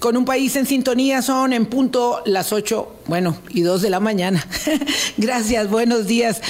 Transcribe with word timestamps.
con 0.00 0.16
un 0.16 0.24
país 0.24 0.56
en 0.56 0.66
sintonía 0.66 1.22
son 1.22 1.52
en 1.52 1.66
punto 1.66 2.22
las 2.26 2.52
8, 2.52 2.96
bueno, 3.06 3.36
y 3.50 3.62
2 3.62 3.82
de 3.82 3.90
la 3.90 4.00
mañana. 4.00 4.46
Gracias, 5.16 5.70
buenos 5.70 6.06
días. 6.06 6.40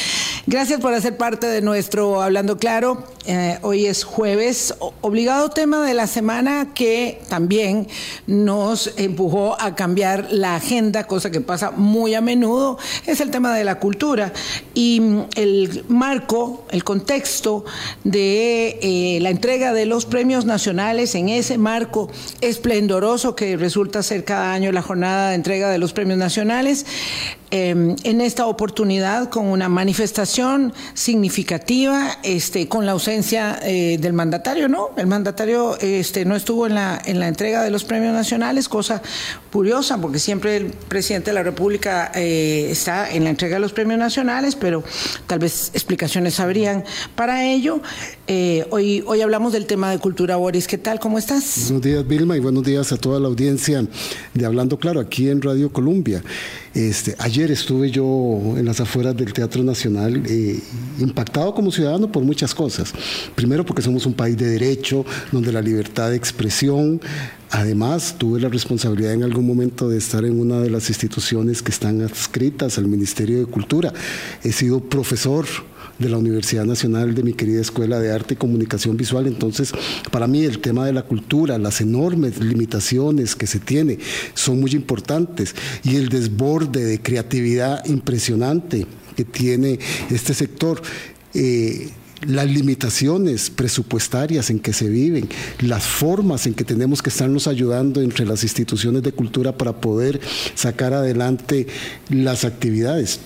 Gracias 0.49 0.79
por 0.79 0.95
hacer 0.95 1.17
parte 1.17 1.49
de 1.49 1.61
nuestro 1.61 2.23
Hablando 2.23 2.57
Claro. 2.57 3.03
Eh, 3.27 3.59
hoy 3.63 3.87
es 3.87 4.05
jueves, 4.05 4.73
obligado 5.01 5.51
tema 5.51 5.85
de 5.85 5.93
la 5.93 6.07
semana 6.07 6.69
que 6.73 7.21
también 7.29 7.89
nos 8.29 8.93
empujó 8.97 9.61
a 9.61 9.75
cambiar 9.75 10.29
la 10.31 10.55
agenda, 10.55 11.09
cosa 11.09 11.33
que 11.33 11.41
pasa 11.41 11.73
muy 11.73 12.15
a 12.15 12.21
menudo, 12.21 12.79
es 13.07 13.21
el 13.21 13.33
tema 13.33 13.53
de 13.57 13.65
la 13.65 13.81
cultura. 13.81 14.33
Y 14.73 15.01
mm, 15.01 15.27
el 15.35 15.85
marco, 15.89 16.65
el 16.71 16.85
contexto 16.85 17.65
de 18.05 18.79
eh, 18.81 19.19
la 19.23 19.31
entrega 19.31 19.73
de 19.73 19.87
los 19.87 20.07
premios 20.07 20.45
nacionales 20.45 21.17
en 21.17 21.29
ese 21.29 21.59
marco 21.59 22.09
esplendoroso 22.41 23.35
que 23.35 23.57
resulta 23.57 24.05
ser 24.05 24.23
cada 24.23 24.53
año 24.53 24.71
la 24.71 24.83
jornada 24.83 25.31
de 25.31 25.35
entrega 25.35 25.71
de 25.71 25.79
los 25.79 25.93
premios 25.93 26.19
nacionales, 26.21 26.87
Em, 27.53 27.95
en 28.03 28.21
esta 28.21 28.47
oportunidad 28.47 29.29
con 29.29 29.47
una 29.47 29.69
manifestación 29.69 30.73
significativa, 30.95 32.19
este, 32.25 32.67
con 32.67 32.87
la 32.87 32.93
ausencia 32.93 33.61
eh, 33.63 33.99
del 34.01 34.15
mandatario, 34.15 34.69
¿no? 34.69 34.91
El 34.97 35.07
mandatario 35.07 35.79
este, 35.79 36.25
no 36.25 36.35
estuvo 36.35 36.67
en 36.67 36.75
la, 36.75 37.01
en 37.05 37.21
la 37.21 37.29
entrega 37.29 37.63
de 37.63 37.71
los 37.71 37.85
premios 37.85 38.13
nacionales, 38.13 38.69
cosa 38.69 39.01
curiosa, 39.53 40.01
porque 40.01 40.19
siempre 40.19 40.57
el 40.57 40.67
presidente 40.67 41.31
de 41.31 41.35
la 41.35 41.45
República 41.45 42.11
eh, 42.17 42.67
está 42.69 43.13
en 43.13 43.23
la 43.23 43.31
entrega 43.31 43.57
de 43.57 43.61
los 43.61 43.73
premios 43.73 44.01
nacionales, 44.01 44.57
pero 44.57 44.83
tal 45.29 45.39
vez 45.39 45.71
explicaciones 45.73 46.41
habrían 46.41 46.83
para 47.15 47.45
ello. 47.45 47.81
Eh, 48.27 48.67
hoy, 48.71 49.05
hoy 49.07 49.21
hablamos 49.21 49.53
del 49.53 49.67
tema 49.67 49.93
de 49.93 50.01
cultura, 50.01 50.35
Boris. 50.35 50.67
¿Qué 50.67 50.79
tal? 50.79 50.99
¿Cómo 50.99 51.17
estás? 51.17 51.67
Buenos 51.67 51.83
días, 51.83 52.09
Vilma, 52.09 52.37
y 52.37 52.41
buenos 52.41 52.65
días 52.65 52.91
a 52.91 52.97
toda 52.97 53.21
la 53.21 53.29
audiencia 53.29 53.87
de 54.35 54.47
Hablando 54.47 54.81
Claro, 54.81 54.99
aquí 54.99 55.29
en 55.29 55.41
Radio 55.41 55.73
Colombia. 55.73 56.25
Este, 56.77 57.17
ayer 57.19 57.51
estuve 57.51 57.91
yo 57.91 58.05
en 58.55 58.67
las 58.67 58.81
afueras 58.81 59.17
del 59.17 59.33
Teatro 59.33 59.63
Nacional 59.63 60.23
eh, 60.27 60.61
impactado 60.99 61.55
como 61.55 61.71
ciudadano 61.71 62.13
por 62.13 62.23
muchas 62.23 62.55
cosas. 62.55 62.93
Primero 63.35 63.65
porque 63.65 63.81
somos 63.81 64.05
un 64.05 64.13
país 64.13 64.37
de 64.37 64.45
derecho, 64.47 65.03
donde 65.33 65.53
la 65.53 65.63
libertad 65.63 66.11
de 66.11 66.17
expresión, 66.17 67.01
Además, 67.49 68.17
tuve 68.19 68.41
la 68.41 68.49
responsabilidad 68.49 69.13
en 69.13 69.23
algún 69.23 69.47
momento 69.47 69.89
de 69.89 69.99
estar 69.99 70.25
en 70.25 70.41
una 70.41 70.59
de 70.59 70.69
las 70.69 70.89
instituciones 70.89 71.63
que 71.63 71.71
están 71.71 72.03
adscritas 72.03 72.77
al 72.77 72.89
Ministerio 72.89 73.39
de 73.39 73.47
Cultura. 73.47 73.93
He 74.43 74.51
sido 74.51 74.81
profesor 74.81 75.47
de 75.99 76.09
la 76.09 76.19
Universidad 76.19 76.65
Nacional 76.65 77.15
de 77.15 77.23
mi 77.23 77.33
querida 77.33 77.61
Escuela 77.61 77.99
de 77.99 78.13
Arte 78.13 78.35
y 78.35 78.37
Comunicación 78.37 78.97
Visual. 78.97 79.27
Entonces, 79.27 79.73
para 80.11 80.27
mí 80.27 80.45
el 80.45 80.59
tema 80.59 80.87
de 80.87 80.93
la 80.93 81.03
cultura, 81.03 81.59
las 81.59 81.81
enormes 81.81 82.39
limitaciones 82.39 83.35
que 83.35 83.47
se 83.47 83.61
tiene 83.61 83.99
son 84.35 84.61
muy 84.61 84.73
importantes 84.73 85.55
y 85.85 85.97
el 85.97 86.09
desborde 86.09 86.85
de 86.85 87.01
creatividad 87.01 87.85
impresionante 87.87 88.87
que 89.17 89.25
tiene 89.25 89.79
este 90.11 90.35
sector. 90.35 90.83
Eh, 91.35 91.91
las 92.23 92.47
limitaciones 92.47 93.51
presupuestarias 93.51 94.49
en 94.49 94.59
que 94.59 94.73
se 94.73 94.89
viven, 94.89 95.29
las 95.61 95.85
formas 95.85 96.47
en 96.47 96.55
que 96.55 96.65
tenemos 96.65 97.03
que 97.03 97.11
estarnos 97.11 97.47
ayudando 97.47 98.01
entre 98.01 98.25
las 98.25 98.43
instituciones 98.43 99.03
de 99.03 99.13
cultura 99.13 99.53
para 99.53 99.75
poder 99.81 100.21
sacar 100.55 100.95
adelante 100.95 101.67
las 102.09 102.45
actividades. 102.45 103.21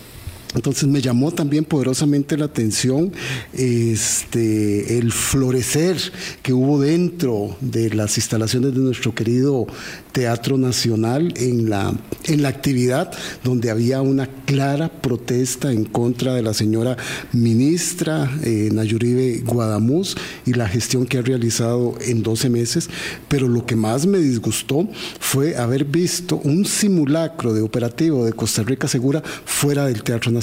Entonces 0.54 0.88
me 0.88 1.00
llamó 1.00 1.30
también 1.30 1.64
poderosamente 1.64 2.36
la 2.36 2.46
atención 2.46 3.12
este, 3.52 4.98
el 4.98 5.12
florecer 5.12 5.96
que 6.42 6.52
hubo 6.52 6.80
dentro 6.80 7.56
de 7.60 7.90
las 7.90 8.16
instalaciones 8.16 8.74
de 8.74 8.80
nuestro 8.80 9.14
querido 9.14 9.66
Teatro 10.12 10.58
Nacional 10.58 11.32
en 11.36 11.70
la, 11.70 11.94
en 12.24 12.42
la 12.42 12.48
actividad 12.48 13.12
donde 13.44 13.70
había 13.70 14.02
una 14.02 14.26
clara 14.26 14.88
protesta 14.88 15.70
en 15.70 15.84
contra 15.84 16.34
de 16.34 16.42
la 16.42 16.52
señora 16.52 16.96
ministra 17.32 18.28
eh, 18.42 18.70
Nayuribe 18.72 19.42
Guadamuz 19.44 20.16
y 20.46 20.54
la 20.54 20.68
gestión 20.68 21.06
que 21.06 21.18
ha 21.18 21.22
realizado 21.22 21.94
en 22.00 22.24
12 22.24 22.50
meses. 22.50 22.90
Pero 23.28 23.46
lo 23.46 23.66
que 23.66 23.76
más 23.76 24.06
me 24.06 24.18
disgustó 24.18 24.88
fue 25.20 25.56
haber 25.56 25.84
visto 25.84 26.40
un 26.42 26.64
simulacro 26.64 27.54
de 27.54 27.62
operativo 27.62 28.24
de 28.24 28.32
Costa 28.32 28.64
Rica 28.64 28.88
Segura 28.88 29.22
fuera 29.44 29.86
del 29.86 30.02
Teatro 30.02 30.32
Nacional. 30.32 30.39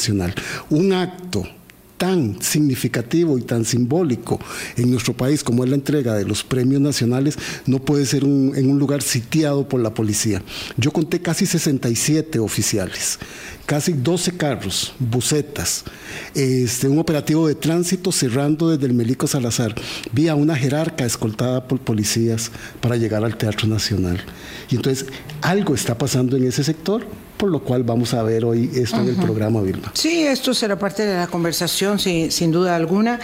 Un 0.70 0.94
acto 0.94 1.44
tan 1.98 2.42
significativo 2.42 3.38
y 3.38 3.42
tan 3.42 3.66
simbólico 3.66 4.40
en 4.76 4.92
nuestro 4.92 5.14
país 5.16 5.44
como 5.44 5.64
es 5.64 5.70
la 5.70 5.76
entrega 5.76 6.14
de 6.14 6.26
los 6.26 6.44
premios 6.44 6.80
nacionales 6.80 7.38
no 7.66 7.80
puede 7.80 8.06
ser 8.06 8.24
en 8.24 8.70
un 8.70 8.80
lugar 8.80 9.02
sitiado 9.02 9.68
por 9.68 9.82
la 9.82 9.94
policía. 9.94 10.42
Yo 10.78 10.92
conté 10.92 11.22
casi 11.22 11.46
67 11.46 12.40
oficiales, 12.40 13.18
casi 13.66 13.94
12 13.94 14.38
carros, 14.38 14.94
bucetas, 15.00 15.84
este, 16.36 16.88
un 16.88 17.00
operativo 17.00 17.48
de 17.48 17.56
tránsito 17.56 18.12
cerrando 18.12 18.70
desde 18.70 18.86
el 18.86 18.94
Melico 18.94 19.26
Salazar, 19.26 19.74
vía 20.12 20.36
una 20.36 20.56
jerarca 20.56 21.04
escoltada 21.06 21.68
por 21.68 21.80
policías 21.80 22.52
para 22.80 22.96
llegar 22.96 23.24
al 23.24 23.38
Teatro 23.38 23.68
Nacional. 23.68 24.24
Y 24.70 24.76
entonces 24.76 25.08
algo 25.42 25.74
está 25.74 25.98
pasando 25.98 26.38
en 26.38 26.46
ese 26.46 26.64
sector 26.64 27.06
por 27.38 27.50
lo 27.50 27.60
cual 27.60 27.84
vamos 27.84 28.14
a 28.14 28.24
ver 28.24 28.44
hoy 28.44 28.70
esto 28.76 28.98
en 28.98 29.10
el 29.10 29.16
programa, 29.16 29.62
Vilma. 29.62 29.92
Sí, 29.94 30.24
esto 30.24 30.54
será 30.54 30.78
parte 30.78 31.06
de 31.06 31.16
la 31.16 31.28
conversación, 31.28 32.00
sin 32.00 32.52
duda 32.52 32.76
alguna. 32.76 33.20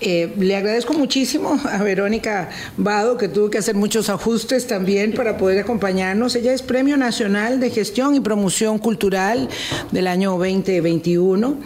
Eh, 0.00 0.34
le 0.38 0.54
agradezco 0.54 0.92
muchísimo 0.92 1.58
a 1.64 1.82
Verónica 1.82 2.50
Vado, 2.76 3.16
que 3.16 3.28
tuvo 3.28 3.48
que 3.48 3.58
hacer 3.58 3.74
muchos 3.74 4.10
ajustes 4.10 4.66
también 4.66 5.12
para 5.12 5.38
poder 5.38 5.60
acompañarnos. 5.60 6.34
Ella 6.36 6.52
es 6.52 6.62
Premio 6.62 6.96
Nacional 6.96 7.58
de 7.58 7.70
Gestión 7.70 8.14
y 8.14 8.20
Promoción 8.20 8.78
Cultural 8.78 9.48
del 9.92 10.06
año 10.06 10.32
2021. 10.32 11.56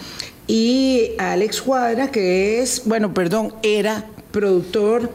Y 0.47 1.11
Alex 1.19 1.61
Cuadra, 1.61 2.11
que 2.11 2.63
es, 2.63 2.83
bueno, 2.87 3.13
perdón, 3.13 3.55
era 3.63 4.07
productor 4.31 5.11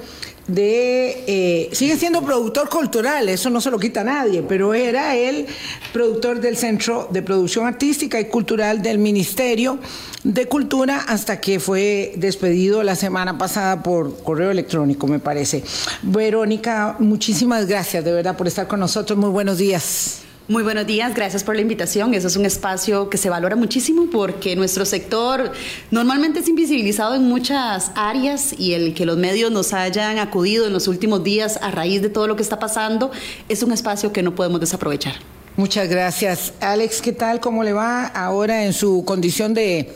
de, 0.47 1.23
eh, 1.27 1.69
sigue 1.71 1.97
siendo 1.97 2.21
productor 2.21 2.69
cultural, 2.69 3.29
eso 3.29 3.49
no 3.49 3.61
se 3.61 3.71
lo 3.71 3.79
quita 3.79 4.01
a 4.01 4.03
nadie, 4.03 4.41
pero 4.41 4.73
era 4.73 5.15
el 5.15 5.45
productor 5.93 6.41
del 6.41 6.57
Centro 6.57 7.07
de 7.11 7.21
Producción 7.21 7.65
Artística 7.65 8.19
y 8.19 8.25
Cultural 8.25 8.81
del 8.81 8.97
Ministerio 8.97 9.79
de 10.23 10.47
Cultura 10.47 11.05
hasta 11.07 11.39
que 11.39 11.59
fue 11.59 12.13
despedido 12.17 12.83
la 12.83 12.95
semana 12.95 13.37
pasada 13.37 13.83
por 13.83 14.21
correo 14.23 14.51
electrónico, 14.51 15.07
me 15.07 15.19
parece. 15.19 15.63
Verónica, 16.01 16.95
muchísimas 16.99 17.67
gracias 17.67 18.03
de 18.03 18.11
verdad 18.11 18.35
por 18.35 18.47
estar 18.47 18.67
con 18.67 18.79
nosotros, 18.79 19.17
muy 19.17 19.29
buenos 19.29 19.57
días. 19.57 20.22
Muy 20.49 20.61
buenos 20.61 20.85
días, 20.85 21.15
gracias 21.15 21.41
por 21.41 21.55
la 21.55 21.61
invitación. 21.61 22.13
Eso 22.13 22.27
es 22.27 22.35
un 22.35 22.45
espacio 22.45 23.09
que 23.09 23.17
se 23.17 23.29
valora 23.29 23.55
muchísimo 23.55 24.07
porque 24.11 24.57
nuestro 24.57 24.83
sector 24.83 25.53
normalmente 25.89 26.41
es 26.41 26.49
invisibilizado 26.49 27.15
en 27.15 27.23
muchas 27.23 27.91
áreas 27.95 28.53
y 28.57 28.73
el 28.73 28.93
que 28.93 29.05
los 29.05 29.15
medios 29.15 29.51
nos 29.53 29.71
hayan 29.71 30.19
acudido 30.19 30.67
en 30.67 30.73
los 30.73 30.89
últimos 30.89 31.23
días 31.23 31.57
a 31.61 31.71
raíz 31.71 32.01
de 32.01 32.09
todo 32.09 32.27
lo 32.27 32.35
que 32.35 32.43
está 32.43 32.59
pasando 32.59 33.09
es 33.47 33.63
un 33.63 33.71
espacio 33.71 34.11
que 34.11 34.21
no 34.21 34.35
podemos 34.35 34.59
desaprovechar. 34.59 35.13
Muchas 35.55 35.87
gracias. 35.87 36.51
Alex, 36.59 37.01
¿qué 37.01 37.13
tal? 37.13 37.39
¿Cómo 37.39 37.63
le 37.63 37.71
va 37.71 38.05
ahora 38.07 38.65
en 38.65 38.73
su 38.73 39.05
condición 39.05 39.53
de 39.53 39.93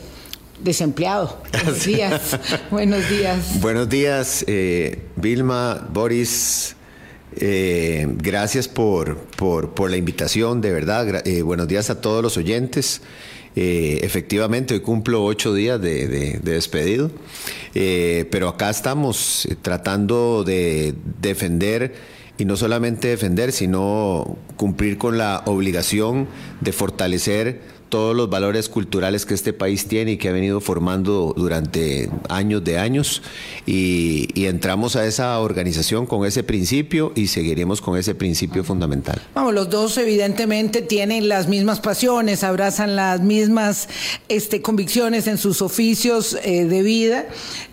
desempleado? 0.60 1.42
Buenos 1.52 1.84
días. 1.84 2.38
Buenos 2.70 3.10
días. 3.10 3.60
Buenos 3.60 3.88
días, 3.90 4.46
eh, 4.46 5.08
Vilma, 5.14 5.86
Boris. 5.92 6.77
Eh, 7.40 8.04
gracias 8.16 8.66
por, 8.66 9.16
por, 9.16 9.90
la 9.90 9.96
invitación, 9.96 10.60
de 10.60 10.72
verdad. 10.72 11.24
Eh, 11.24 11.42
buenos 11.42 11.68
días 11.68 11.88
a 11.88 12.00
todos 12.00 12.20
los 12.20 12.36
oyentes. 12.36 13.00
Eh, 13.54 14.00
efectivamente, 14.02 14.74
hoy 14.74 14.80
cumplo 14.80 15.24
ocho 15.24 15.54
días 15.54 15.80
de, 15.80 16.40
despedido, 16.42 17.12
pero 17.72 18.48
acá 18.48 18.70
estamos 18.70 19.46
tratando 19.62 20.42
de 20.42 20.94
defender 21.20 21.94
y 22.38 22.44
no 22.44 22.56
solamente 22.56 23.08
defender, 23.08 23.52
sino 23.52 24.36
cumplir 24.56 24.98
con 24.98 25.16
la 25.16 25.42
obligación 25.46 26.26
de 26.60 26.72
fortalecer 26.72 27.60
todos 27.88 28.14
los 28.14 28.30
valores 28.30 28.68
culturales 28.68 29.26
que 29.26 29.34
este 29.34 29.52
país 29.52 29.86
tiene 29.86 30.12
y 30.12 30.16
que 30.16 30.28
ha 30.28 30.32
venido 30.32 30.60
formando 30.60 31.34
durante 31.36 32.10
años 32.28 32.64
de 32.64 32.78
años 32.78 33.22
y, 33.66 34.28
entramos 34.48 34.96
a 34.96 35.04
esa 35.04 35.38
organización 35.40 36.06
con 36.06 36.24
ese 36.24 36.42
principio 36.42 37.12
y 37.14 37.26
seguiremos 37.26 37.82
con 37.82 37.98
ese 37.98 38.14
principio 38.14 38.64
fundamental. 38.64 39.20
Vamos, 39.34 39.52
los 39.52 39.68
dos 39.68 39.98
evidentemente 39.98 40.80
tienen 40.80 41.28
las 41.28 41.48
mismas 41.48 41.80
pasiones, 41.80 42.44
abrazan 42.44 42.96
las 42.96 43.20
mismas 43.20 43.90
este, 44.30 44.62
convicciones 44.62 45.26
en 45.26 45.36
sus 45.36 45.60
oficios 45.60 46.38
eh, 46.44 46.64
de 46.64 46.82
vida, 46.82 47.26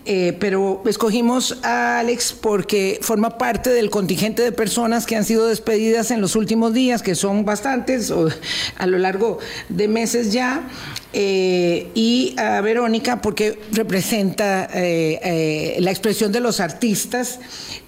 eh, 0.05 0.37
pero 0.39 0.83
escogimos 0.85 1.57
a 1.63 1.99
Alex 1.99 2.33
porque 2.39 2.99
forma 3.01 3.39
parte 3.39 3.71
del 3.71 3.89
contingente 3.89 4.43
de 4.43 4.51
personas 4.51 5.07
que 5.07 5.15
han 5.15 5.25
sido 5.25 5.47
despedidas 5.47 6.11
en 6.11 6.21
los 6.21 6.35
últimos 6.35 6.73
días, 6.73 7.01
que 7.01 7.15
son 7.15 7.43
bastantes 7.43 8.13
a 8.77 8.85
lo 8.85 8.97
largo 8.99 9.39
de 9.69 9.87
meses 9.87 10.31
ya. 10.31 10.67
Eh, 11.11 11.89
y 11.95 12.35
a 12.37 12.61
Verónica 12.61 13.21
porque 13.21 13.57
representa 13.71 14.69
eh, 14.73 15.77
la 15.79 15.89
expresión 15.89 16.31
de 16.31 16.39
los 16.39 16.59
artistas. 16.59 17.39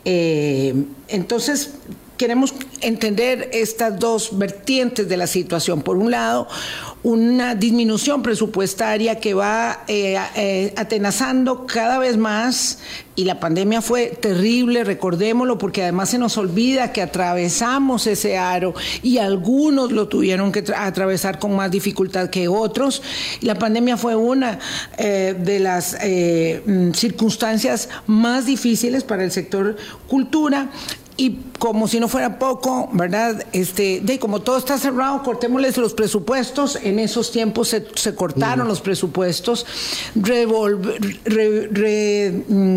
entonces, 0.06 1.72
queremos 2.18 2.54
entender 2.82 3.50
estas 3.54 4.00
dos 4.00 4.38
vertientes 4.38 5.08
de 5.08 5.18
la 5.18 5.28
situación. 5.28 5.82
Por 5.82 5.98
un 5.98 6.12
lado, 6.12 6.48
una 7.04 7.56
disminución 7.56 8.24
presupuestaria 8.24 9.20
que 9.20 9.34
va 9.34 9.84
eh, 9.88 10.18
eh, 10.36 10.74
atenazando 10.76 11.66
cada 11.66 12.00
vez 12.00 12.18
más 12.18 12.80
y 13.16 13.24
la 13.24 13.40
pandemia 13.40 13.82
fue 13.82 14.08
terrible, 14.08 14.84
recordémoslo, 14.84 15.58
porque 15.58 15.84
además 15.84 16.10
se 16.10 16.18
nos 16.18 16.38
olvida 16.38 16.92
que 16.92 17.02
atravesamos 17.02 18.06
ese 18.08 18.38
aro 18.38 18.74
y 19.02 19.20
algunos 19.20 19.92
lo 19.92 20.08
tuvieron 20.08 20.52
que 20.52 20.64
atravesar 20.76 21.40
con 21.40 21.56
más 21.56 21.72
dificultad 21.72 22.30
que 22.30 22.48
otros. 22.48 23.02
La 23.42 23.56
pandemia 23.56 23.98
fue 23.98 24.16
una 24.16 24.60
eh, 24.98 25.36
de 25.38 25.60
las 25.60 25.96
mm, 25.96 26.92
circunstancias 26.92 27.90
más 28.06 28.46
difíciles 28.46 29.04
para 29.04 29.24
el 29.24 29.32
sector 29.32 29.78
cultura 30.08 30.70
y 31.18 31.40
como 31.58 31.88
si 31.88 32.00
no 32.00 32.08
fuera 32.08 32.38
poco, 32.38 32.90
¿verdad? 32.94 33.44
Este, 33.52 34.00
de 34.02 34.20
como 34.20 34.42
todo 34.42 34.60
está 34.60 34.78
cerrado, 34.78 35.24
cortémosles 35.24 35.76
los 35.78 35.96
presupuestos. 35.96 36.78
En 36.84 37.00
esos 37.00 37.32
tiempos 37.32 37.70
se, 37.70 38.14
cortaron 38.14 38.68
los 38.68 38.82
presupuestos. 38.82 39.66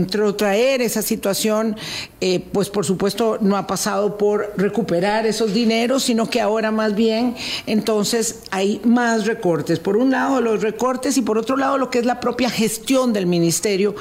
retrotraer 0.09 0.81
esa 0.81 1.03
situación, 1.03 1.77
eh, 2.23 2.43
pues 2.53 2.71
por 2.71 2.87
supuesto 2.87 3.37
no 3.43 3.59
ha 3.59 3.67
pasado 3.67 4.17
por 4.17 4.55
recuperar 4.57 5.27
esos 5.27 5.53
dineros, 5.53 6.05
sino 6.05 6.31
que 6.31 6.41
ahora 6.41 6.71
más 6.71 6.95
bien 6.95 7.37
entonces 7.67 8.45
hay 8.51 8.81
más 8.85 9.27
recortes. 9.27 9.79
Por 9.79 9.99
un 9.99 10.11
lado 10.11 10.41
los 10.41 10.63
recortes 10.63 11.19
y 11.19 11.23
por 11.23 11.37
otro 11.37 11.59
lado 11.59 11.77
lo 11.77 11.91
que 11.91 11.99
es 11.99 12.07
la 12.07 12.21
propia 12.21 12.49
gestión 12.49 13.13
del 13.13 13.27
Ministerio 13.27 13.95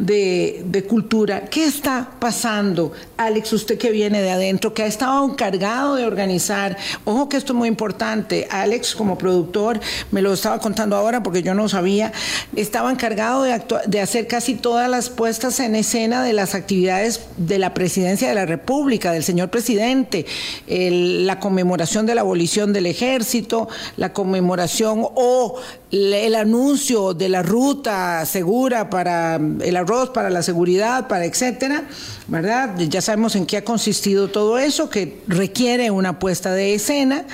de, 0.00 0.64
de 0.66 0.82
Cultura. 0.82 1.44
¿Qué 1.44 1.64
está 1.64 2.10
pasando, 2.18 2.90
Alex? 3.16 3.52
Usted 3.52 3.78
que 3.84 3.90
viene 3.90 4.22
de 4.22 4.30
adentro, 4.30 4.72
que 4.72 4.82
ha 4.82 4.86
estado 4.86 5.22
encargado 5.28 5.96
de 5.96 6.06
organizar. 6.06 6.78
Ojo 7.04 7.28
que 7.28 7.36
esto 7.36 7.52
es 7.52 7.58
muy 7.58 7.68
importante. 7.68 8.48
Alex, 8.50 8.94
como 8.94 9.18
productor, 9.18 9.78
me 10.10 10.22
lo 10.22 10.32
estaba 10.32 10.58
contando 10.58 10.96
ahora 10.96 11.22
porque 11.22 11.42
yo 11.42 11.52
no 11.52 11.68
sabía, 11.68 12.10
estaba 12.56 12.90
encargado 12.90 13.42
de, 13.42 13.62
de 13.86 14.00
hacer 14.00 14.26
casi 14.26 14.54
todas 14.54 14.88
las 14.88 15.10
puestas 15.10 15.60
en 15.60 15.74
escena 15.74 16.22
de 16.22 16.32
las 16.32 16.54
actividades 16.54 17.26
de 17.36 17.58
la 17.58 17.74
presidencia 17.74 18.26
de 18.26 18.34
la 18.34 18.46
República, 18.46 19.12
del 19.12 19.22
señor 19.22 19.50
presidente, 19.50 20.24
la 20.66 21.38
conmemoración 21.38 22.06
de 22.06 22.14
la 22.14 22.22
abolición 22.22 22.72
del 22.72 22.86
ejército, 22.86 23.68
la 23.98 24.14
conmemoración 24.14 25.06
o 25.14 25.60
el 25.94 26.34
anuncio 26.34 27.14
de 27.14 27.28
la 27.28 27.42
ruta 27.42 28.26
segura 28.26 28.90
para 28.90 29.36
el 29.36 29.76
arroz, 29.76 30.10
para 30.10 30.28
la 30.28 30.42
seguridad, 30.42 31.06
para 31.06 31.24
etcétera, 31.24 31.84
¿verdad? 32.26 32.76
Ya 32.78 33.00
sabemos 33.00 33.36
en 33.36 33.46
qué 33.46 33.58
ha 33.58 33.64
consistido 33.64 34.28
todo 34.28 34.58
eso, 34.58 34.90
que 34.90 35.22
requiere 35.28 35.90
una 35.90 36.18
puesta 36.18 36.52
de 36.52 36.74
escena 36.74 37.24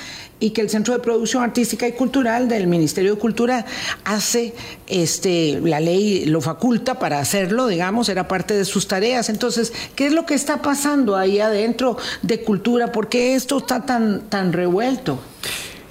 y 0.40 0.50
que 0.50 0.60
el 0.60 0.70
Centro 0.70 0.94
de 0.94 1.00
Producción 1.00 1.42
Artística 1.42 1.86
y 1.88 1.92
Cultural 1.92 2.48
del 2.48 2.66
Ministerio 2.66 3.14
de 3.14 3.20
Cultura 3.20 3.64
hace, 4.04 4.54
este, 4.88 5.60
la 5.62 5.80
ley 5.80 6.26
lo 6.26 6.40
faculta 6.40 6.98
para 6.98 7.18
hacerlo, 7.18 7.66
digamos, 7.66 8.08
era 8.08 8.28
parte 8.28 8.54
de 8.54 8.64
sus 8.64 8.88
tareas. 8.88 9.28
Entonces, 9.28 9.72
¿qué 9.94 10.06
es 10.06 10.12
lo 10.12 10.26
que 10.26 10.34
está 10.34 10.60
pasando 10.60 11.16
ahí 11.16 11.40
adentro 11.40 11.96
de 12.22 12.42
cultura? 12.42 12.92
¿Por 12.92 13.08
qué 13.08 13.34
esto 13.34 13.58
está 13.58 13.84
tan, 13.84 14.22
tan 14.28 14.52
revuelto? 14.52 15.18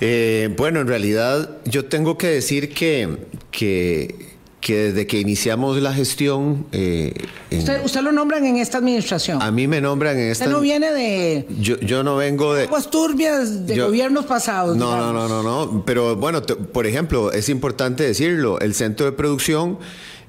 Eh, 0.02 0.54
bueno, 0.58 0.82
en 0.82 0.88
realidad 0.88 1.58
yo 1.66 1.86
tengo 1.86 2.18
que 2.18 2.28
decir 2.28 2.74
que, 2.74 3.18
que 3.52 4.30
que 4.60 4.76
desde 4.76 5.08
que 5.08 5.20
iniciamos 5.20 5.82
la 5.82 5.94
gestión... 5.94 6.66
Eh, 6.72 7.14
usted, 7.52 8.02
lo 8.02 8.12
nombran 8.12 8.46
en 8.46 8.58
esta 8.58 8.78
administración. 8.80 9.42
A 9.42 9.52
mí 9.52 9.68
me 9.68 9.80
nombran 9.80 10.18
en 10.20 10.32
esta... 10.32 10.46
Usted 10.46 10.56
no 10.56 10.62
viene 10.62 10.92
de... 10.92 11.46
Yo, 11.60 11.80
yo 11.80 12.04
no 12.04 12.18
vengo 12.18 12.54
de... 12.54 12.64
Aguas 12.64 12.90
turbias 12.90 13.66
de 13.66 13.80
gobiernos 13.80 14.26
pasados. 14.26 14.76
No, 14.76 14.98
no, 14.98 15.14
no, 15.14 15.30
no, 15.30 15.44
no. 15.44 15.84
Pero 15.86 16.16
bueno, 16.18 16.42
por 16.42 16.86
ejemplo, 16.86 17.32
es 17.32 17.48
importante 17.50 18.04
decirlo, 18.04 18.60
el 18.60 18.74
centro 18.74 19.06
de 19.06 19.14
producción... 19.14 19.78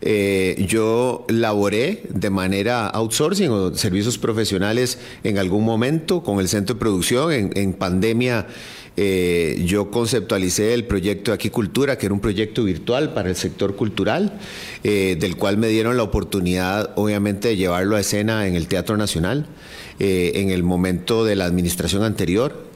Eh, 0.02 0.64
yo 0.66 1.26
laboré 1.28 2.04
de 2.08 2.30
manera 2.30 2.86
outsourcing 2.86 3.50
o 3.50 3.74
servicios 3.76 4.16
profesionales 4.16 4.96
en 5.24 5.36
algún 5.36 5.62
momento 5.62 6.22
con 6.22 6.40
el 6.40 6.48
centro 6.48 6.72
de 6.72 6.80
producción 6.80 7.30
en, 7.30 7.50
en 7.54 7.74
pandemia. 7.74 8.46
Eh, 8.96 9.62
yo 9.66 9.90
conceptualicé 9.90 10.74
el 10.74 10.84
proyecto 10.84 11.30
de 11.30 11.36
Aquicultura, 11.36 11.96
que 11.96 12.06
era 12.06 12.14
un 12.14 12.20
proyecto 12.20 12.64
virtual 12.64 13.14
para 13.14 13.28
el 13.28 13.36
sector 13.36 13.76
cultural, 13.76 14.38
eh, 14.84 15.16
del 15.18 15.36
cual 15.36 15.56
me 15.56 15.68
dieron 15.68 15.96
la 15.96 16.02
oportunidad, 16.02 16.90
obviamente, 16.96 17.48
de 17.48 17.56
llevarlo 17.56 17.96
a 17.96 18.00
escena 18.00 18.46
en 18.46 18.56
el 18.56 18.66
Teatro 18.66 18.96
Nacional. 18.96 19.46
Eh, 20.02 20.40
en 20.40 20.48
el 20.48 20.62
momento 20.62 21.26
de 21.26 21.36
la 21.36 21.44
administración 21.44 22.04
anterior. 22.04 22.70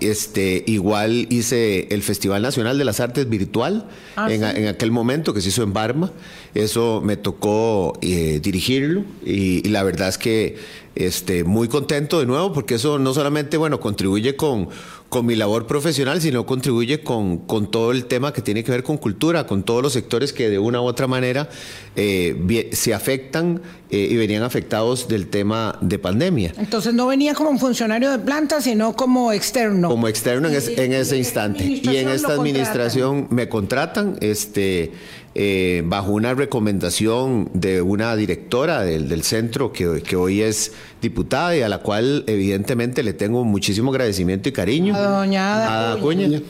este, 0.00 0.64
igual 0.66 1.26
hice 1.28 1.86
el 1.90 2.02
Festival 2.02 2.40
Nacional 2.40 2.78
de 2.78 2.84
las 2.86 3.00
Artes 3.00 3.28
virtual 3.28 3.86
ah, 4.16 4.32
en, 4.32 4.66
aquel 4.66 4.90
momento 4.90 5.34
que 5.34 5.42
se 5.42 5.50
hizo 5.50 5.62
en 5.62 5.74
Barma. 5.74 6.12
Eso 6.54 7.02
me 7.04 7.18
tocó 7.18 7.98
dirigirlo 8.00 9.04
y, 9.22 9.66
y, 9.66 9.68
la 9.68 9.82
verdad 9.82 10.08
es 10.08 10.16
que 10.16 10.56
este, 10.96 11.44
muy 11.44 11.68
contento 11.68 12.20
de 12.20 12.26
nuevo 12.26 12.54
porque 12.54 12.76
eso 12.76 12.98
no 12.98 13.12
solamente 13.12 13.58
bueno, 13.58 13.80
contribuye 13.80 14.34
con 14.34 14.70
con 15.08 15.26
mi 15.26 15.36
labor 15.36 15.66
profesional, 15.66 16.20
sino 16.20 16.46
contribuye 16.46 17.00
con, 17.00 17.38
con, 17.38 17.70
todo 17.70 17.92
el 17.92 18.06
tema 18.06 18.32
que 18.32 18.42
tiene 18.42 18.64
que 18.64 18.72
ver 18.72 18.82
con 18.82 18.98
cultura, 18.98 19.46
con 19.46 19.62
todos 19.62 19.82
los 19.82 19.92
sectores 19.92 20.32
que 20.32 20.50
de 20.50 20.58
una 20.58 20.80
u 20.80 20.84
otra 20.84 21.06
manera 21.06 21.48
eh, 21.94 22.68
se 22.72 22.92
afectan 22.92 23.62
eh, 23.90 24.08
y 24.10 24.16
venían 24.16 24.42
afectados 24.42 25.06
del 25.08 25.28
tema 25.28 25.78
de 25.80 25.98
pandemia. 25.98 26.54
Entonces 26.58 26.92
no 26.92 27.06
venía 27.06 27.34
como 27.34 27.50
un 27.50 27.58
funcionario 27.58 28.10
de 28.10 28.18
planta, 28.18 28.60
sino 28.60 28.96
como 28.96 29.32
externo. 29.32 29.88
Como 29.88 30.08
externo 30.08 30.48
en, 30.48 30.54
en 30.54 30.92
ese 30.92 31.16
instante. 31.16 31.64
Y 31.64 31.96
en 31.96 32.08
esta 32.08 32.32
administración 32.32 33.28
me 33.30 33.48
contratan, 33.48 34.16
este 34.20 34.92
eh, 35.38 35.82
bajo 35.84 36.12
una 36.12 36.32
recomendación 36.32 37.50
de 37.52 37.82
una 37.82 38.16
directora 38.16 38.80
del, 38.80 39.22
centro 39.22 39.70
que, 39.70 40.02
que, 40.02 40.16
hoy 40.16 40.40
es 40.40 40.72
diputada 41.02 41.54
y 41.54 41.60
a 41.60 41.68
la 41.68 41.82
cual 41.82 42.24
evidentemente 42.26 43.02
le 43.02 43.12
tengo 43.12 43.44
muchísimo 43.44 43.90
agradecimiento 43.90 44.48
y 44.48 44.52
cariño. 44.52 44.94
A 44.96 45.00
doña 45.02 45.92
Acuña. 45.92 46.40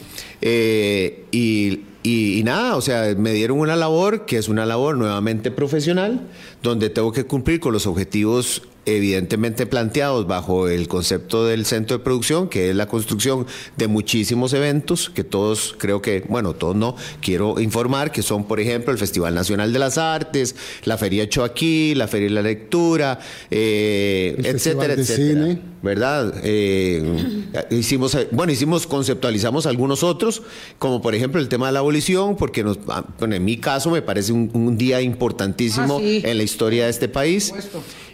Eh, 0.41 1.25
y, 1.33 1.81
y, 2.05 2.43
nada, 2.45 2.77
o 2.77 2.81
sea, 2.81 3.13
me 3.19 3.33
dieron 3.33 3.59
una 3.59 3.75
labor 3.75 4.25
que 4.25 4.39
es 4.39 4.49
una 4.49 4.65
labor 4.65 4.97
nuevamente 4.97 5.51
profesional, 5.51 6.21
donde 6.63 6.89
tengo 6.89 7.11
que 7.11 7.25
cumplir 7.25 7.59
con 7.59 7.73
los 7.73 7.89
objetivos 7.89 8.63
evidentemente 8.87 9.67
planteados 9.67 10.27
bajo 10.27 10.69
el 10.69 10.89
concepto 10.89 11.45
del 11.45 11.67
centro 11.67 11.99
de 11.99 12.05
producción, 12.05 12.49
que 12.49 12.71
es 12.71 12.77
la 12.77 12.87
construcción 12.87 13.47
de 13.77 13.89
muchísimos 13.89 14.53
eventos, 14.53 15.11
que 15.11 15.25
todos 15.25 15.75
creo 15.77 16.01
que, 16.01 16.25
bueno, 16.29 16.55
todos 16.55 16.77
no, 16.77 16.97
quiero 17.21 17.61
informar 17.61 18.13
que 18.13 18.23
son, 18.23 18.45
por 18.45 18.61
ejemplo, 18.61 18.93
el 18.93 18.99
Festival 18.99 19.35
Nacional 19.35 19.73
de 19.73 19.79
las 19.79 19.99
Artes, 19.99 20.55
la 20.85 20.97
Feria 20.97 21.29
Choaquí, 21.29 21.95
la 21.95 22.07
Feria 22.07 22.29
de 22.29 22.35
la 22.35 22.43
Lectura, 22.43 23.19
eh, 23.51 24.37
etcétera, 24.39 24.95
etcétera. 24.95 25.59
¿Verdad? 25.83 26.35
Eh, 26.43 27.45
hicimos, 27.71 28.17
bueno, 28.33 28.53
hicimos, 28.53 28.87
conceptualizamos 28.87 29.67
algunos 29.67 30.03
otros, 30.03 30.43
como 30.79 31.03
por 31.03 31.15
ejemplo 31.15 31.41
el 31.41 31.49
tema 31.49 31.67
de 31.67 31.73
la 31.73 31.81
abolición, 31.81 32.37
porque 32.37 32.65
nos, 32.65 32.79
ah, 32.89 33.05
en 33.21 33.45
mi 33.45 33.57
caso 33.59 33.91
me 33.91 34.03
parece 34.03 34.33
un, 34.33 34.77
día 34.77 35.01
importantísimo 35.01 35.99
ah, 35.99 36.03
en 36.03 36.39
la 36.39 36.43
historia 36.43 36.85
de 36.85 36.91
este 36.91 37.09
país. 37.09 37.53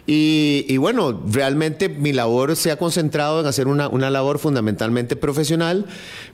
Y, 0.05 0.75
bueno, 0.77 1.21
realmente 1.31 1.87
mi 1.87 2.11
labor 2.11 2.57
se 2.57 2.71
ha 2.71 2.77
concentrado 2.77 3.39
en 3.39 3.45
hacer 3.45 3.67
una, 3.67 3.87
una 3.87 4.09
labor 4.09 4.37
fundamentalmente 4.37 5.15
profesional, 5.15 5.85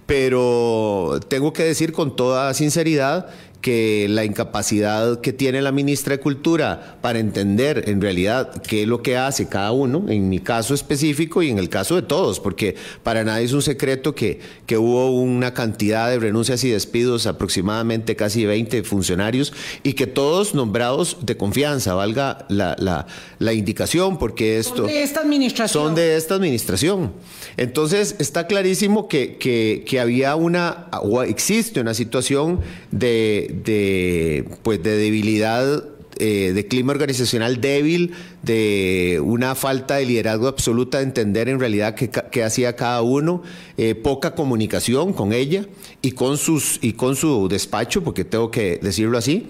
pero 0.07 1.19
tengo 1.27 1.53
que 1.53 1.63
decir 1.63 1.93
con 1.93 2.15
toda 2.15 2.51
sinceridad 2.55 3.27
que 3.61 4.07
la 4.09 4.23
incapacidad 4.23 5.19
que 5.19 5.33
tiene 5.33 5.61
la 5.61 5.71
ministra 5.71 6.15
de 6.15 6.21
Cultura 6.21 6.97
para 7.01 7.19
entender 7.19 7.89
en 7.89 7.99
realidad 8.01 8.61
qué 8.61 8.83
es 8.83 8.87
lo 8.87 9.01
que 9.01 9.17
hace 9.17 9.47
cada 9.47 9.71
uno, 9.71 10.05
en 10.07 10.29
mi 10.29 10.39
caso 10.39 10.73
específico 10.73 11.43
y 11.43 11.49
en 11.49 11.57
el 11.57 11.67
caso 11.67 11.95
de 11.95 12.01
todos, 12.01 12.39
porque 12.39 12.75
para 13.03 13.23
nadie 13.23 13.45
es 13.45 13.53
un 13.53 13.61
secreto 13.61 14.15
que, 14.15 14.39
que 14.65 14.77
hubo 14.77 15.11
una 15.11 15.53
cantidad 15.53 16.09
de 16.09 16.19
renuncias 16.19 16.63
y 16.63 16.69
despidos, 16.69 17.27
aproximadamente 17.27 18.15
casi 18.15 18.45
20 18.45 18.83
funcionarios, 18.83 19.53
y 19.83 19.93
que 19.93 20.07
todos 20.07 20.55
nombrados 20.55 21.17
de 21.21 21.35
confianza, 21.35 21.93
valga 21.93 22.45
la, 22.49 22.75
la, 22.79 23.07
la 23.39 23.53
indicación, 23.53 24.17
porque 24.17 24.57
esto... 24.57 24.77
Son 24.77 24.87
de 24.87 25.03
esta 25.03 25.19
administración. 25.19 25.83
Son 25.83 25.95
de 25.95 26.15
esta 26.15 26.35
administración. 26.35 27.11
Entonces 27.57 28.15
está 28.19 28.47
clarísimo 28.47 29.09
que, 29.09 29.35
que, 29.37 29.83
que 29.85 29.99
había 29.99 30.35
una, 30.35 30.87
o 31.01 31.23
existe 31.23 31.81
una 31.81 31.93
situación 31.93 32.61
de 32.91 33.48
de, 33.53 34.45
pues, 34.63 34.81
de 34.83 34.97
debilidad 34.97 35.83
eh, 36.21 36.51
de 36.53 36.67
clima 36.67 36.91
organizacional 36.91 37.61
débil, 37.61 38.11
de 38.43 39.21
una 39.23 39.55
falta 39.55 39.95
de 39.95 40.05
liderazgo 40.05 40.49
absoluta, 40.49 40.97
de 40.97 41.05
entender 41.05 41.47
en 41.47 41.61
realidad 41.61 41.95
qué, 41.95 42.43
hacía 42.43 42.75
cada 42.75 43.01
uno, 43.01 43.41
eh, 43.77 43.95
poca 43.95 44.35
comunicación 44.35 45.13
con 45.13 45.31
ella 45.31 45.65
y 46.01 46.11
con, 46.11 46.37
sus, 46.37 46.77
y 46.81 46.91
con 46.91 47.15
su 47.15 47.47
despacho, 47.47 48.03
porque 48.03 48.25
tengo 48.25 48.51
que 48.51 48.79
decirlo 48.81 49.17
así. 49.17 49.47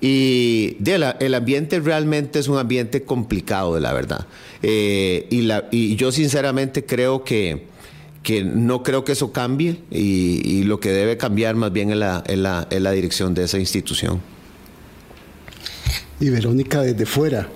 Y 0.00 0.78
el 0.84 1.34
ambiente 1.34 1.78
realmente 1.78 2.40
es 2.40 2.48
un 2.48 2.58
ambiente 2.58 3.04
complicado, 3.04 3.76
de 3.76 3.80
la 3.80 3.92
verdad. 3.92 4.26
Eh, 4.64 5.28
y, 5.30 5.42
la, 5.42 5.68
y 5.70 5.94
yo 5.94 6.10
sinceramente 6.10 6.84
creo 6.84 7.22
que, 7.22 7.66
que 8.22 8.44
no 8.44 8.82
creo 8.82 9.04
que 9.04 9.12
eso 9.12 9.32
cambie 9.32 9.80
y, 9.90 10.62
lo 10.64 10.78
que 10.78 10.90
debe 10.90 11.16
cambiar 11.16 11.54
más 11.54 11.72
bien 11.72 11.90
es 11.90 11.96
la, 11.96 12.22
la, 12.28 12.66
es 12.70 12.80
la 12.80 12.90
dirección 12.92 13.34
de 13.34 13.44
esa 13.44 13.58
institución. 13.58 14.20
Y 16.20 16.28
Verónica, 16.28 16.82
desde 16.82 17.06
fuera, 17.06 17.48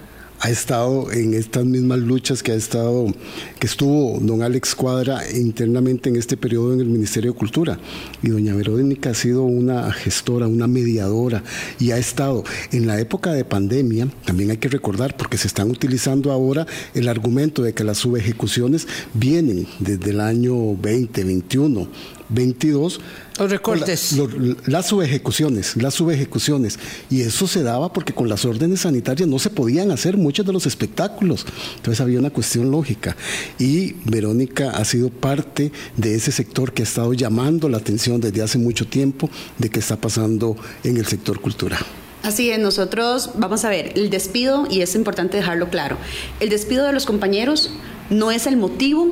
ha 0.44 0.50
estado 0.50 1.10
en 1.10 1.32
estas 1.32 1.64
mismas 1.64 2.00
luchas 2.00 2.42
que 2.42 2.52
ha 2.52 2.54
estado, 2.54 3.06
que 3.58 3.66
estuvo 3.66 4.18
don 4.20 4.42
Alex 4.42 4.74
Cuadra 4.74 5.22
internamente 5.30 6.10
en 6.10 6.16
este 6.16 6.36
periodo 6.36 6.74
en 6.74 6.80
el 6.80 6.88
Ministerio 6.88 7.32
de 7.32 7.38
Cultura. 7.38 7.78
Y 8.22 8.28
doña 8.28 8.54
Verónica 8.54 9.08
ha 9.08 9.14
sido 9.14 9.44
una 9.44 9.90
gestora, 9.90 10.46
una 10.46 10.66
mediadora 10.66 11.42
y 11.80 11.92
ha 11.92 11.96
estado 11.96 12.44
en 12.72 12.86
la 12.86 13.00
época 13.00 13.32
de 13.32 13.46
pandemia, 13.46 14.08
también 14.26 14.50
hay 14.50 14.58
que 14.58 14.68
recordar, 14.68 15.16
porque 15.16 15.38
se 15.38 15.46
están 15.46 15.70
utilizando 15.70 16.30
ahora 16.30 16.66
el 16.92 17.08
argumento 17.08 17.62
de 17.62 17.72
que 17.72 17.82
las 17.82 17.96
subejecuciones 17.96 18.86
vienen 19.14 19.66
desde 19.78 20.10
el 20.10 20.20
año 20.20 20.52
2021 20.52 21.88
22. 22.28 23.00
Los 23.38 23.50
recortes. 23.50 24.16
las 24.66 24.86
subejecuciones, 24.86 25.76
las 25.76 25.94
subejecuciones. 25.94 26.78
Y 27.10 27.22
eso 27.22 27.46
se 27.46 27.62
daba 27.62 27.92
porque 27.92 28.12
con 28.12 28.28
las 28.28 28.44
órdenes 28.44 28.80
sanitarias 28.80 29.28
no 29.28 29.38
se 29.38 29.50
podían 29.50 29.90
hacer 29.90 30.16
muchos 30.16 30.46
de 30.46 30.52
los 30.52 30.66
espectáculos. 30.66 31.46
Entonces 31.76 32.00
había 32.00 32.18
una 32.18 32.30
cuestión 32.30 32.70
lógica. 32.70 33.16
Y 33.58 33.94
Verónica 34.04 34.70
ha 34.70 34.84
sido 34.84 35.10
parte 35.10 35.72
de 35.96 36.14
ese 36.14 36.32
sector 36.32 36.72
que 36.72 36.82
ha 36.82 36.84
estado 36.84 37.12
llamando 37.12 37.68
la 37.68 37.78
atención 37.78 38.20
desde 38.20 38.42
hace 38.42 38.58
mucho 38.58 38.86
tiempo 38.86 39.28
de 39.58 39.68
qué 39.70 39.80
está 39.80 39.96
pasando 39.96 40.56
en 40.84 40.96
el 40.96 41.06
sector 41.06 41.40
cultural. 41.40 41.84
Así 42.22 42.50
es, 42.50 42.58
nosotros, 42.58 43.32
vamos 43.34 43.66
a 43.66 43.68
ver, 43.68 43.92
el 43.96 44.08
despido, 44.08 44.66
y 44.70 44.80
es 44.80 44.94
importante 44.94 45.36
dejarlo 45.36 45.68
claro, 45.68 45.98
el 46.40 46.48
despido 46.48 46.86
de 46.86 46.92
los 46.94 47.04
compañeros 47.04 47.70
no 48.08 48.30
es 48.30 48.46
el 48.46 48.56
motivo 48.56 49.10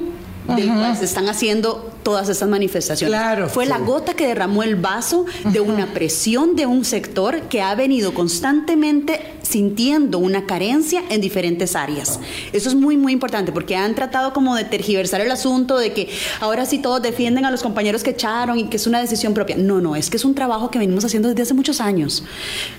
del 0.48 0.68
cual 0.68 0.96
se 0.96 1.04
están 1.04 1.28
haciendo 1.28 1.90
todas 2.02 2.28
estas 2.28 2.48
manifestaciones. 2.48 3.16
Claro, 3.18 3.48
Fue 3.48 3.66
la 3.66 3.78
gota 3.78 4.14
que 4.14 4.26
derramó 4.26 4.62
el 4.62 4.76
vaso 4.76 5.24
de 5.44 5.60
una 5.60 5.86
presión 5.94 6.56
de 6.56 6.66
un 6.66 6.84
sector 6.84 7.42
que 7.42 7.62
ha 7.62 7.74
venido 7.74 8.12
constantemente 8.12 9.34
sintiendo 9.52 10.18
una 10.18 10.46
carencia 10.46 11.02
en 11.10 11.20
diferentes 11.20 11.76
áreas. 11.76 12.18
Eso 12.52 12.70
es 12.70 12.74
muy, 12.74 12.96
muy 12.96 13.12
importante 13.12 13.52
porque 13.52 13.76
han 13.76 13.94
tratado 13.94 14.32
como 14.32 14.56
de 14.56 14.64
tergiversar 14.64 15.20
el 15.20 15.30
asunto 15.30 15.76
de 15.78 15.92
que 15.92 16.08
ahora 16.40 16.64
sí 16.64 16.78
todos 16.78 17.02
defienden 17.02 17.44
a 17.44 17.50
los 17.50 17.62
compañeros 17.62 18.02
que 18.02 18.10
echaron 18.10 18.58
y 18.58 18.64
que 18.64 18.78
es 18.78 18.86
una 18.86 19.00
decisión 19.00 19.34
propia. 19.34 19.56
No, 19.56 19.80
no, 19.80 19.94
es 19.94 20.08
que 20.08 20.16
es 20.16 20.24
un 20.24 20.34
trabajo 20.34 20.70
que 20.70 20.78
venimos 20.78 21.04
haciendo 21.04 21.28
desde 21.28 21.42
hace 21.42 21.54
muchos 21.54 21.80
años. 21.82 22.24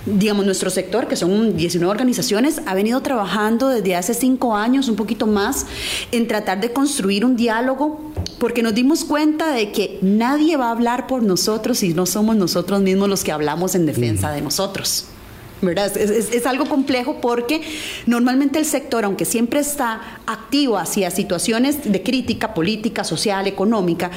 Digamos, 0.05 0.45
nuestro 0.45 0.71
sector, 0.71 1.07
que 1.07 1.15
son 1.15 1.55
19 1.55 1.91
organizaciones, 1.91 2.61
ha 2.65 2.73
venido 2.73 3.01
trabajando 3.01 3.69
desde 3.69 3.95
hace 3.95 4.15
cinco 4.15 4.55
años, 4.55 4.89
un 4.89 4.95
poquito 4.95 5.27
más, 5.27 5.67
en 6.11 6.27
tratar 6.27 6.59
de 6.59 6.73
construir 6.73 7.23
un 7.23 7.35
diálogo 7.35 8.11
porque 8.39 8.63
nos 8.63 8.73
dimos 8.73 9.05
cuenta 9.05 9.53
de 9.53 9.71
que 9.71 9.99
nadie 10.01 10.57
va 10.57 10.67
a 10.67 10.71
hablar 10.71 11.05
por 11.05 11.21
nosotros 11.21 11.77
si 11.77 11.93
no 11.93 12.07
somos 12.07 12.35
nosotros 12.35 12.81
mismos 12.81 13.09
los 13.09 13.23
que 13.23 13.31
hablamos 13.31 13.75
en 13.75 13.85
defensa 13.85 14.31
de 14.31 14.41
nosotros. 14.41 15.05
¿Verdad? 15.63 15.95
Es, 15.97 16.45
algo 16.45 16.65
complejo 16.65 17.17
porque 17.21 17.61
normalmente 18.05 18.59
el 18.59 18.65
sector, 18.65 19.05
aunque 19.05 19.25
siempre 19.25 19.59
está 19.59 20.19
activo 20.25 20.77
hacia 20.77 21.09
situaciones 21.09 21.91
de 21.91 22.03
crítica 22.03 22.53
política, 22.53 23.03
social, 23.03 23.47
económica, 23.47 24.11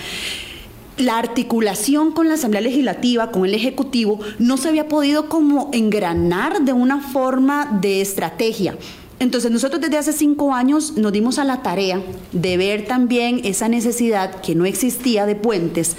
la 0.98 1.18
articulación 1.18 2.12
con 2.12 2.28
la 2.28 2.34
Asamblea 2.34 2.62
Legislativa, 2.62 3.30
con 3.30 3.44
el 3.44 3.54
Ejecutivo, 3.54 4.20
no 4.38 4.56
se 4.56 4.68
había 4.68 4.88
podido 4.88 5.28
como 5.28 5.70
engranar 5.72 6.62
de 6.62 6.72
una 6.72 7.00
forma 7.00 7.78
de 7.80 8.00
estrategia. 8.00 8.76
Entonces 9.18 9.50
nosotros 9.50 9.80
desde 9.80 9.98
hace 9.98 10.12
cinco 10.12 10.52
años 10.52 10.96
nos 10.96 11.12
dimos 11.12 11.38
a 11.38 11.44
la 11.44 11.62
tarea 11.62 12.02
de 12.32 12.56
ver 12.56 12.86
también 12.86 13.40
esa 13.44 13.68
necesidad 13.68 14.40
que 14.40 14.54
no 14.54 14.66
existía 14.66 15.24
de 15.26 15.34
puentes, 15.34 15.96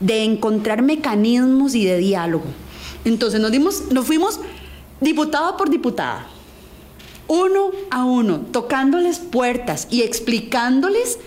de 0.00 0.24
encontrar 0.24 0.82
mecanismos 0.82 1.74
y 1.74 1.84
de 1.84 1.98
diálogo. 1.98 2.46
Entonces 3.04 3.40
nos 3.40 3.52
dimos, 3.52 3.84
nos 3.92 4.06
fuimos 4.06 4.40
diputada 5.00 5.56
por 5.56 5.70
diputada, 5.70 6.26
uno 7.28 7.70
a 7.90 8.04
uno, 8.04 8.40
tocándoles 8.50 9.18
puertas 9.18 9.86
y 9.90 10.02
explicándoles 10.02 11.18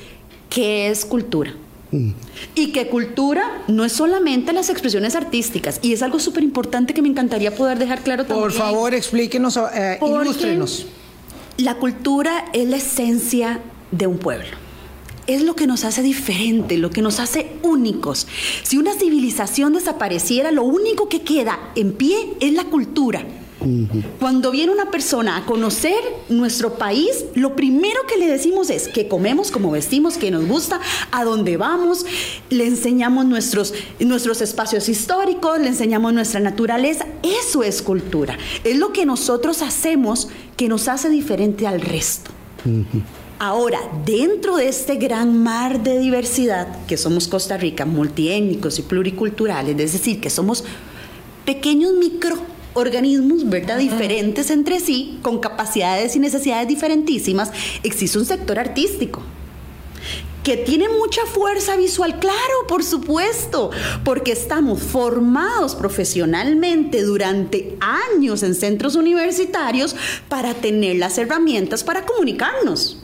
qué 0.49 0.89
es 0.89 1.05
cultura. 1.05 1.53
Mm. 1.91 2.11
Y 2.55 2.71
que 2.71 2.87
cultura 2.87 3.63
no 3.67 3.85
es 3.85 3.93
solamente 3.93 4.51
las 4.51 4.69
expresiones 4.69 5.15
artísticas, 5.15 5.79
y 5.81 5.93
es 5.93 6.01
algo 6.01 6.19
súper 6.19 6.43
importante 6.43 6.93
que 6.93 7.01
me 7.01 7.07
encantaría 7.07 7.55
poder 7.55 7.79
dejar 7.79 8.01
claro 8.01 8.25
también. 8.25 8.49
Por 8.49 8.51
favor, 8.51 8.93
explíquenos, 8.93 9.57
eh, 9.73 9.99
ilústrenos. 10.01 10.87
La 11.57 11.75
cultura 11.75 12.45
es 12.51 12.67
la 12.67 12.77
esencia 12.77 13.61
de 13.91 14.07
un 14.07 14.17
pueblo. 14.17 14.49
Es 15.27 15.43
lo 15.43 15.55
que 15.55 15.67
nos 15.67 15.85
hace 15.85 16.01
diferente, 16.01 16.77
lo 16.77 16.89
que 16.89 17.01
nos 17.01 17.19
hace 17.19 17.53
únicos. 17.61 18.27
Si 18.63 18.77
una 18.77 18.93
civilización 18.93 19.73
desapareciera, 19.73 20.51
lo 20.51 20.63
único 20.63 21.07
que 21.07 21.21
queda 21.21 21.59
en 21.75 21.93
pie 21.93 22.33
es 22.41 22.53
la 22.53 22.65
cultura. 22.65 23.23
Cuando 24.19 24.51
viene 24.51 24.71
una 24.71 24.91
persona 24.91 25.37
a 25.37 25.45
conocer 25.45 25.95
nuestro 26.29 26.77
país, 26.77 27.25
lo 27.35 27.55
primero 27.55 28.01
que 28.07 28.17
le 28.17 28.27
decimos 28.27 28.69
es 28.69 28.87
que 28.87 29.07
comemos, 29.07 29.51
como 29.51 29.71
vestimos, 29.71 30.17
que 30.17 30.31
nos 30.31 30.45
gusta, 30.45 30.79
a 31.11 31.23
dónde 31.23 31.57
vamos, 31.57 32.05
le 32.49 32.65
enseñamos 32.65 33.25
nuestros, 33.25 33.73
nuestros 33.99 34.41
espacios 34.41 34.89
históricos, 34.89 35.59
le 35.59 35.67
enseñamos 35.67 36.13
nuestra 36.13 36.39
naturaleza. 36.39 37.05
Eso 37.21 37.63
es 37.63 37.81
cultura. 37.81 38.37
Es 38.63 38.77
lo 38.77 38.91
que 38.91 39.05
nosotros 39.05 39.61
hacemos 39.61 40.29
que 40.57 40.67
nos 40.67 40.87
hace 40.87 41.09
diferente 41.09 41.67
al 41.67 41.81
resto. 41.81 42.31
Ahora, 43.39 43.79
dentro 44.05 44.55
de 44.55 44.69
este 44.69 44.95
gran 44.95 45.43
mar 45.43 45.83
de 45.83 45.99
diversidad 45.99 46.85
que 46.85 46.97
somos 46.97 47.27
Costa 47.27 47.57
Rica, 47.57 47.85
multiétnicos 47.85 48.79
y 48.79 48.83
pluriculturales, 48.83 49.77
es 49.79 49.93
decir, 49.93 50.21
que 50.21 50.29
somos 50.29 50.63
pequeños 51.45 51.93
micro 51.93 52.37
organismos, 52.73 53.49
¿verdad? 53.49 53.77
Diferentes 53.77 54.49
entre 54.49 54.79
sí, 54.79 55.19
con 55.21 55.39
capacidades 55.39 56.15
y 56.15 56.19
necesidades 56.19 56.67
diferentísimas, 56.67 57.51
existe 57.83 58.17
un 58.17 58.25
sector 58.25 58.59
artístico 58.59 59.21
que 60.43 60.57
tiene 60.57 60.89
mucha 60.89 61.25
fuerza 61.25 61.77
visual, 61.77 62.19
claro, 62.19 62.67
por 62.67 62.83
supuesto, 62.83 63.71
porque 64.03 64.33
estamos 64.33 64.81
formados 64.81 65.73
profesionalmente 65.73 67.01
durante 67.03 67.77
años 67.79 68.43
en 68.43 68.53
centros 68.53 68.95
universitarios 68.95 69.95
para 70.27 70.53
tener 70.53 70.97
las 70.97 71.17
herramientas 71.17 71.83
para 71.83 72.05
comunicarnos. 72.05 72.97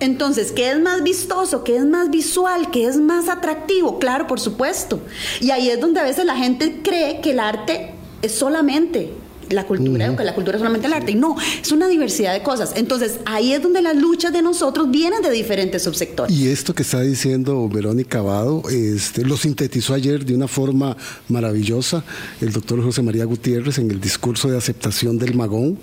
Entonces, 0.00 0.50
¿qué 0.50 0.72
es 0.72 0.80
más 0.80 1.04
vistoso? 1.04 1.62
¿Qué 1.62 1.76
es 1.76 1.84
más 1.84 2.10
visual? 2.10 2.72
¿Qué 2.72 2.86
es 2.86 2.96
más 2.96 3.28
atractivo? 3.28 4.00
Claro, 4.00 4.26
por 4.26 4.40
supuesto. 4.40 4.98
Y 5.40 5.52
ahí 5.52 5.70
es 5.70 5.80
donde 5.80 6.00
a 6.00 6.02
veces 6.02 6.24
la 6.24 6.36
gente 6.36 6.80
cree 6.82 7.20
que 7.20 7.30
el 7.30 7.38
arte 7.38 7.94
es 8.22 8.32
solamente 8.32 9.10
la 9.52 9.66
cultura, 9.66 10.16
que 10.16 10.24
la 10.24 10.34
cultura 10.34 10.56
es 10.56 10.60
solamente 10.60 10.86
el 10.86 10.92
arte. 10.92 11.12
Y 11.12 11.14
no, 11.14 11.36
es 11.60 11.72
una 11.72 11.88
diversidad 11.88 12.32
de 12.32 12.42
cosas. 12.42 12.72
Entonces, 12.76 13.18
ahí 13.24 13.52
es 13.52 13.62
donde 13.62 13.82
las 13.82 13.96
luchas 13.96 14.32
de 14.32 14.42
nosotros 14.42 14.90
vienen 14.90 15.22
de 15.22 15.30
diferentes 15.30 15.82
subsectores. 15.82 16.34
Y 16.34 16.48
esto 16.48 16.74
que 16.74 16.82
está 16.82 17.00
diciendo 17.00 17.68
Verónica 17.68 18.18
Abado, 18.18 18.62
este, 18.70 19.24
lo 19.24 19.36
sintetizó 19.36 19.94
ayer 19.94 20.24
de 20.24 20.34
una 20.34 20.48
forma 20.48 20.96
maravillosa 21.28 22.04
el 22.40 22.52
doctor 22.52 22.82
José 22.82 23.02
María 23.02 23.24
Gutiérrez 23.24 23.78
en 23.78 23.90
el 23.90 24.00
discurso 24.00 24.48
de 24.48 24.56
aceptación 24.56 25.18
del 25.18 25.34
Magón, 25.34 25.78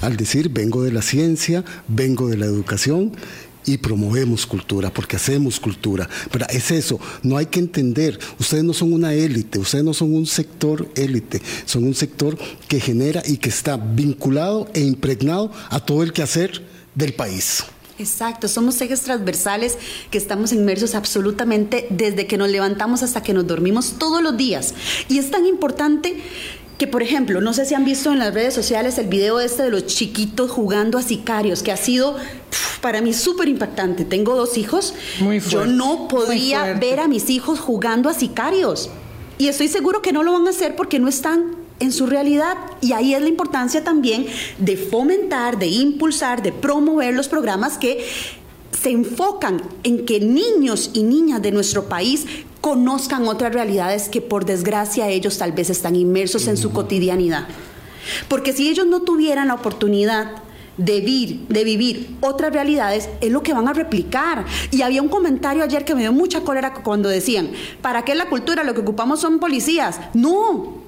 al 0.00 0.16
decir, 0.16 0.48
vengo 0.48 0.82
de 0.82 0.92
la 0.92 1.02
ciencia, 1.02 1.64
vengo 1.88 2.28
de 2.28 2.36
la 2.36 2.46
educación 2.46 3.12
y 3.72 3.78
promovemos 3.78 4.46
cultura, 4.46 4.92
porque 4.92 5.16
hacemos 5.16 5.60
cultura. 5.60 6.08
Pero 6.30 6.46
es 6.50 6.70
eso, 6.70 6.98
no 7.22 7.36
hay 7.36 7.46
que 7.46 7.60
entender, 7.60 8.18
ustedes 8.38 8.64
no 8.64 8.72
son 8.72 8.92
una 8.92 9.14
élite, 9.14 9.58
ustedes 9.58 9.84
no 9.84 9.94
son 9.94 10.14
un 10.14 10.26
sector 10.26 10.88
élite, 10.96 11.40
son 11.64 11.84
un 11.84 11.94
sector 11.94 12.36
que 12.68 12.80
genera 12.80 13.22
y 13.24 13.36
que 13.36 13.48
está 13.48 13.76
vinculado 13.76 14.68
e 14.74 14.80
impregnado 14.80 15.52
a 15.68 15.80
todo 15.80 16.02
el 16.02 16.12
quehacer 16.12 16.62
del 16.94 17.14
país. 17.14 17.64
Exacto, 18.00 18.48
somos 18.48 18.80
ejes 18.80 19.02
transversales 19.02 19.76
que 20.10 20.16
estamos 20.16 20.54
inmersos 20.54 20.94
absolutamente 20.94 21.86
desde 21.90 22.26
que 22.26 22.38
nos 22.38 22.48
levantamos 22.48 23.02
hasta 23.02 23.22
que 23.22 23.34
nos 23.34 23.46
dormimos 23.46 23.98
todos 23.98 24.22
los 24.22 24.38
días. 24.38 24.72
Y 25.08 25.18
es 25.18 25.30
tan 25.30 25.44
importante 25.44 26.16
que 26.80 26.86
por 26.86 27.02
ejemplo, 27.02 27.42
no 27.42 27.52
sé 27.52 27.66
si 27.66 27.74
han 27.74 27.84
visto 27.84 28.10
en 28.10 28.18
las 28.18 28.32
redes 28.32 28.54
sociales 28.54 28.96
el 28.96 29.06
video 29.06 29.38
este 29.38 29.64
de 29.64 29.70
los 29.70 29.84
chiquitos 29.84 30.50
jugando 30.50 30.96
a 30.96 31.02
sicarios, 31.02 31.62
que 31.62 31.72
ha 31.72 31.76
sido 31.76 32.16
para 32.80 33.02
mí 33.02 33.12
súper 33.12 33.48
impactante. 33.48 34.06
Tengo 34.06 34.34
dos 34.34 34.56
hijos. 34.56 34.94
Muy 35.20 35.40
Yo 35.40 35.66
no 35.66 36.08
podría 36.08 36.72
ver 36.72 37.00
a 37.00 37.06
mis 37.06 37.28
hijos 37.28 37.60
jugando 37.60 38.08
a 38.08 38.14
sicarios. 38.14 38.88
Y 39.36 39.48
estoy 39.48 39.68
seguro 39.68 40.00
que 40.00 40.14
no 40.14 40.22
lo 40.22 40.32
van 40.32 40.46
a 40.46 40.50
hacer 40.50 40.74
porque 40.74 40.98
no 40.98 41.08
están 41.08 41.54
en 41.80 41.92
su 41.92 42.06
realidad. 42.06 42.56
Y 42.80 42.92
ahí 42.92 43.12
es 43.12 43.20
la 43.20 43.28
importancia 43.28 43.84
también 43.84 44.26
de 44.56 44.78
fomentar, 44.78 45.58
de 45.58 45.66
impulsar, 45.66 46.42
de 46.42 46.50
promover 46.50 47.12
los 47.12 47.28
programas 47.28 47.76
que 47.76 48.06
se 48.80 48.90
enfocan 48.90 49.62
en 49.82 50.06
que 50.06 50.20
niños 50.20 50.90
y 50.94 51.02
niñas 51.02 51.42
de 51.42 51.52
nuestro 51.52 51.88
país 51.88 52.24
conozcan 52.60 53.28
otras 53.28 53.52
realidades 53.52 54.08
que 54.08 54.22
por 54.22 54.44
desgracia 54.44 55.08
ellos 55.08 55.38
tal 55.38 55.52
vez 55.52 55.68
están 55.70 55.96
inmersos 55.96 56.46
en 56.46 56.56
su 56.56 56.72
cotidianidad. 56.72 57.46
Porque 58.28 58.52
si 58.52 58.68
ellos 58.68 58.86
no 58.86 59.02
tuvieran 59.02 59.48
la 59.48 59.54
oportunidad 59.54 60.42
de 60.78 61.00
vivir, 61.00 61.46
de 61.48 61.64
vivir 61.64 62.16
otras 62.20 62.52
realidades, 62.54 63.10
es 63.20 63.30
lo 63.30 63.42
que 63.42 63.52
van 63.52 63.68
a 63.68 63.74
replicar. 63.74 64.46
Y 64.70 64.80
había 64.80 65.02
un 65.02 65.08
comentario 65.08 65.62
ayer 65.62 65.84
que 65.84 65.94
me 65.94 66.00
dio 66.00 66.12
mucha 66.12 66.40
cólera 66.40 66.72
cuando 66.72 67.10
decían, 67.10 67.50
¿para 67.82 68.04
qué 68.04 68.14
la 68.14 68.30
cultura? 68.30 68.64
Lo 68.64 68.72
que 68.72 68.80
ocupamos 68.80 69.20
son 69.20 69.40
policías. 69.40 70.00
No, 70.14 70.80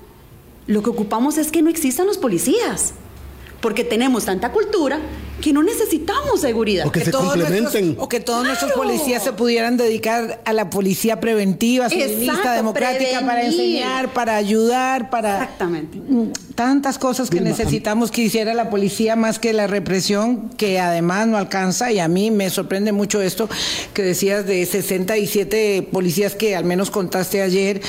lo 0.67 0.83
que 0.83 0.91
ocupamos 0.91 1.37
es 1.37 1.53
que 1.53 1.61
no 1.61 1.69
existan 1.69 2.07
los 2.07 2.17
policías 2.17 2.95
porque 3.63 3.85
tenemos 3.85 4.27
tanta 4.27 4.53
cultura 4.53 5.01
que 5.41 5.53
no 5.53 5.63
necesitamos 5.63 6.41
seguridad. 6.41 6.87
O 6.87 6.93
que, 6.93 7.05
se 7.05 7.11
complementen. 7.11 7.97
o 7.99 8.09
que 8.09 8.21
todos 8.21 8.45
nuestros 8.45 8.73
policías 8.73 9.23
se 9.23 9.33
pudieran 9.33 9.77
dedicar 9.77 10.41
a 10.45 10.53
la 10.53 10.69
policía 10.71 11.21
preventiva, 11.21 11.89
civilista, 11.89 12.53
democrática, 12.55 13.21
para 13.21 13.45
enseñar, 13.45 14.13
para 14.13 14.37
ayudar, 14.37 15.11
para... 15.11 15.43
Exactamente. 15.43 15.99
Mm, 15.99 16.33
tantas 16.55 16.99
cosas 16.99 17.31
que 17.31 17.41
necesitamos 17.41 18.11
que 18.11 18.23
hiciera 18.23 18.53
la 18.55 18.71
policía 18.71 19.17
más 19.17 19.39
que 19.39 19.53
la 19.53 19.67
represión, 19.67 20.51
que 20.51 20.79
además 20.79 21.27
no 21.27 21.37
alcanza, 21.37 21.91
y 21.91 21.99
a 21.99 22.09
mí 22.09 22.31
me 22.31 22.51
sorprende 22.51 22.93
mucho 22.93 23.21
esto 23.21 23.49
que 23.95 24.03
decías 24.03 24.47
de 24.47 24.65
67 24.65 25.89
policías 25.91 26.35
que 26.35 26.55
al 26.55 26.65
menos 26.65 26.91
contaste 26.91 27.43
ayer, 27.43 27.81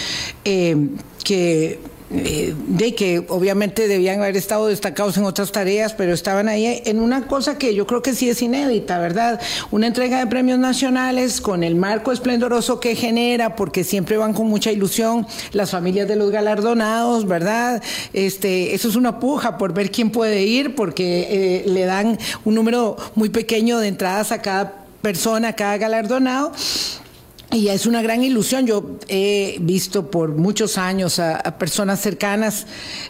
eh, 0.45 0.75
que 1.23 1.79
eh, 2.15 2.53
de 2.67 2.93
que 2.93 3.25
obviamente 3.27 3.87
debían 3.87 4.21
haber 4.21 4.37
estado 4.37 4.67
destacados 4.67 5.17
en 5.17 5.23
otras 5.23 5.51
tareas, 5.51 5.93
pero 5.93 6.13
estaban 6.13 6.47
ahí 6.47 6.81
en 6.85 6.99
una 6.99 7.27
cosa 7.27 7.57
que 7.57 7.73
yo 7.73 7.87
creo 7.87 8.01
que 8.01 8.13
sí 8.13 8.29
es 8.29 8.41
inédita, 8.41 8.99
¿verdad? 8.99 9.41
Una 9.71 9.87
entrega 9.87 10.19
de 10.19 10.27
premios 10.27 10.59
nacionales 10.59 11.41
con 11.41 11.63
el 11.63 11.75
marco 11.75 12.11
esplendoroso 12.11 12.79
que 12.79 12.95
genera, 12.95 13.55
porque 13.55 13.83
siempre 13.83 14.17
van 14.17 14.33
con 14.33 14.47
mucha 14.47 14.71
ilusión 14.71 15.25
las 15.53 15.71
familias 15.71 16.07
de 16.07 16.15
los 16.15 16.29
galardonados, 16.29 17.25
¿verdad? 17.25 17.81
Este, 18.13 18.75
eso 18.75 18.89
es 18.89 18.95
una 18.95 19.19
puja 19.19 19.57
por 19.57 19.73
ver 19.73 19.89
quién 19.89 20.11
puede 20.11 20.43
ir, 20.43 20.75
porque 20.75 21.27
eh, 21.29 21.63
le 21.67 21.85
dan 21.85 22.19
un 22.45 22.53
número 22.53 22.95
muy 23.15 23.29
pequeño 23.29 23.79
de 23.79 23.87
entradas 23.87 24.31
a 24.31 24.41
cada 24.41 24.85
persona, 25.01 25.49
a 25.49 25.53
cada 25.53 25.77
galardonado. 25.77 26.51
Y 27.51 27.67
es 27.67 27.85
una 27.85 28.01
gran 28.01 28.23
ilusión. 28.23 28.65
Yo 28.65 28.97
he 29.07 29.57
visto 29.61 30.09
por 30.09 30.29
muchos 30.29 30.77
años 30.79 31.19
a, 31.19 31.39
personas 31.59 31.99
cercanas 31.99 32.65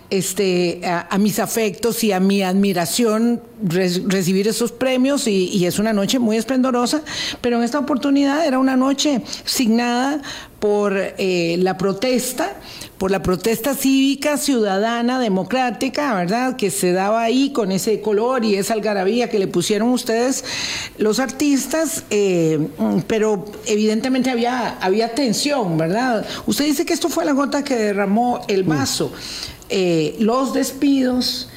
este, 0.09 0.81
a, 0.83 1.17
mis 1.17 1.39
afectos 1.39 2.03
y 2.03 2.11
a 2.11 2.19
mi 2.19 2.41
admiración 2.41 3.41
recibir 3.63 4.47
esos 4.49 4.73
premios 4.73 5.27
y, 5.27 5.47
y, 5.47 5.65
es 5.65 5.79
una 5.79 5.93
noche 5.93 6.19
muy 6.19 6.35
esplendorosa, 6.35 7.03
pero 7.39 7.57
en 7.57 7.63
esta 7.63 7.79
oportunidad 7.79 8.45
era 8.45 8.59
una 8.59 8.75
noche 8.75 9.21
signada 9.45 10.21
por 10.63 10.95
eh, 10.95 11.57
la 11.59 11.77
protesta, 11.77 12.53
por 12.97 13.11
la 13.11 13.21
protesta 13.21 13.75
cívica, 13.75 14.37
ciudadana, 14.37 15.19
democrática, 15.19 16.15
¿verdad? 16.15 16.55
Que 16.55 16.71
se 16.71 16.93
daba 16.93 17.21
ahí 17.21 17.51
con 17.51 17.73
ese 17.73 17.99
color 17.99 18.45
y 18.45 18.55
esa 18.55 18.73
algarabía 18.73 19.29
que 19.29 19.39
le 19.39 19.47
pusieron 19.47 19.89
ustedes 19.89 20.45
los 20.97 21.19
artistas, 21.19 22.05
eh, 22.11 22.65
pero 23.07 23.43
evidentemente 23.65 24.29
había, 24.29 24.77
había 24.79 25.13
tensión, 25.13 25.77
¿verdad? 25.77 26.25
Usted 26.47 26.63
dice 26.63 26.85
que 26.85 26.93
esto 26.93 27.09
fue 27.09 27.25
la 27.25 27.33
gota 27.33 27.65
que 27.65 27.75
derramó 27.75 28.39
el 28.47 28.63
vaso. 28.63 29.11
Eh, 29.67 30.15
los 30.19 30.53
despidos, 30.53 31.49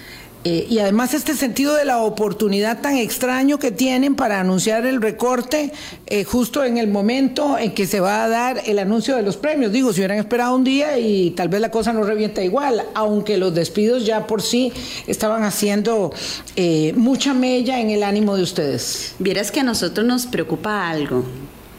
eh, 0.48 0.64
y 0.70 0.78
además 0.78 1.12
este 1.12 1.34
sentido 1.34 1.74
de 1.74 1.84
la 1.84 1.98
oportunidad 1.98 2.80
tan 2.80 2.96
extraño 2.98 3.58
que 3.58 3.72
tienen 3.72 4.14
para 4.14 4.38
anunciar 4.38 4.86
el 4.86 5.02
recorte 5.02 5.72
eh, 6.06 6.22
justo 6.22 6.62
en 6.62 6.78
el 6.78 6.86
momento 6.86 7.58
en 7.58 7.74
que 7.74 7.84
se 7.84 7.98
va 7.98 8.22
a 8.22 8.28
dar 8.28 8.62
el 8.64 8.78
anuncio 8.78 9.16
de 9.16 9.22
los 9.24 9.36
premios. 9.36 9.72
Digo, 9.72 9.92
si 9.92 9.98
hubieran 9.98 10.18
esperado 10.18 10.54
un 10.54 10.62
día 10.62 11.00
y 11.00 11.32
tal 11.32 11.48
vez 11.48 11.60
la 11.60 11.72
cosa 11.72 11.92
no 11.92 12.04
revienta 12.04 12.44
igual, 12.44 12.84
aunque 12.94 13.38
los 13.38 13.56
despidos 13.56 14.06
ya 14.06 14.28
por 14.28 14.40
sí 14.40 14.72
estaban 15.08 15.42
haciendo 15.42 16.12
eh, 16.54 16.92
mucha 16.94 17.34
mella 17.34 17.80
en 17.80 17.90
el 17.90 18.04
ánimo 18.04 18.36
de 18.36 18.44
ustedes. 18.44 19.16
Vieras 19.18 19.50
que 19.50 19.58
a 19.58 19.64
nosotros 19.64 20.06
nos 20.06 20.26
preocupa 20.26 20.88
algo. 20.88 21.24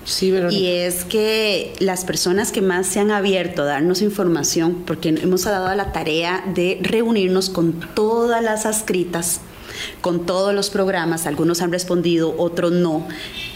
Sí, 0.07 0.33
y 0.51 0.67
es 0.67 1.03
que 1.03 1.73
las 1.79 2.05
personas 2.05 2.53
que 2.53 2.61
más 2.61 2.87
se 2.87 3.01
han 3.01 3.11
abierto 3.11 3.63
a 3.63 3.65
darnos 3.65 4.01
información, 4.01 4.83
porque 4.87 5.09
hemos 5.09 5.43
dado 5.43 5.75
la 5.75 5.91
tarea 5.91 6.45
de 6.55 6.79
reunirnos 6.81 7.49
con 7.49 7.73
todas 7.93 8.41
las 8.41 8.65
adscritas, 8.65 9.41
con 9.99 10.25
todos 10.25 10.55
los 10.55 10.69
programas, 10.69 11.27
algunos 11.27 11.61
han 11.61 11.73
respondido, 11.73 12.33
otros 12.37 12.71
no. 12.71 13.05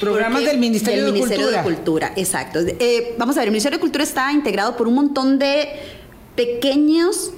Programas 0.02 0.44
del 0.44 0.58
Ministerio, 0.58 1.06
del 1.06 1.14
Ministerio 1.14 1.50
de, 1.52 1.64
Cultura. 1.64 2.12
exacto. 2.18 2.60
Eh, 2.60 3.16
vamos 3.18 3.38
a 3.38 3.40
ver, 3.40 3.48
el 3.48 3.52
Ministerio 3.52 3.78
de 3.78 3.82
Cultura 3.82 4.04
está 4.04 4.30
integrado 4.34 4.76
por 4.76 4.90
un 4.90 4.96
montón 4.96 5.40
de 5.40 5.70
pequeños 6.36 7.32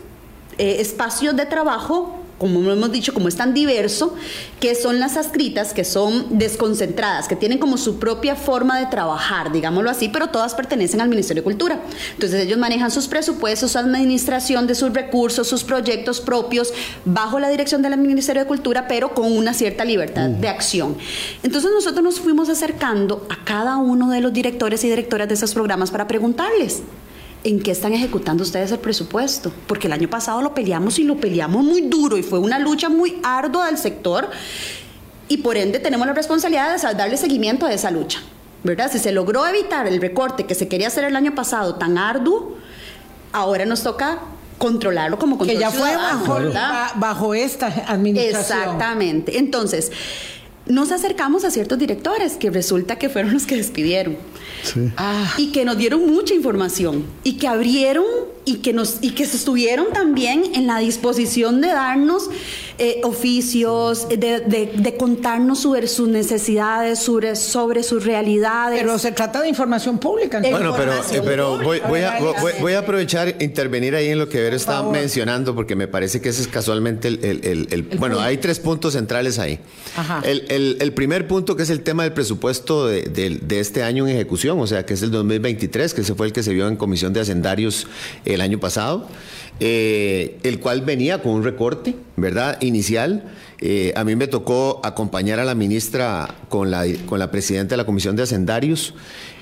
eh, 0.58 0.78
espacios 0.80 1.36
de 1.36 1.46
trabajo 1.46 2.23
como 2.44 2.70
hemos 2.70 2.92
dicho, 2.92 3.14
como 3.14 3.30
es 3.30 3.38
tan 3.38 3.54
diverso, 3.54 4.16
que 4.60 4.76
son 4.76 5.00
las 5.00 5.16
adscritas, 5.16 5.74
que 5.74 5.86
son 5.86 6.38
desconcentradas, 6.38 7.30
que 7.30 7.38
tienen 7.38 7.58
como 7.58 7.78
su 7.78 8.00
propia 8.00 8.36
forma 8.36 8.78
de 8.80 8.88
trabajar, 8.88 9.54
digámoslo 9.54 9.90
así, 9.90 10.10
pero 10.10 10.28
todas 10.28 10.54
pertenecen 10.54 11.00
al 11.00 11.08
Ministerio 11.08 11.42
de 11.42 11.46
Cultura. 11.46 11.82
Entonces 12.16 12.46
ellos 12.46 12.60
manejan 12.60 12.92
sus 12.92 13.08
presupuestos, 13.08 13.72
su 13.72 13.78
administración 13.78 14.68
de 14.68 14.76
sus 14.76 14.94
recursos, 14.94 15.48
sus 15.48 15.64
proyectos 15.64 16.20
propios, 16.20 16.74
bajo 17.06 17.40
la 17.40 17.48
dirección 17.48 17.82
del 17.82 17.98
Ministerio 17.98 18.42
de 18.42 18.48
Cultura, 18.50 18.90
pero 18.90 19.14
con 19.14 19.32
una 19.32 19.54
cierta 19.54 19.86
libertad 19.86 20.30
de 20.30 20.50
acción. 20.50 20.98
Entonces 21.44 21.72
nosotros 21.74 22.04
nos 22.04 22.20
fuimos 22.20 22.50
acercando 22.50 23.26
a 23.30 23.46
cada 23.46 23.78
uno 23.78 24.10
de 24.10 24.20
los 24.20 24.34
directores 24.34 24.84
y 24.84 24.90
directoras 24.90 25.30
de 25.30 25.36
esos 25.36 25.54
programas 25.54 25.92
para 25.92 26.10
preguntarles, 26.10 26.84
¿en 27.44 27.62
qué 27.62 27.72
están 27.72 27.94
ejecutando 27.94 28.44
ustedes 28.44 28.72
el 28.72 28.80
presupuesto? 28.80 29.52
Porque 29.68 29.88
el 29.88 29.94
año 29.94 30.10
pasado 30.10 30.42
lo 30.42 30.54
peleamos 30.54 31.00
y 31.00 31.04
lo 31.04 31.18
peleamos 31.18 31.64
muy 31.64 31.82
duro 31.82 32.18
y 32.18 32.24
fue 32.24 32.40
una 32.40 32.60
lucha 32.60 32.90
muy 32.90 33.20
ardua 33.24 33.68
del 33.68 33.78
sector 33.78 34.30
y 35.28 35.38
por 35.38 35.58
ende 35.58 35.80
tenemos 35.80 36.08
la 36.08 36.14
responsabilidad 36.14 36.76
de 36.76 36.94
darle 36.96 37.18
seguimiento 37.18 37.66
a 37.66 37.74
esa 37.74 37.92
lucha. 37.92 38.22
¿Verdad? 38.64 38.90
Si 38.90 38.98
se 38.98 39.12
logró 39.12 39.46
evitar 39.46 39.88
el 39.88 40.00
recorte 40.00 40.46
que 40.46 40.56
se 40.56 40.70
quería 40.70 40.88
hacer 40.88 41.04
el 41.04 41.18
año 41.18 41.36
pasado 41.36 41.76
tan 41.76 41.98
arduo, 41.98 42.56
ahora 43.34 43.66
nos 43.66 43.84
toca 43.84 44.20
controlarlo 44.58 45.20
como 45.20 45.38
control 45.38 45.58
Que 45.58 45.62
ya 45.62 45.70
fue 45.70 45.94
bajo, 45.94 46.40
bajo 46.96 47.34
esta 47.34 47.68
administración. 47.68 48.60
Exactamente. 48.60 49.38
Entonces, 49.38 49.92
nos 50.66 50.92
acercamos 50.92 51.44
a 51.44 51.52
ciertos 51.52 51.78
directores 51.78 52.34
que 52.34 52.50
resulta 52.50 52.98
que 52.98 53.10
fueron 53.10 53.34
los 53.34 53.46
que 53.46 53.56
despidieron. 53.56 54.18
Ah. 54.98 55.34
Y 55.38 55.52
que 55.52 55.66
nos 55.66 55.78
dieron 55.78 56.06
mucha 56.06 56.34
información 56.34 57.06
y 57.24 57.38
que 57.38 57.48
abrieron 57.48 58.06
y 58.46 58.58
que 58.58 58.74
nos 58.74 58.98
y 59.02 59.12
que 59.12 59.24
estuvieron 59.24 59.88
también 59.94 60.44
en 60.56 60.68
la 60.68 60.80
disposición 60.80 61.62
de 61.62 61.68
darnos 61.68 62.30
eh, 62.80 63.02
oficios, 63.04 64.08
de, 64.10 64.96
contarnos 64.98 65.60
sobre 65.60 65.88
sus 65.88 66.08
necesidades, 66.08 66.98
sobre, 66.98 67.36
sobre 67.36 67.84
sus 67.84 68.04
realidades. 68.04 68.80
Pero 68.80 68.98
se 68.98 69.12
trata 69.12 69.42
de 69.42 69.50
información 69.50 70.00
pública. 70.00 70.42
Bueno, 70.42 70.74
pero, 70.76 70.94
eh, 70.94 71.22
pero 71.24 71.58
voy, 71.60 71.82
voy, 71.88 72.02
a, 72.02 72.20
voy, 72.60 72.74
a, 72.74 72.80
aprovechar, 72.80 73.36
intervenir 73.40 73.96
ahí 73.96 74.08
en 74.08 74.18
lo 74.18 74.28
que 74.28 74.42
Ver 74.42 74.56
está 74.56 74.82
mencionando, 74.82 75.54
porque 75.54 75.76
me 75.76 75.88
parece 75.88 76.20
que 76.20 76.30
ese 76.30 76.42
es 76.42 76.48
casualmente 76.48 77.08
el... 77.10 77.68
el, 77.70 77.84
bueno, 78.00 78.20
hay 78.20 78.38
tres 78.38 78.60
puntos 78.60 78.94
centrales 78.94 79.38
ahí. 79.38 79.60
El, 80.24 80.94
primer 80.94 81.28
punto 81.28 81.56
que 81.56 81.64
es 81.64 81.70
el 81.70 81.82
tema 81.82 82.04
del 82.04 82.14
presupuesto 82.14 82.88
de, 82.88 83.04
de, 83.04 83.60
este 83.60 83.84
año 83.84 84.08
en 84.08 84.16
ejecución, 84.16 84.60
o 84.60 84.68
sea, 84.68 84.86
que 84.86 84.96
es 84.96 85.02
el 85.04 85.12
2023, 85.12 85.94
que 85.94 86.02
ese 86.02 86.16
fue 86.16 86.28
el 86.28 86.34
que 86.34 86.42
se 86.42 86.54
vio 86.54 86.68
en 86.68 86.76
comisión 86.76 87.14
de 87.14 87.22
hacendarios 87.22 87.88
el 88.34 88.42
año 88.42 88.60
pasado. 88.60 89.08
Eh, 89.60 90.40
el 90.44 90.60
cual 90.60 90.82
venía 90.82 91.22
con 91.22 91.34
un 91.34 91.44
recorte, 91.44 91.96
¿verdad? 92.18 92.62
Inicial. 92.62 93.32
Eh, 93.60 93.94
a 93.96 94.04
mí 94.04 94.16
me 94.16 94.28
tocó 94.28 94.82
acompañar 94.84 95.40
a 95.40 95.46
la 95.46 95.56
ministra 95.56 96.36
con 96.50 96.72
la, 96.72 96.86
con 97.06 97.20
la 97.20 97.32
presidenta 97.32 97.74
de 97.74 97.78
la 97.78 97.86
Comisión 97.86 98.16
de 98.16 98.24
Hacendarios. 98.24 98.94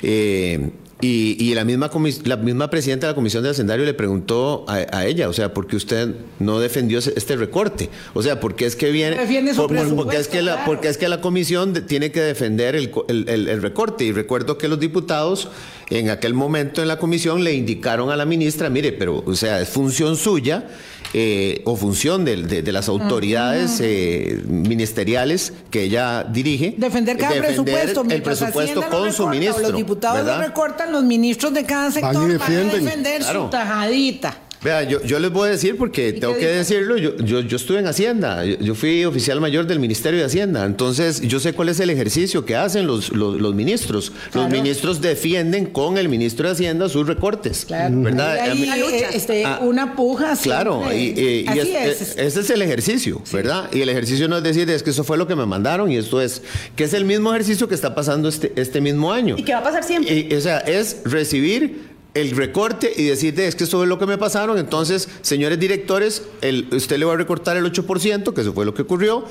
Eh, 0.04 0.72
y, 1.02 1.54
la, 1.56 1.66
misma 1.66 1.90
la 2.26 2.38
misma 2.38 2.70
presidenta 2.70 3.08
de 3.08 3.12
la 3.12 3.16
Comisión 3.16 3.44
de 3.44 3.50
Hacendario 3.50 3.86
le 3.86 3.94
preguntó 3.94 4.66
a, 4.68 5.06
ella, 5.06 5.30
o 5.30 5.34
sea, 5.34 5.54
¿por 5.54 5.68
qué 5.68 5.76
usted 5.76 6.16
no 6.40 6.60
defendió 6.60 7.00
este 7.00 7.36
recorte? 7.36 7.90
O 8.14 8.22
sea, 8.22 8.40
¿por 8.40 8.56
qué 8.56 8.66
es 8.66 8.76
que 8.76 8.92
viene... 8.92 9.18
porque, 9.56 10.18
es 10.18 10.28
que 10.28 10.42
la, 10.42 10.66
porque 10.66 10.88
es 10.88 10.98
que 10.98 11.10
la 11.10 11.22
comisión 11.22 11.74
tiene 11.88 12.12
que 12.12 12.22
defender 12.22 12.76
el, 12.76 12.92
el 13.28 13.62
recorte. 13.62 14.04
Y 14.04 14.12
recuerdo 14.12 14.58
que 14.58 14.68
los 14.68 14.80
diputados 14.80 15.50
en 15.90 16.10
aquel 16.10 16.34
momento 16.34 16.82
en 16.82 16.88
la 16.88 16.98
comisión 16.98 17.44
le 17.44 17.54
indicaron 17.54 18.12
a 18.12 18.16
la 18.16 18.26
ministra, 18.26 18.70
mire, 18.70 18.94
pero, 18.94 19.24
o 19.26 19.36
sea, 19.36 19.60
es 19.60 19.70
función 19.70 20.16
suya 20.16 20.68
eh, 21.14 21.62
o 21.66 21.76
función 21.76 22.24
de, 22.26 22.64
las 22.72 22.88
autoridades 22.88 23.80
eh, 23.82 24.42
ministeriales 24.48 25.54
que 25.70 25.84
ella 25.84 26.24
dirige. 26.24 26.76
Defender 26.78 27.18
cada 27.18 27.36
presupuesto. 27.36 28.06
El 28.10 28.22
presupuesto 28.22 28.82
con 28.90 29.12
su 29.12 29.28
ministro. 29.28 29.62
Los 29.62 29.76
diputados 29.76 30.26
lo 30.26 30.38
recortan, 30.38 30.92
los 30.92 31.04
ministros 31.04 31.54
de 31.54 31.66
cada 31.66 31.92
sector 31.92 32.38
van, 32.38 32.52
a 32.52 32.74
defender 32.74 33.24
su 33.24 33.50
tajadita. 33.50 34.38
Vea, 34.64 34.84
yo, 34.84 35.02
yo 35.02 35.18
les 35.18 35.32
voy 35.32 35.48
a 35.48 35.52
decir 35.54 35.76
porque 35.76 36.14
tengo 36.14 36.38
que 36.38 36.46
decirlo, 36.46 36.96
yo, 36.96 37.18
yo, 37.18 37.40
yo, 37.40 37.58
estuve 37.58 37.80
en 37.80 37.88
Hacienda, 37.88 38.46
yo, 38.46 38.76
fui 38.76 39.04
oficial 39.06 39.42
mayor 39.42 39.66
del 39.66 39.80
Ministerio 39.80 40.20
de 40.20 40.26
Hacienda, 40.26 40.66
entonces 40.66 41.20
yo 41.22 41.40
sé 41.40 41.54
cuál 41.54 41.70
es 41.70 41.80
el 41.80 41.90
ejercicio 41.90 42.46
que 42.46 42.56
hacen 42.56 42.86
los, 42.86 43.10
los, 43.12 43.56
ministros. 43.56 44.12
Los 44.34 44.52
ministros 44.52 45.02
defienden 45.02 45.66
con 45.66 45.98
el 45.98 46.10
ministro 46.10 46.48
de 46.48 46.54
Hacienda 46.54 46.90
sus 46.90 47.08
recortes, 47.08 47.66
¿verdad? 47.68 48.40
Ahí, 48.40 48.70
este, 49.14 49.46
ah, 49.46 49.60
una 49.64 49.96
puja. 49.96 50.38
Claro, 50.38 50.84
y, 50.94 51.44
ese 51.48 52.40
es 52.40 52.50
el 52.52 52.62
ejercicio, 52.62 53.20
¿verdad? 53.34 53.68
Y 53.74 53.82
el 53.82 53.90
ejercicio 53.90 54.28
no 54.28 54.38
es 54.38 54.44
decir, 54.44 54.70
es 54.70 54.84
que 54.84 54.92
eso 54.92 55.04
fue 55.04 55.18
lo 55.18 55.26
que 55.26 55.36
me 55.36 55.48
mandaron 55.48 55.92
y 55.92 55.98
esto 55.98 56.22
es, 56.22 56.44
que 56.76 56.84
es 56.84 56.94
el 56.94 57.06
mismo 57.06 57.34
ejercicio 57.34 57.68
que 57.68 57.74
está 57.74 57.96
pasando 57.96 58.30
este, 58.30 58.54
este 58.56 58.80
mismo 58.80 59.12
año. 59.12 59.38
Y 59.40 59.44
que 59.44 59.54
va 59.54 59.60
a 59.60 59.64
pasar 59.64 59.84
siempre. 59.84 60.38
o 60.38 60.42
sea, 60.42 60.60
es 60.60 60.98
recibir 61.04 61.91
el 62.14 62.32
recorte 62.32 62.92
y 62.96 63.06
decirte 63.06 63.48
es 63.48 63.56
que 63.56 63.64
esto 63.64 63.82
es 63.84 63.90
lo 63.90 63.98
que 63.98 64.06
me 64.06 64.18
pasaron, 64.18 64.58
entonces, 64.58 65.08
señores 65.22 65.60
directores, 65.60 66.24
el, 66.42 66.68
usted 66.72 66.98
le 66.98 67.06
va 67.06 67.14
a 67.14 67.18
recortar 67.18 67.56
el 67.56 67.66
8%, 67.66 68.34
que 68.34 68.42
eso 68.42 68.54
fue 68.54 68.66
lo 68.66 68.74
que 68.74 68.82
ocurrió, 68.82 69.26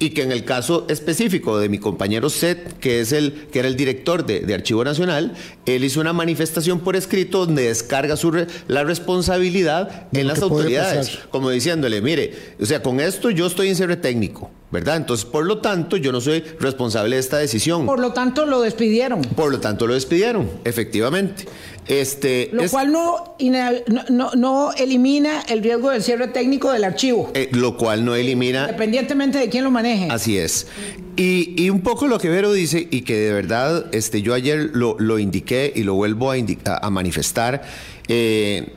y 0.00 0.10
que 0.10 0.22
en 0.22 0.32
el 0.32 0.44
caso 0.44 0.86
específico 0.88 1.58
de 1.58 1.68
mi 1.68 1.78
compañero 1.78 2.28
Seth, 2.28 2.78
que 2.78 3.00
es 3.00 3.12
el 3.12 3.46
que 3.52 3.60
era 3.60 3.68
el 3.68 3.76
director 3.76 4.26
de, 4.26 4.52
Archivo 4.52 4.84
Nacional, 4.84 5.34
él 5.66 5.84
hizo 5.84 6.00
una 6.00 6.12
manifestación 6.12 6.80
por 6.80 6.96
escrito 6.96 7.46
donde 7.46 7.68
descarga 7.68 8.16
su 8.16 8.46
la 8.66 8.82
responsabilidad 8.82 10.08
en 10.12 10.26
las 10.26 10.42
autoridades, 10.42 11.20
como 11.30 11.50
diciéndole, 11.50 12.00
mire, 12.00 12.34
o 12.60 12.66
sea, 12.66 12.82
con 12.82 12.98
esto 12.98 13.30
yo 13.30 13.46
estoy 13.46 13.68
en 13.68 13.76
cierre 13.76 13.96
técnico. 13.96 14.50
¿Verdad? 14.74 14.96
Entonces, 14.96 15.24
por 15.24 15.46
lo 15.46 15.58
tanto, 15.58 15.96
yo 15.96 16.12
no 16.12 16.20
soy 16.20 16.40
responsable 16.60 17.16
de 17.16 17.20
esta 17.20 17.38
decisión. 17.38 17.86
Por 17.86 18.00
lo 18.00 18.12
tanto, 18.12 18.44
lo 18.44 18.60
despidieron. 18.60 19.22
Por 19.22 19.50
lo 19.50 19.60
tanto, 19.60 19.86
lo 19.86 19.94
despidieron, 19.94 20.50
efectivamente. 20.64 21.46
Este, 21.86 22.50
lo 22.52 22.68
cual 22.68 22.92
no, 22.92 23.36
no, 24.10 24.30
no, 24.34 24.72
elimina 24.72 25.42
el 25.42 25.62
riesgo 25.62 25.90
del 25.90 26.02
cierre 26.02 26.28
técnico 26.28 26.72
del 26.72 26.84
archivo. 26.84 27.30
Eh, 27.34 27.48
lo 27.52 27.76
cual 27.76 28.04
no 28.04 28.14
elimina... 28.14 28.62
Independientemente 28.62 29.38
de 29.38 29.48
quién 29.48 29.64
lo 29.64 29.70
maneje. 29.70 30.08
Así 30.10 30.36
es. 30.36 30.66
Y, 31.16 31.54
y, 31.56 31.70
un 31.70 31.82
poco 31.82 32.08
lo 32.08 32.18
que 32.18 32.28
Vero 32.28 32.52
dice, 32.52 32.88
y 32.90 33.02
que 33.02 33.16
de 33.16 33.32
verdad 33.32 33.86
este, 33.92 34.22
yo 34.22 34.34
ayer 34.34 34.70
lo, 34.72 34.96
lo 34.98 35.20
indiqué 35.20 35.72
y 35.74 35.84
lo 35.84 35.94
vuelvo 35.94 36.32
a, 36.32 36.36
a 36.82 36.90
manifestar, 36.90 37.62
eh, 38.08 38.72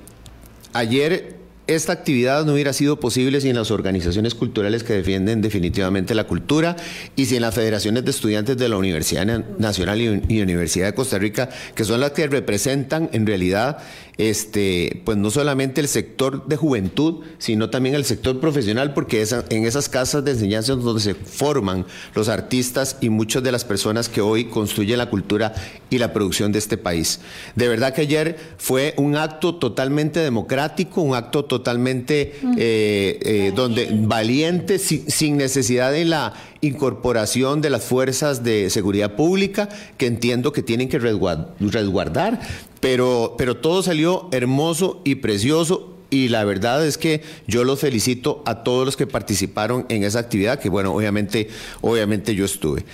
ayer 0.73 1.36
esta 1.67 1.91
actividad 1.91 2.45
no 2.45 2.53
hubiera 2.53 2.71
sido 2.71 2.99
posible 2.99 3.41
sin 3.41 3.55
las 3.55 3.71
organizaciones 3.71 4.35
culturales 4.35 4.83
que 4.83 4.93
defienden 4.93 5.41
definitivamente 5.41 6.15
la 6.15 6.23
cultura 6.23 6.77
y 7.17 7.25
sin 7.25 7.41
las 7.41 7.53
federaciones 7.53 8.05
de 8.05 8.11
estudiantes 8.11 8.57
de 8.57 8.69
la 8.69 8.77
Universidad 8.77 9.25
Nacional 9.57 10.01
y 10.01 10.41
Universidad 10.41 10.87
de 10.87 10.93
Costa 10.93 11.19
Rica, 11.19 11.49
que 11.75 11.83
son 11.83 11.99
las 11.99 12.11
que 12.11 12.27
representan 12.27 13.09
en 13.11 13.27
realidad 13.27 13.79
este, 14.17 15.01
pues 15.05 15.17
no 15.17 15.29
solamente 15.29 15.81
el 15.81 15.87
sector 15.87 16.47
de 16.47 16.55
juventud, 16.55 17.23
sino 17.37 17.69
también 17.69 17.95
el 17.95 18.05
sector 18.05 18.39
profesional, 18.39 18.93
porque 18.93 19.25
en 19.49 19.65
esas 19.65 19.89
casas 19.89 20.25
de 20.25 20.31
enseñanza 20.31 20.73
es 20.73 20.79
donde 20.79 21.01
se 21.01 21.13
forman 21.13 21.85
los 22.15 22.27
artistas 22.27 22.97
y 22.99 23.09
muchas 23.09 23.43
de 23.43 23.51
las 23.51 23.63
personas 23.63 24.09
que 24.09 24.21
hoy 24.21 24.45
construyen 24.45 24.97
la 24.97 25.09
cultura 25.09 25.53
y 25.89 25.99
la 25.99 26.13
producción 26.13 26.51
de 26.51 26.59
este 26.59 26.77
país. 26.77 27.19
De 27.55 27.67
verdad 27.67 27.93
que 27.93 28.01
ayer 28.01 28.37
fue 28.57 28.93
un 28.97 29.15
acto 29.15 29.55
totalmente 29.55 30.19
democrático, 30.19 31.01
un 31.01 31.15
acto 31.15 31.45
totalmente 31.45 32.33
eh, 32.57 33.19
eh, 33.21 33.53
donde 33.55 33.89
valiente, 33.91 34.79
sin 34.79 35.37
necesidad 35.37 35.91
de 35.91 36.05
la 36.05 36.33
incorporación 36.61 37.61
de 37.61 37.69
las 37.69 37.83
fuerzas 37.83 38.43
de 38.43 38.69
seguridad 38.69 39.15
pública, 39.15 39.69
que 39.97 40.07
entiendo 40.07 40.51
que 40.51 40.63
tienen 40.63 40.89
que 40.89 40.97
resguardar, 40.99 42.41
pero, 42.79 43.35
pero 43.37 43.57
todo 43.57 43.83
salió 43.83 44.29
hermoso 44.31 45.01
y 45.03 45.15
precioso 45.15 45.97
y 46.09 46.29
la 46.29 46.45
verdad 46.45 46.85
es 46.85 46.97
que 46.97 47.21
yo 47.47 47.63
los 47.63 47.79
felicito 47.79 48.41
a 48.45 48.63
todos 48.63 48.85
los 48.85 48.95
que 48.95 49.07
participaron 49.07 49.85
en 49.89 50.03
esa 50.03 50.19
actividad, 50.19 50.59
que 50.59 50.69
bueno, 50.69 50.93
obviamente, 50.93 51.49
obviamente 51.81 52.33
yo 52.33 52.45
estuve. 52.45 52.85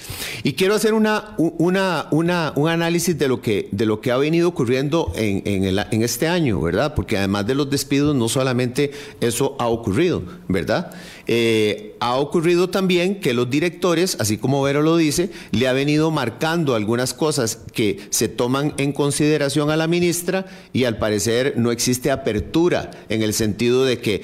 Y 0.41 0.53
quiero 0.53 0.73
hacer 0.73 0.93
una, 0.93 1.35
una, 1.37 2.07
una, 2.11 2.53
un 2.55 2.69
análisis 2.69 3.17
de 3.17 3.27
lo, 3.27 3.41
que, 3.41 3.69
de 3.71 3.85
lo 3.85 4.01
que 4.01 4.11
ha 4.11 4.17
venido 4.17 4.49
ocurriendo 4.49 5.11
en, 5.15 5.43
en, 5.45 6.03
este 6.03 6.27
año, 6.27 6.59
¿verdad? 6.61 6.95
Porque 6.95 7.17
además 7.17 7.45
de 7.45 7.55
los 7.55 7.69
despidos, 7.69 8.15
no 8.15 8.29
solamente 8.29 8.91
eso 9.21 9.55
ha 9.59 9.67
ocurrido, 9.67 10.23
¿verdad? 10.47 10.91
Eh, 11.27 11.95
ha 11.99 12.17
ocurrido 12.17 12.69
también 12.69 13.21
que 13.21 13.33
los 13.33 13.49
directores, 13.49 14.17
así 14.19 14.37
como 14.37 14.61
Vero 14.61 14.81
lo 14.81 14.97
dice, 14.97 15.29
le 15.51 15.67
ha 15.67 15.73
venido 15.73 16.11
marcando 16.11 16.75
algunas 16.75 17.13
cosas 17.13 17.59
que 17.73 17.99
se 18.09 18.27
toman 18.27 18.73
en 18.77 18.91
consideración 18.91 19.69
a 19.69 19.77
la 19.77 19.87
ministra 19.87 20.45
y 20.73 20.83
al 20.83 20.97
parecer 20.97 21.53
no 21.55 21.71
existe 21.71 22.11
apertura 22.11 22.91
en 23.07 23.21
el 23.21 23.33
sentido 23.33 23.85
de 23.85 23.99
que 23.99 24.21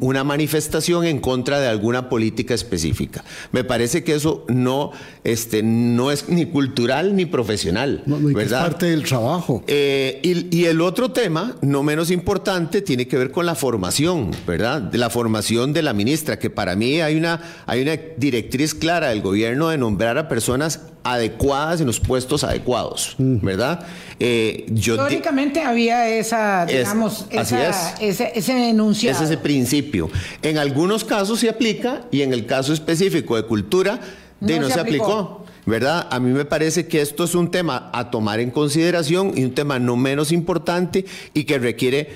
una 0.00 0.24
manifestación 0.24 1.04
en 1.04 1.20
contra 1.20 1.60
de 1.60 1.68
alguna 1.68 2.08
política 2.08 2.54
específica. 2.54 3.24
Me 3.52 3.64
parece 3.64 4.02
que 4.04 4.14
eso 4.14 4.44
no, 4.48 4.92
este, 5.24 5.62
no 5.62 6.10
es 6.10 6.28
ni 6.28 6.46
cultural 6.46 7.14
ni 7.14 7.26
profesional. 7.26 8.04
Es 8.38 8.52
parte 8.52 8.86
del 8.86 9.04
trabajo. 9.04 9.62
Eh, 9.66 10.20
y, 10.22 10.56
y, 10.56 10.64
el 10.64 10.80
otro 10.80 11.12
tema, 11.12 11.56
no 11.60 11.82
menos 11.82 12.10
importante, 12.10 12.80
tiene 12.80 13.06
que 13.06 13.18
ver 13.18 13.30
con 13.30 13.44
la 13.44 13.54
formación, 13.54 14.30
¿verdad? 14.46 14.80
De 14.80 14.98
la 14.98 15.10
formación 15.10 15.72
de 15.72 15.82
la 15.82 15.92
ministra, 15.92 16.21
que 16.24 16.50
para 16.50 16.76
mí 16.76 17.00
hay 17.00 17.16
una, 17.16 17.40
hay 17.66 17.82
una 17.82 17.96
directriz 18.16 18.74
clara 18.74 19.08
del 19.08 19.22
gobierno 19.22 19.68
de 19.68 19.78
nombrar 19.78 20.18
a 20.18 20.28
personas 20.28 20.80
adecuadas 21.04 21.80
en 21.80 21.86
los 21.86 22.00
puestos 22.00 22.44
adecuados, 22.44 23.16
mm. 23.18 23.44
¿verdad? 23.44 23.86
Eh, 24.20 24.66
Históricamente 24.72 25.60
había 25.62 26.08
esa, 26.08 26.64
digamos, 26.66 27.26
esa, 27.30 27.94
ese, 28.00 28.32
ese 28.34 28.70
enunciado. 28.70 29.16
Es 29.18 29.30
ese 29.30 29.38
principio. 29.38 30.10
En 30.42 30.58
algunos 30.58 31.04
casos 31.04 31.40
se 31.40 31.48
aplica 31.48 32.02
y 32.10 32.22
en 32.22 32.32
el 32.32 32.46
caso 32.46 32.72
específico 32.72 33.36
de 33.36 33.44
cultura, 33.44 34.00
de 34.40 34.60
no, 34.60 34.68
se, 34.68 34.78
aplicó. 34.78 35.44
¿verdad? 35.66 36.08
A 36.10 36.20
mí 36.20 36.30
me 36.30 36.44
parece 36.44 36.86
que 36.86 37.00
esto 37.00 37.24
es 37.24 37.34
un 37.34 37.50
tema 37.50 37.90
a 37.92 38.10
tomar 38.10 38.40
en 38.40 38.50
consideración 38.50 39.32
y 39.36 39.44
un 39.44 39.54
tema 39.54 39.78
no 39.78 39.96
menos 39.96 40.32
importante 40.32 41.04
y 41.34 41.44
que 41.44 41.58
requiere, 41.58 42.10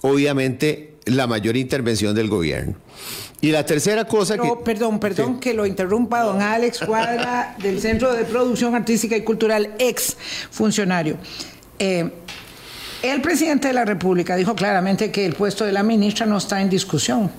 obviamente, 0.00 0.94
la 1.06 1.26
mayor 1.26 1.56
intervención 1.56 2.14
del 2.14 2.28
gobierno. 2.28 2.76
Y 3.40 3.50
la 3.50 3.64
tercera 3.64 4.04
cosa 4.04 4.36
que... 4.36 4.52
Perdón, 4.64 5.00
perdón 5.00 5.40
que 5.40 5.54
lo 5.54 5.64
interrumpa 5.64 6.22
don 6.22 6.42
Alex 6.42 6.80
Cuadra 6.80 7.56
del 7.62 7.80
Centro 7.80 8.12
de 8.12 8.24
Producción 8.24 8.74
Artística 8.74 9.16
y 9.16 9.22
Cultural, 9.22 9.74
ex 9.78 10.16
funcionario. 10.50 11.16
Eh, 11.78 12.10
el 13.02 13.22
presidente 13.22 13.68
de 13.68 13.74
la 13.74 13.86
República 13.86 14.36
dijo 14.36 14.54
claramente 14.54 15.10
que 15.10 15.24
el 15.24 15.32
puesto 15.32 15.64
de 15.64 15.72
la 15.72 15.82
ministra 15.82 16.26
no 16.26 16.36
está 16.36 16.60
en 16.60 16.68
discusión. 16.68 17.30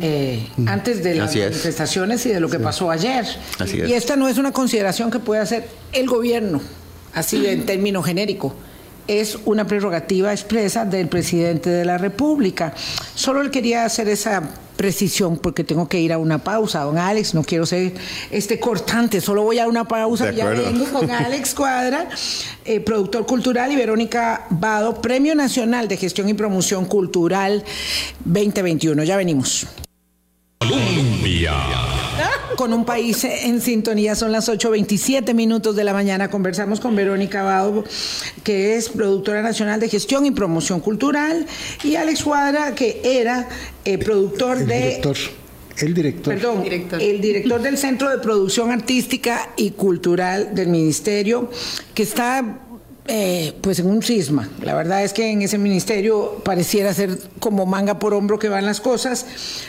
Eh, 0.00 0.46
antes 0.66 1.02
de 1.02 1.16
las 1.16 1.34
manifestaciones 1.34 2.24
y 2.26 2.28
de 2.28 2.38
lo 2.38 2.48
que 2.48 2.60
pasó 2.60 2.92
ayer. 2.92 3.26
Y 3.72 3.92
esta 3.92 4.14
no 4.14 4.28
es 4.28 4.38
una 4.38 4.52
consideración 4.52 5.10
que 5.10 5.18
puede 5.18 5.40
hacer 5.40 5.68
el 5.92 6.06
gobierno, 6.06 6.60
así 7.12 7.44
en 7.46 7.66
término 7.66 8.02
genérico 8.02 8.54
es 9.06 9.38
una 9.44 9.66
prerrogativa 9.66 10.32
expresa 10.32 10.84
del 10.84 11.08
presidente 11.08 11.68
de 11.68 11.84
la 11.84 11.98
República. 11.98 12.72
Solo 13.14 13.42
le 13.42 13.50
quería 13.50 13.84
hacer 13.84 14.08
esa 14.08 14.42
precisión 14.84 15.38
porque 15.38 15.64
tengo 15.64 15.88
que 15.88 15.98
ir 15.98 16.12
a 16.12 16.18
una 16.18 16.44
pausa. 16.44 16.82
Don 16.82 16.98
Alex, 16.98 17.32
no 17.32 17.42
quiero 17.42 17.64
ser 17.64 17.94
este 18.30 18.60
cortante, 18.60 19.22
solo 19.22 19.42
voy 19.42 19.58
a 19.58 19.66
una 19.66 19.88
pausa. 19.88 20.30
Ya 20.30 20.44
vengo 20.44 20.84
con 20.92 21.10
Alex 21.24 21.54
Cuadra, 21.54 22.06
eh, 22.66 22.80
productor 22.80 23.24
cultural, 23.24 23.72
y 23.72 23.76
Verónica 23.76 24.44
Vado, 24.50 25.00
Premio 25.00 25.34
Nacional 25.34 25.88
de 25.88 25.96
Gestión 25.96 26.28
y 26.28 26.34
Promoción 26.34 26.84
Cultural 26.84 27.64
2021. 28.26 29.04
Ya 29.04 29.16
venimos. 29.16 29.66
Colombia. 30.58 31.54
Con 32.56 32.72
un 32.72 32.84
país 32.84 33.24
en 33.24 33.60
sintonía, 33.60 34.14
son 34.14 34.32
las 34.32 34.48
8.27 34.48 35.34
minutos 35.34 35.76
de 35.76 35.84
la 35.84 35.92
mañana. 35.92 36.30
Conversamos 36.30 36.80
con 36.80 36.94
Verónica 36.94 37.42
Bado, 37.42 37.84
que 38.42 38.76
es 38.76 38.88
productora 38.88 39.42
nacional 39.42 39.80
de 39.80 39.88
gestión 39.88 40.26
y 40.26 40.30
promoción 40.30 40.80
cultural, 40.80 41.46
y 41.82 41.96
Alex 41.96 42.22
Cuadra, 42.22 42.74
que 42.74 43.00
era 43.04 43.48
eh, 43.84 43.98
productor 43.98 44.58
el 44.58 44.66
de. 44.66 44.78
Director. 44.80 45.16
El 45.78 45.94
director. 45.94 46.34
Perdón, 46.34 46.64
el 47.00 47.20
director 47.20 47.60
del 47.60 47.76
Centro 47.76 48.08
de 48.08 48.18
Producción 48.18 48.70
Artística 48.70 49.50
y 49.56 49.72
Cultural 49.72 50.54
del 50.54 50.68
Ministerio, 50.68 51.50
que 51.94 52.04
está 52.04 52.60
eh, 53.06 53.52
pues 53.60 53.78
en 53.80 53.86
un 53.90 54.02
cisma. 54.02 54.48
La 54.62 54.74
verdad 54.74 55.04
es 55.04 55.12
que 55.12 55.30
en 55.30 55.42
ese 55.42 55.58
ministerio 55.58 56.40
pareciera 56.42 56.94
ser 56.94 57.18
como 57.38 57.66
manga 57.66 57.98
por 57.98 58.14
hombro 58.14 58.38
que 58.38 58.48
van 58.48 58.64
las 58.64 58.80
cosas. 58.80 59.26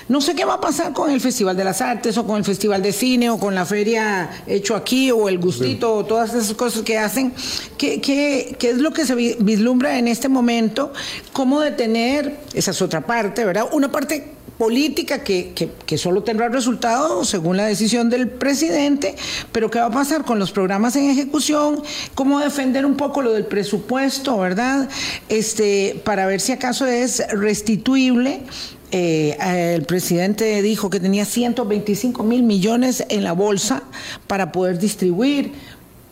No 0.07 0.21
sé 0.21 0.35
qué 0.35 0.45
va 0.45 0.53
a 0.53 0.61
pasar 0.61 0.93
con 0.93 1.11
el 1.11 1.19
Festival 1.19 1.57
de 1.57 1.65
las 1.65 1.81
Artes 1.81 2.17
o 2.17 2.25
con 2.25 2.37
el 2.37 2.45
Festival 2.45 2.81
de 2.81 2.93
Cine 2.93 3.29
o 3.29 3.37
con 3.37 3.53
la 3.53 3.65
feria 3.65 4.43
hecho 4.47 4.73
aquí 4.73 5.11
o 5.11 5.27
el 5.27 5.37
gustito 5.37 5.93
o 5.93 6.05
todas 6.05 6.33
esas 6.33 6.53
cosas 6.53 6.83
que 6.83 6.97
hacen. 6.97 7.33
¿Qué, 7.77 7.99
qué, 7.99 8.55
qué 8.57 8.69
es 8.69 8.77
lo 8.77 8.93
que 8.93 9.05
se 9.05 9.15
vislumbra 9.15 9.99
en 9.99 10.07
este 10.07 10.29
momento? 10.29 10.93
¿Cómo 11.33 11.59
detener? 11.59 12.37
Esa 12.53 12.71
es 12.71 12.81
otra 12.81 13.01
parte, 13.01 13.43
¿verdad? 13.43 13.65
Una 13.73 13.91
parte 13.91 14.34
política 14.57 15.23
que, 15.23 15.53
que, 15.85 15.97
solo 15.97 16.23
tendrá 16.23 16.49
resultado 16.49 17.25
según 17.25 17.57
la 17.57 17.65
decisión 17.65 18.09
del 18.09 18.29
presidente, 18.29 19.15
pero 19.51 19.69
¿qué 19.69 19.79
va 19.79 19.87
a 19.87 19.91
pasar 19.91 20.23
con 20.23 20.39
los 20.39 20.51
programas 20.51 20.95
en 20.95 21.09
ejecución? 21.09 21.81
¿Cómo 22.13 22.39
defender 22.39 22.85
un 22.85 22.95
poco 22.95 23.21
lo 23.21 23.33
del 23.33 23.45
presupuesto, 23.45 24.37
verdad? 24.37 24.89
Este, 25.29 26.01
para 26.03 26.25
ver 26.25 26.39
si 26.39 26.51
acaso 26.51 26.85
es 26.85 27.23
restituible. 27.29 28.43
Eh, 28.91 29.35
el 29.75 29.83
presidente 29.83 30.61
dijo 30.61 30.89
que 30.89 30.99
tenía 30.99 31.25
125 31.25 32.23
mil 32.23 32.43
millones 32.43 33.03
en 33.09 33.23
la 33.23 33.33
bolsa 33.33 33.83
para 34.27 34.51
poder 34.51 34.79
distribuir 34.79 35.51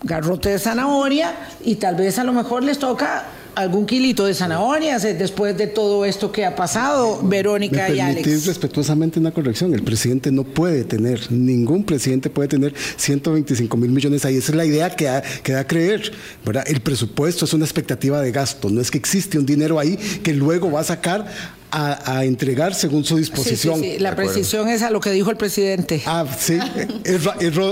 garrote 0.04 0.50
de 0.50 0.60
zanahoria 0.60 1.34
y 1.64 1.76
tal 1.76 1.96
vez 1.96 2.20
a 2.20 2.26
lo 2.26 2.34
mejor 2.34 2.64
les 2.64 2.80
toca 2.80 3.24
algún 3.56 3.86
kilito 3.86 4.26
de 4.26 4.34
zanahorias 4.34 5.04
después 5.04 5.58
de 5.58 5.68
todo 5.68 6.06
esto 6.06 6.32
que 6.32 6.46
ha 6.46 6.56
pasado, 6.56 7.20
Verónica 7.24 7.90
y 7.90 8.00
Alex. 8.00 8.46
respetuosamente 8.46 9.20
una 9.20 9.32
corrección. 9.32 9.74
El 9.74 9.84
presidente 9.84 10.32
no 10.32 10.44
puede 10.44 10.84
tener, 10.84 11.32
ningún 11.32 11.84
presidente 11.84 12.30
puede 12.30 12.48
tener 12.48 12.74
125 12.98 13.78
mil 13.78 13.92
millones 13.92 14.26
ahí. 14.26 14.38
Esa 14.38 14.52
es 14.52 14.56
la 14.56 14.66
idea 14.66 14.90
que 14.96 15.06
da, 15.06 15.22
que 15.22 15.54
da 15.54 15.62
a 15.62 15.68
creer. 15.68 16.12
¿verdad? 16.46 16.64
El 16.68 16.82
presupuesto 16.82 17.46
es 17.46 17.54
una 17.54 17.66
expectativa 17.66 18.22
de 18.22 18.32
gasto. 18.32 18.70
No 18.70 18.82
es 18.82 18.92
que 18.92 18.98
existe 18.98 19.38
un 19.38 19.46
dinero 19.46 19.80
ahí 19.80 19.98
que 20.24 20.34
luego 20.34 20.72
va 20.72 20.82
a 20.82 20.84
sacar 20.84 21.28
a, 21.74 22.24
entregar 22.24 22.76
según 22.76 23.04
su 23.04 23.18
disposición. 23.18 23.80
Sí, 23.80 23.94
sí, 23.94 24.00
La 24.00 24.16
precisión 24.16 24.70
es 24.70 24.82
a 24.84 24.92
lo 24.92 25.00
que 25.00 25.12
dijo 25.12 25.32
el 25.32 25.38
presidente. 25.38 26.02
Ah, 26.06 26.26
sí, 26.38 26.60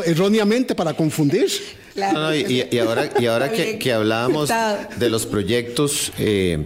erróneamente 0.06 0.76
para 0.76 0.94
confundir 0.94 1.48
y, 1.96 2.78
ahora, 2.80 3.10
y 3.20 3.26
ahora 3.26 3.52
que, 3.52 3.94
hablábamos 3.94 4.50
de 4.98 5.10
los 5.10 5.26
proyectos, 5.26 6.12
eh, 6.18 6.66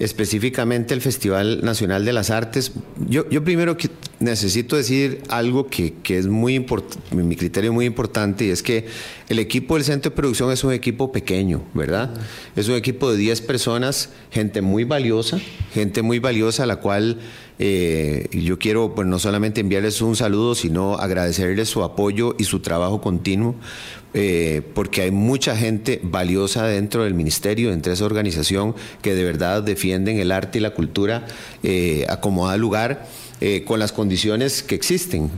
específicamente 0.00 0.94
el 0.94 1.02
Festival 1.02 1.60
Nacional 1.62 2.06
de 2.06 2.12
las 2.12 2.30
Artes, 2.30 2.72
yo, 3.06 3.28
yo 3.28 3.44
primero 3.44 3.76
necesito 4.18 4.76
decir 4.76 5.22
algo 5.28 5.66
que, 5.68 5.94
es 6.08 6.26
muy 6.26 6.54
importante, 6.54 7.14
mi 7.14 7.36
criterio 7.36 7.72
muy 7.72 7.84
importante, 7.84 8.46
y 8.46 8.50
es 8.50 8.62
que 8.62 8.86
el 9.28 9.38
equipo 9.38 9.74
del 9.74 9.84
Centro 9.84 10.10
de 10.10 10.16
Producción 10.16 10.50
es 10.52 10.64
un 10.64 10.72
equipo 10.72 11.12
pequeño, 11.12 11.62
¿verdad? 11.74 12.14
Es 12.56 12.68
un 12.68 12.76
equipo 12.76 13.12
de 13.12 13.18
10 13.18 13.42
personas, 13.42 14.08
gente 14.30 14.62
muy 14.62 14.84
valiosa, 14.84 15.38
gente 15.74 16.00
muy 16.00 16.18
valiosa 16.18 16.62
a 16.62 16.66
la 16.66 16.76
cual 16.76 17.18
eh, 17.62 18.26
yo 18.32 18.58
quiero 18.58 18.94
pues, 18.94 19.06
no 19.06 19.18
solamente 19.18 19.60
enviarles 19.60 20.00
un 20.00 20.16
saludo, 20.16 20.54
sino 20.54 20.94
agradecerles 20.94 21.68
su 21.68 21.84
apoyo 21.84 22.34
y 22.38 22.44
su 22.44 22.60
trabajo 22.60 23.02
continuo, 23.02 23.54
eh, 24.14 24.62
porque 24.72 25.02
hay 25.02 25.10
mucha 25.10 25.54
gente 25.54 26.00
valiosa 26.02 26.66
dentro 26.66 27.04
del 27.04 27.12
ministerio, 27.12 27.68
dentro 27.68 27.90
de 27.90 27.94
esa 27.96 28.06
organización, 28.06 28.74
que 29.02 29.14
de 29.14 29.24
verdad 29.24 29.62
defienden 29.62 30.18
el 30.18 30.32
arte 30.32 30.56
y 30.56 30.62
la 30.62 30.70
cultura 30.70 31.26
eh, 31.62 32.06
a 32.08 32.56
lugar, 32.56 33.06
eh, 33.42 33.62
con 33.64 33.78
las 33.78 33.92
condiciones 33.92 34.62
que 34.62 34.74
existen. 34.74 35.30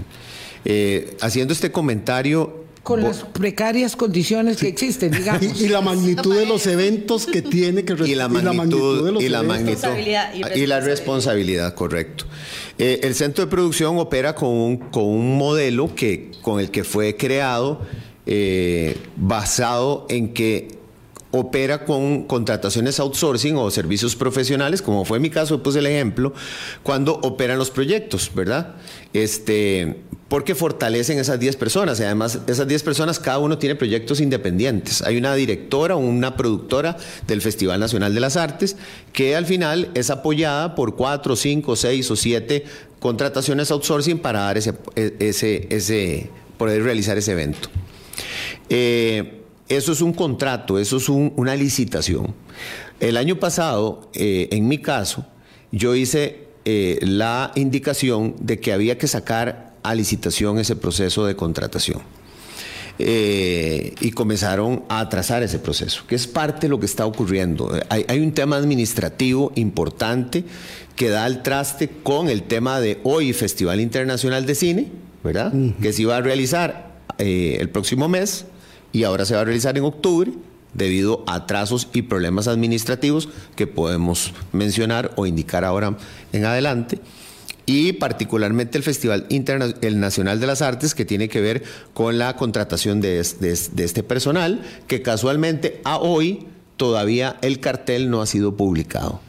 haciendo 1.21 1.53
este 1.53 1.73
comentario, 1.73 2.62
con 2.83 3.03
las 3.03 3.19
precarias 3.19 3.95
condiciones 3.95 4.57
que 4.57 4.69
existen, 4.69 5.13
digamos. 5.13 5.61
Y, 5.61 5.69
la 5.69 5.81
magnitud 5.81 6.37
de 6.37 6.47
los 6.47 6.67
eventos 6.67 7.27
que 7.27 7.43
tiene 7.43 7.85
que 7.85 7.93
y 8.05 8.15
la 8.15 8.29
magnitud, 8.29 9.21
y 9.21 9.29
la 9.29 9.43
magnitud. 9.43 9.89
Y, 10.55 10.67
la 10.67 10.81
responsabilidad, 10.81 11.75
correcto. 11.75 12.25
Eh, 12.79 13.01
el 13.05 13.15
centro 13.15 13.45
de 13.45 13.51
producción 13.51 13.99
opera 13.99 14.35
con 14.35 14.49
un, 14.49 14.77
con 14.77 15.05
un 15.05 15.39
modelo 15.39 15.95
que, 15.95 16.33
con 16.43 16.59
el 16.59 16.71
que 16.71 16.83
fue 16.83 17.17
creado 17.17 17.81
eh, 18.27 18.97
basado 19.17 20.07
en 20.09 20.33
que 20.33 20.82
opera 21.33 21.85
con 21.85 22.25
contrataciones 22.25 23.01
outsourcing 23.01 23.57
o 23.57 23.71
servicios 23.71 24.15
profesionales, 24.15 24.83
como 24.83 25.05
fue 25.05 25.19
mi 25.19 25.31
caso, 25.31 25.63
puse 25.63 25.81
el 25.81 25.87
ejemplo, 25.87 26.33
cuando 26.83 27.15
operan 27.15 27.59
los 27.59 27.71
proyectos, 27.71 28.31
¿verdad? 28.35 28.75
Este, 29.15 29.97
porque 30.29 30.55
fortalecen 30.55 31.19
esas 31.19 31.41
10 31.41 31.57
personas. 31.57 32.01
Y 32.01 32.05
además, 32.05 32.39
esas 32.47 32.69
10 32.69 32.83
personas, 32.83 33.19
cada 33.19 33.39
uno 33.39 33.59
tiene 33.59 33.75
proyectos 33.75 34.21
independientes. 34.21 35.03
Hay 35.03 35.17
una 35.17 35.35
directora 35.35 35.97
una 35.97 36.37
productora 36.37 36.97
del 37.27 37.41
Festival 37.41 37.81
Nacional 37.81 38.15
de 38.15 38.21
las 38.21 38.37
Artes 38.37 38.77
que 39.13 39.35
al 39.35 39.47
final 39.47 39.91
es 39.95 40.11
apoyada 40.11 40.75
por 40.75 40.97
4, 40.97 41.37
5, 41.37 41.77
6 41.77 42.11
o 42.11 42.17
7 42.17 42.65
contrataciones 42.99 43.71
outsourcing 43.71 44.19
para 44.21 44.41
dar 44.41 44.57
ese, 44.57 44.75
ese, 44.95 45.67
ese 45.71 46.31
poder 46.57 46.83
realizar 46.83 47.19
ese 47.19 47.33
evento. 47.33 47.69
Eh, 48.69 49.42
eso 49.77 49.93
es 49.93 50.01
un 50.01 50.13
contrato, 50.13 50.79
eso 50.79 50.97
es 50.97 51.09
una 51.09 51.57
licitación. 51.57 52.35
El 53.01 53.17
año 53.17 53.37
pasado, 53.37 54.09
eh, 54.15 54.49
en 54.53 54.69
mi 54.69 54.79
caso, 54.79 55.27
yo 55.71 55.95
hice 55.95 56.47
eh, 56.65 56.99
la 57.03 57.53
indicación 57.57 58.37
de 58.39 58.61
que 58.61 58.73
había 58.73 58.99
que 58.99 59.09
sacar 59.09 59.73
a 59.83 59.95
licitación 59.95 60.59
ese 60.59 60.77
proceso 60.77 61.27
de 61.27 61.35
contratación. 61.35 62.01
Eh, 62.99 63.95
y 64.01 64.11
comenzaron 64.11 64.85
a 64.89 65.01
atrasar 65.01 65.43
ese 65.43 65.59
proceso, 65.59 66.05
que 66.07 66.15
es 66.15 66.27
parte 66.27 66.63
de 66.63 66.69
lo 66.69 66.79
que 66.79 66.87
está 66.87 67.07
ocurriendo. 67.07 67.73
Hay, 67.89 68.21
un 68.21 68.33
tema 68.33 68.57
administrativo 68.57 69.51
importante 69.57 70.45
que 70.95 71.09
da 71.09 71.27
el 71.27 71.43
traste 71.43 71.89
con 71.89 72.29
el 72.29 72.43
tema 72.43 72.81
de 72.81 73.01
hoy 73.03 73.33
Festival 73.33 73.81
Internacional 73.81 74.45
de 74.45 74.55
Cine, 74.55 74.89
¿verdad? 75.25 75.53
Que 75.81 75.93
se 75.93 76.03
iba 76.03 76.19
a 76.19 76.21
realizar 76.21 76.93
el 77.19 77.69
próximo 77.71 78.09
mes 78.09 78.45
y 78.93 79.05
ahora 79.05 79.25
se 79.25 79.35
va 79.35 79.41
a 79.41 79.45
realizar 79.45 79.77
en 79.77 79.85
octubre 79.85 80.33
debido 80.75 81.25
a 81.27 81.35
atrasos 81.35 81.89
y 81.93 82.03
problemas 82.03 82.49
administrativos 82.49 83.29
que 83.57 83.67
podemos 83.67 84.33
mencionar 84.53 85.13
o 85.17 85.27
indicar 85.27 85.65
ahora 85.65 85.97
en 86.33 86.45
adelante 86.45 86.99
y 87.67 87.93
particularmente 87.95 88.79
el 88.79 88.85
Festival 88.85 89.27
el 89.31 90.01
Nacional 90.01 90.41
de 90.41 90.47
las 90.47 90.63
Artes 90.63 90.95
que 90.95 91.05
tiene 91.05 91.29
que 91.29 91.41
ver 91.41 91.63
con 91.95 92.19
la 92.19 92.37
contratación 92.37 93.01
de, 93.01 93.21
este 93.21 94.03
personal 94.03 94.61
que 94.87 95.03
casualmente 95.03 95.81
a 95.85 95.99
hoy 95.99 96.47
todavía 96.77 97.37
el 97.43 97.61
cartel 97.61 98.11
no 98.11 98.21
ha 98.21 98.27
sido 98.27 98.57
publicado. 98.57 99.21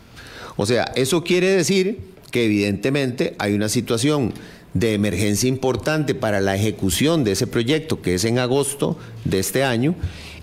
O 0.55 0.65
sea, 0.65 0.91
eso 0.95 1.23
quiere 1.23 1.47
decir 1.49 1.99
que 2.31 2.45
evidentemente 2.45 3.35
hay 3.37 3.53
una 3.53 3.69
situación 3.69 4.33
de 4.73 4.93
emergencia 4.93 5.47
importante 5.47 6.15
para 6.15 6.41
la 6.41 6.55
ejecución 6.55 7.23
de 7.23 7.33
ese 7.33 7.47
proyecto, 7.47 8.01
que 8.01 8.15
es 8.15 8.25
en 8.25 8.39
agosto 8.39 8.97
de 9.25 9.39
este 9.39 9.63
año, 9.63 9.95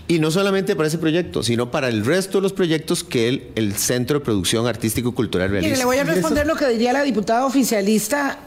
y 0.07 0.19
no 0.19 0.31
solamente 0.31 0.75
para 0.75 0.87
ese 0.87 0.97
proyecto, 0.97 1.43
sino 1.43 1.71
para 1.71 1.87
el 1.87 2.05
resto 2.05 2.39
de 2.39 2.43
los 2.43 2.53
proyectos 2.53 3.03
que 3.03 3.27
el, 3.27 3.47
el 3.55 3.75
Centro 3.75 4.19
de 4.19 4.25
Producción 4.25 4.67
Artístico 4.67 5.09
y 5.09 5.13
Cultural 5.13 5.49
realiza. 5.49 5.77
le 5.77 5.85
voy 5.85 5.97
a 5.97 6.03
responder 6.03 6.45
lo 6.45 6.55
que 6.55 6.67
diría 6.67 6.91
la 6.93 7.03
diputada 7.03 7.45
oficialista 7.45 8.37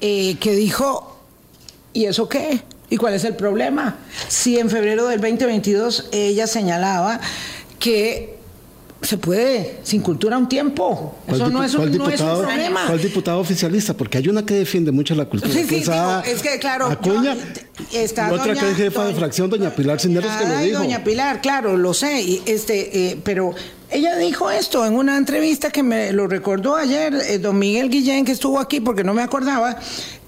eh, 0.00 0.36
que 0.40 0.52
dijo, 0.52 1.20
¿y 1.92 2.06
eso 2.06 2.28
qué? 2.28 2.62
¿Y 2.90 2.96
cuál 2.96 3.14
es 3.14 3.24
el 3.24 3.34
problema? 3.34 3.96
Si 4.28 4.58
en 4.58 4.70
febrero 4.70 5.06
del 5.08 5.20
2022 5.20 6.08
ella 6.12 6.46
señalaba 6.46 7.20
que 7.78 8.35
se 9.02 9.18
puede 9.18 9.80
sin 9.82 10.00
cultura 10.00 10.38
un 10.38 10.48
tiempo. 10.48 11.16
Eso 11.26 11.50
no 11.50 11.62
es, 11.62 11.74
un, 11.74 11.92
diputado, 11.92 12.42
problema. 12.42 12.86
¿Cuál 12.86 13.00
diputado 13.00 13.38
oficialista? 13.40 13.94
Porque 13.94 14.18
hay 14.18 14.28
una 14.28 14.44
que 14.44 14.54
defiende 14.54 14.90
mucho 14.90 15.14
la 15.14 15.26
cultura. 15.26 15.52
Sí, 15.52 15.64
sí, 15.68 15.84
es 16.26 16.42
que 16.42 16.58
claro. 16.58 16.86
Acuña, 16.86 17.36
está 17.92 18.32
otra 18.32 18.54
que 18.54 18.70
es 18.70 18.76
jefa 18.76 19.04
de 19.06 19.14
fracción, 19.14 19.50
doña 19.50 19.70
Pilar 19.70 20.00
Cinderos, 20.00 20.30
que 20.32 20.46
lo 20.46 20.58
dijo. 20.58 20.78
Doña 20.78 21.04
Pilar, 21.04 21.40
claro, 21.40 21.76
lo 21.76 21.94
sé. 21.94 22.22
Y 22.22 22.42
este, 22.46 23.10
eh, 23.10 23.18
pero 23.22 23.54
ella 23.90 24.16
dijo 24.16 24.50
esto 24.50 24.84
en 24.84 24.94
una 24.94 25.16
entrevista 25.16 25.70
que 25.70 25.82
me 25.82 26.12
lo 26.12 26.26
recordó 26.26 26.74
ayer 26.74 27.14
eh, 27.14 27.38
don 27.38 27.58
Miguel 27.58 27.90
Guillén, 27.90 28.24
que 28.24 28.32
estuvo 28.32 28.58
aquí 28.58 28.80
porque 28.80 29.04
no 29.04 29.14
me 29.14 29.22
acordaba. 29.22 29.78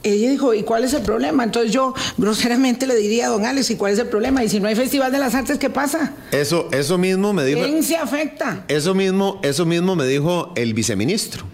Ella 0.03 0.31
dijo, 0.31 0.55
¿y 0.55 0.63
cuál 0.63 0.85
es 0.85 0.95
el 0.95 1.03
problema? 1.03 1.45
Entonces 1.45 1.73
yo 1.73 1.95
groseramente 2.17 2.87
le 2.87 2.97
diría 2.97 3.27
a 3.27 3.29
don 3.31 3.45
Alex, 3.45 3.71
¿y 3.71 3.77
cuál 3.77 3.93
es 3.93 3.99
el 3.99 4.07
problema? 4.07 4.45
Y 4.45 4.49
si 4.49 4.61
no 4.61 4.69
hay 4.69 4.77
Festival 4.77 5.11
de 5.11 5.19
las 5.19 5.35
Artes, 5.35 5.59
¿qué 5.59 5.71
pasa? 5.71 6.13
Eso, 6.31 6.69
eso 6.73 6.99
mismo 6.99 7.33
me 7.33 7.45
dijo. 7.45 7.61
¿Quién 7.63 7.83
se 7.83 7.97
afecta? 7.97 8.65
Eso 8.69 8.95
mismo, 8.95 9.41
eso 9.43 9.67
mismo 9.67 9.97
me 9.97 10.07
dijo 10.07 10.53
el 10.55 10.75
viceministro. 10.75 11.45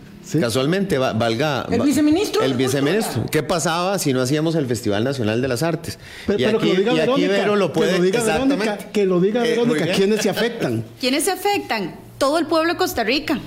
Casualmente, 0.41 0.99
valga. 0.99 1.67
El 1.71 1.83
viceministro. 1.83 2.43
El 2.43 2.55
viceministro. 2.55 3.27
¿Qué 3.31 3.43
pasaba 3.43 3.99
si 3.99 4.13
no 4.13 4.21
hacíamos 4.21 4.55
el 4.55 4.67
Festival 4.67 5.05
Nacional 5.05 5.43
de 5.43 5.49
las 5.49 5.63
Artes? 5.63 5.99
Pero, 6.27 6.39
y 6.39 6.45
aquí, 6.45 6.59
que 6.59 6.67
lo 6.67 6.75
diga 6.75 6.93
Verónica, 6.95 7.47
lo 7.57 7.73
puede, 7.73 7.93
que 7.93 7.99
lo 7.99 8.05
diga 8.05 8.25
Verónica, 8.25 8.79
que 8.79 9.05
lo 9.05 9.21
diga 9.21 9.47
eh, 9.47 9.51
Verónica, 9.51 9.93
¿quiénes 9.93 10.23
se 10.23 10.31
afectan? 10.31 10.85
¿Quiénes 11.01 11.25
se 11.25 11.31
afectan? 11.31 11.95
Todo 12.19 12.39
el 12.39 12.47
pueblo 12.47 12.73
de 12.73 12.79
Costa 12.79 13.05
Rica. 13.05 13.39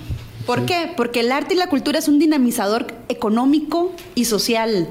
¿Por 0.47 0.65
qué? 0.65 0.93
Porque 0.95 1.19
el 1.19 1.31
arte 1.33 1.55
y 1.55 1.57
la 1.57 1.67
cultura 1.67 1.99
es 1.99 2.07
un 2.07 2.19
dinamizador 2.19 2.87
económico 3.09 3.91
y 4.15 4.23
social. 4.25 4.87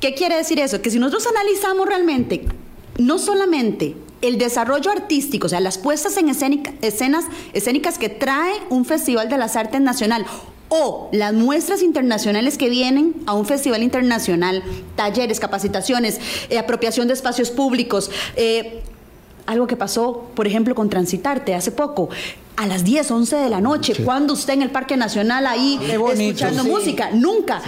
¿Qué 0.00 0.14
quiere 0.14 0.36
decir 0.36 0.58
eso? 0.58 0.82
Que 0.82 0.90
si 0.90 0.98
nosotros 0.98 1.28
analizamos 1.28 1.86
realmente, 1.86 2.44
no 2.98 3.18
solamente 3.20 3.94
el 4.20 4.36
desarrollo 4.36 4.90
artístico, 4.90 5.46
o 5.46 5.48
sea, 5.48 5.60
las 5.60 5.78
puestas 5.78 6.16
en 6.16 6.28
escenas 6.28 7.24
escénicas 7.52 7.98
que 7.98 8.08
trae 8.08 8.54
un 8.68 8.84
Festival 8.84 9.28
de 9.28 9.38
las 9.38 9.54
Artes 9.54 9.80
Nacional 9.80 10.26
o 10.68 11.08
las 11.12 11.32
muestras 11.32 11.82
internacionales 11.82 12.58
que 12.58 12.68
vienen 12.68 13.14
a 13.26 13.34
un 13.34 13.46
festival 13.46 13.84
internacional, 13.84 14.64
talleres, 14.96 15.38
capacitaciones, 15.38 16.18
eh, 16.50 16.58
apropiación 16.58 17.06
de 17.06 17.14
espacios 17.14 17.52
públicos. 17.52 18.10
Eh, 18.34 18.82
algo 19.46 19.66
que 19.66 19.76
pasó, 19.76 20.30
por 20.34 20.46
ejemplo, 20.46 20.74
con 20.74 20.88
Transitarte 20.90 21.54
hace 21.54 21.70
poco. 21.72 22.08
A 22.56 22.66
las 22.66 22.84
10, 22.84 23.10
11 23.10 23.36
de 23.36 23.50
la 23.50 23.60
noche, 23.60 23.94
cuando 24.04 24.32
usted 24.32 24.54
en 24.54 24.62
el 24.62 24.70
Parque 24.70 24.96
Nacional 24.96 25.46
ahí 25.46 25.78
escuchando 25.90 26.64
música, 26.64 27.10
nunca. 27.12 27.60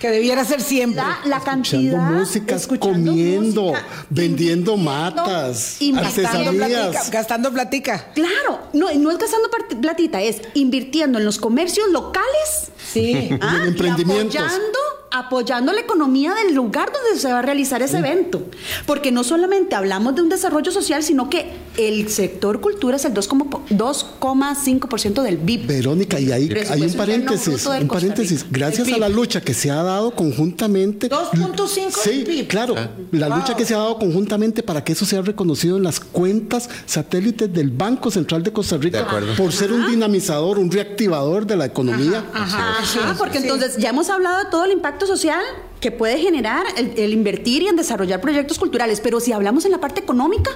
Que 0.00 0.08
debiera 0.10 0.44
ser 0.44 0.60
siempre. 0.60 1.00
La, 1.00 1.20
la 1.26 1.36
Escuchando 1.36 1.44
cantidad. 1.44 2.10
música, 2.10 2.56
escuchando 2.56 3.10
comiendo, 3.12 3.62
música, 3.66 3.86
vendiendo 4.10 4.76
matas, 4.76 5.76
y 5.80 5.92
Gastando 5.92 6.50
platica, 6.52 7.02
gastando 7.12 7.52
platica. 7.52 8.06
Claro, 8.12 8.58
no, 8.72 8.92
no 8.94 9.10
es 9.12 9.18
gastando 9.18 9.48
platita, 9.80 10.20
es 10.20 10.42
invirtiendo 10.54 11.18
en 11.20 11.24
los 11.24 11.38
comercios 11.38 11.88
locales 11.92 12.72
Sí. 12.92 13.28
ah, 13.40 13.58
en 13.60 13.68
emprendimientos. 13.68 14.34
y 14.34 14.38
apoyando, 14.38 14.78
apoyando 15.12 15.72
la 15.72 15.80
economía 15.80 16.34
del 16.34 16.54
lugar 16.54 16.90
donde 16.92 17.18
se 17.20 17.30
va 17.32 17.40
a 17.40 17.42
realizar 17.42 17.82
ese 17.82 17.98
evento. 17.98 18.42
Porque 18.86 19.10
no 19.12 19.24
solamente 19.24 19.74
hablamos 19.74 20.14
de 20.14 20.22
un 20.22 20.28
desarrollo 20.28 20.70
social, 20.72 21.02
sino 21.02 21.28
que 21.30 21.52
el 21.76 22.08
sector 22.08 22.60
cultura 22.60 22.96
es 22.96 23.04
el 23.04 23.14
2,5% 23.14 25.22
del 25.22 25.38
PIB. 25.38 25.66
Verónica, 25.66 26.18
y 26.20 26.30
ahí 26.32 26.50
hay 26.70 26.82
un 26.82 26.92
paréntesis, 26.94 27.66
un 27.66 27.88
paréntesis. 27.88 28.46
Gracias 28.50 28.92
a 28.92 28.98
la 28.98 29.08
lucha 29.08 29.40
que 29.40 29.54
se 29.54 29.70
ha 29.70 29.82
dado 29.82 30.14
conjuntamente. 30.14 31.08
2.5 31.08 31.90
Sí, 32.02 32.10
del 32.10 32.24
PIB. 32.24 32.48
claro. 32.48 32.74
La 33.12 33.28
Wow. 33.28 33.38
lucha 33.38 33.56
que 33.56 33.64
se 33.64 33.74
ha 33.74 33.78
dado 33.78 33.98
conjuntamente 33.98 34.62
para 34.62 34.82
que 34.84 34.92
eso 34.92 35.04
sea 35.06 35.22
reconocido 35.22 35.76
en 35.76 35.82
las 35.84 36.00
cuentas 36.00 36.68
satélites 36.86 37.52
del 37.52 37.70
Banco 37.70 38.10
Central 38.10 38.42
de 38.42 38.52
Costa 38.52 38.76
Rica 38.76 38.98
De 38.98 39.04
acuerdo. 39.04 39.34
por 39.36 39.52
ser 39.52 39.72
un 39.72 39.86
dinamizador, 39.90 40.58
un 40.58 40.70
reactivador 40.70 41.46
de 41.46 41.56
la 41.56 41.66
economía. 41.66 42.24
Ajá, 42.32 42.78
Ajá, 42.80 43.14
porque 43.18 43.38
sí. 43.38 43.44
entonces 43.44 43.76
ya 43.78 43.90
hemos 43.90 44.08
hablado 44.10 44.44
de 44.44 44.50
todo 44.50 44.64
el 44.64 44.72
impacto 44.72 45.01
social 45.06 45.40
que 45.80 45.90
puede 45.90 46.18
generar 46.18 46.64
el, 46.76 46.92
el 46.96 47.12
invertir 47.12 47.62
y 47.62 47.68
en 47.68 47.76
desarrollar 47.76 48.20
proyectos 48.20 48.58
culturales, 48.58 49.00
pero 49.00 49.20
si 49.20 49.32
hablamos 49.32 49.64
en 49.64 49.72
la 49.72 49.78
parte 49.80 50.00
económica, 50.00 50.50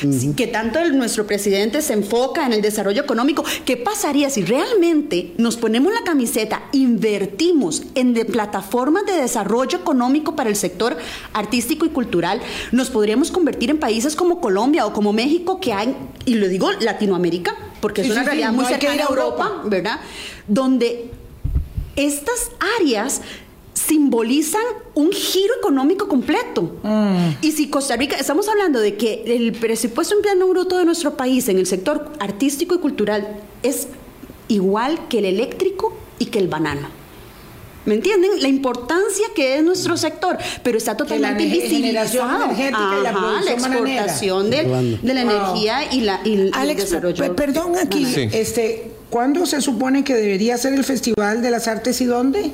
si- 0.00 0.32
que 0.34 0.46
tanto 0.48 0.78
el- 0.80 0.96
nuestro 0.98 1.26
presidente 1.26 1.80
se 1.82 1.92
enfoca 1.92 2.44
en 2.46 2.52
el 2.52 2.62
desarrollo 2.62 3.02
económico, 3.02 3.44
¿qué 3.64 3.76
pasaría 3.76 4.28
si 4.30 4.42
realmente 4.42 5.32
nos 5.36 5.56
ponemos 5.56 5.92
la 5.92 6.02
camiseta, 6.02 6.62
invertimos 6.72 7.82
en 7.94 8.12
de 8.14 8.24
plataformas 8.24 9.04
de 9.06 9.12
desarrollo 9.12 9.78
económico 9.78 10.34
para 10.34 10.50
el 10.50 10.56
sector 10.56 10.96
artístico 11.32 11.84
y 11.86 11.90
cultural? 11.90 12.40
Nos 12.72 12.90
podríamos 12.90 13.30
convertir 13.30 13.70
en 13.70 13.78
países 13.78 14.16
como 14.16 14.40
Colombia 14.40 14.86
o 14.86 14.92
como 14.92 15.12
México, 15.12 15.60
que 15.60 15.72
hay, 15.72 15.94
y 16.24 16.34
lo 16.34 16.48
digo 16.48 16.72
Latinoamérica, 16.72 17.54
porque 17.80 18.02
Sí, 18.02 18.08
es 18.08 18.12
una 18.14 18.22
sí, 18.22 18.26
realidad 18.28 18.48
no 18.48 18.54
muy 18.54 18.64
ir 18.64 18.70
cercana 18.70 19.02
a 19.02 19.06
a 19.06 19.08
Europa, 19.10 19.44
Europa. 19.44 19.62
¿verdad? 19.68 20.00
Donde 20.48 21.10
estas 21.96 22.50
áreas 22.80 23.20
simbolizan 23.86 24.62
un 24.94 25.12
giro 25.12 25.54
económico 25.58 26.08
completo. 26.08 26.72
Y 27.40 27.52
si 27.52 27.68
Costa 27.68 27.96
Rica, 27.96 28.16
estamos 28.16 28.48
hablando 28.48 28.80
de 28.80 28.96
que 28.96 29.22
el 29.26 29.52
presupuesto 29.52 30.14
interno 30.16 30.46
bruto 30.48 30.78
de 30.78 30.84
nuestro 30.84 31.16
país 31.16 31.48
en 31.48 31.58
el 31.58 31.66
sector 31.66 32.10
artístico 32.20 32.74
y 32.74 32.78
cultural 32.78 33.40
es 33.62 33.88
igual 34.48 35.08
que 35.08 35.18
el 35.18 35.24
eléctrico 35.26 35.92
y 36.18 36.26
que 36.26 36.38
el 36.38 36.48
banano. 36.48 36.88
¿Me 37.86 37.92
entienden? 37.94 38.30
La 38.40 38.48
importancia 38.48 39.26
que 39.34 39.56
es 39.58 39.62
nuestro 39.62 39.98
sector, 39.98 40.38
pero 40.62 40.78
está 40.78 40.96
totalmente 40.96 41.42
invisibilizado. 41.42 42.30
generación 42.30 42.42
energética 42.42 42.96
y 42.98 43.02
la 43.44 43.52
exportación 43.52 44.50
de 44.50 44.62
la 44.62 45.24
Wow. 45.24 45.30
energía 45.30 45.92
y, 45.92 46.00
la, 46.00 46.20
y 46.24 46.32
el 46.34 46.50
Alex, 46.54 46.80
desarrollo. 46.80 47.22
pe- 47.22 47.30
perdón 47.34 47.76
aquí, 47.76 48.06
Sí. 48.06 48.26
este, 48.32 48.90
¿cuándo 49.14 49.46
se 49.46 49.60
supone 49.60 50.02
que 50.02 50.12
debería 50.12 50.58
ser 50.58 50.74
el 50.74 50.82
Festival 50.82 51.40
de 51.40 51.52
las 51.52 51.68
Artes 51.68 52.00
y 52.00 52.04
dónde? 52.04 52.50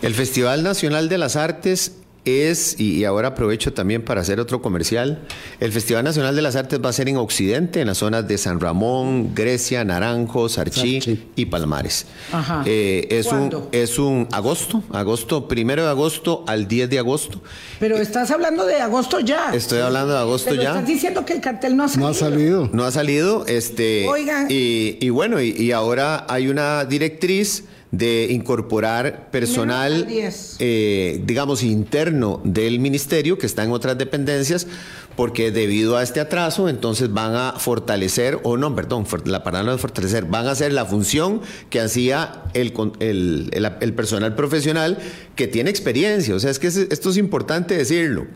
El 0.00 0.14
Festival 0.14 0.62
Nacional 0.62 1.08
de 1.08 1.18
las 1.18 1.34
Artes 1.34 1.90
es, 2.24 2.80
y 2.80 3.04
ahora 3.04 3.28
aprovecho 3.28 3.72
también 3.72 4.02
para 4.02 4.20
hacer 4.22 4.40
otro 4.40 4.62
comercial, 4.62 5.22
el 5.60 5.72
Festival 5.72 6.04
Nacional 6.04 6.34
de 6.34 6.42
las 6.42 6.56
Artes 6.56 6.80
va 6.84 6.88
a 6.88 6.92
ser 6.92 7.08
en 7.08 7.16
Occidente, 7.16 7.80
en 7.80 7.86
las 7.88 7.98
zonas 7.98 8.26
de 8.26 8.38
San 8.38 8.60
Ramón, 8.60 9.34
Grecia, 9.34 9.84
Naranjo, 9.84 10.48
Sarchí 10.48 11.00
Sarchí. 11.00 11.22
y 11.36 11.46
Palmares. 11.46 12.06
Ajá. 12.32 12.62
Eh, 12.66 13.06
es, 13.10 13.26
un, 13.26 13.50
es 13.72 13.98
un 13.98 14.26
agosto, 14.32 14.82
agosto, 14.92 15.48
primero 15.48 15.84
de 15.84 15.90
agosto 15.90 16.44
al 16.46 16.66
10 16.68 16.90
de 16.90 16.98
agosto. 16.98 17.40
Pero 17.80 17.96
estás 17.96 18.30
hablando 18.30 18.64
de 18.66 18.76
agosto 18.80 19.20
ya. 19.20 19.54
Estoy 19.54 19.80
hablando 19.80 20.12
de 20.14 20.18
agosto 20.20 20.50
Pero 20.50 20.62
ya. 20.62 20.70
estás 20.70 20.86
diciendo 20.86 21.24
que 21.24 21.34
el 21.34 21.40
cartel 21.40 21.76
no 21.76 21.84
ha 21.84 21.88
salido. 21.88 22.04
No 22.06 22.10
ha 22.10 22.14
salido. 22.14 22.70
No 22.72 22.84
ha 22.84 22.90
salido, 22.90 23.46
este, 23.46 24.06
Oiga. 24.08 24.46
y, 24.48 24.98
y 25.00 25.10
bueno, 25.10 25.40
y, 25.40 25.50
y 25.50 25.72
ahora 25.72 26.26
hay 26.28 26.48
una 26.48 26.84
directriz 26.86 27.64
de 27.98 28.28
incorporar 28.30 29.30
personal, 29.30 30.04
Primero 30.04 30.26
al 30.26 30.32
10. 30.32 30.56
eh, 30.58 31.22
digamos, 31.24 31.62
interno 31.62 32.40
del 32.44 32.78
ministerio 32.80 33.38
que 33.38 33.46
está 33.46 33.62
en 33.64 33.70
otras 33.72 33.96
dependencias, 33.98 34.66
porque 35.16 35.50
debido 35.52 35.96
a 35.96 36.02
este 36.02 36.18
atraso, 36.20 36.68
entonces 36.68 37.12
van 37.12 37.34
a 37.36 37.54
fortalecer, 37.58 38.38
o 38.42 38.56
no, 38.56 38.74
perdón, 38.74 39.06
la 39.26 39.44
palabra 39.44 39.68
no 39.70 39.74
es 39.74 39.80
fortalecer, 39.80 40.24
van 40.24 40.46
a 40.48 40.52
hacer 40.52 40.72
la 40.72 40.84
función 40.86 41.40
que 41.70 41.80
hacía 41.80 42.42
el, 42.54 42.72
con- 42.72 42.94
el, 43.00 43.48
el- 43.52 43.70
el 43.80 43.92
personal 43.94 44.34
profesional 44.34 44.98
que 45.36 45.46
tiene 45.46 45.70
experiencia. 45.70 46.34
O 46.34 46.40
sea, 46.40 46.50
es 46.50 46.58
que 46.58 46.66
es- 46.66 46.76
esto 46.76 47.10
es 47.10 47.16
importante 47.16 47.76
decirlo. 47.76 48.26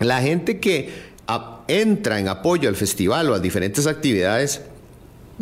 La 0.00 0.20
gente 0.22 0.58
que 0.58 1.12
entra 1.68 2.18
en 2.18 2.28
apoyo 2.28 2.68
al 2.68 2.74
festival 2.76 3.30
o 3.30 3.34
a 3.34 3.38
diferentes 3.38 3.86
actividades 3.86 4.62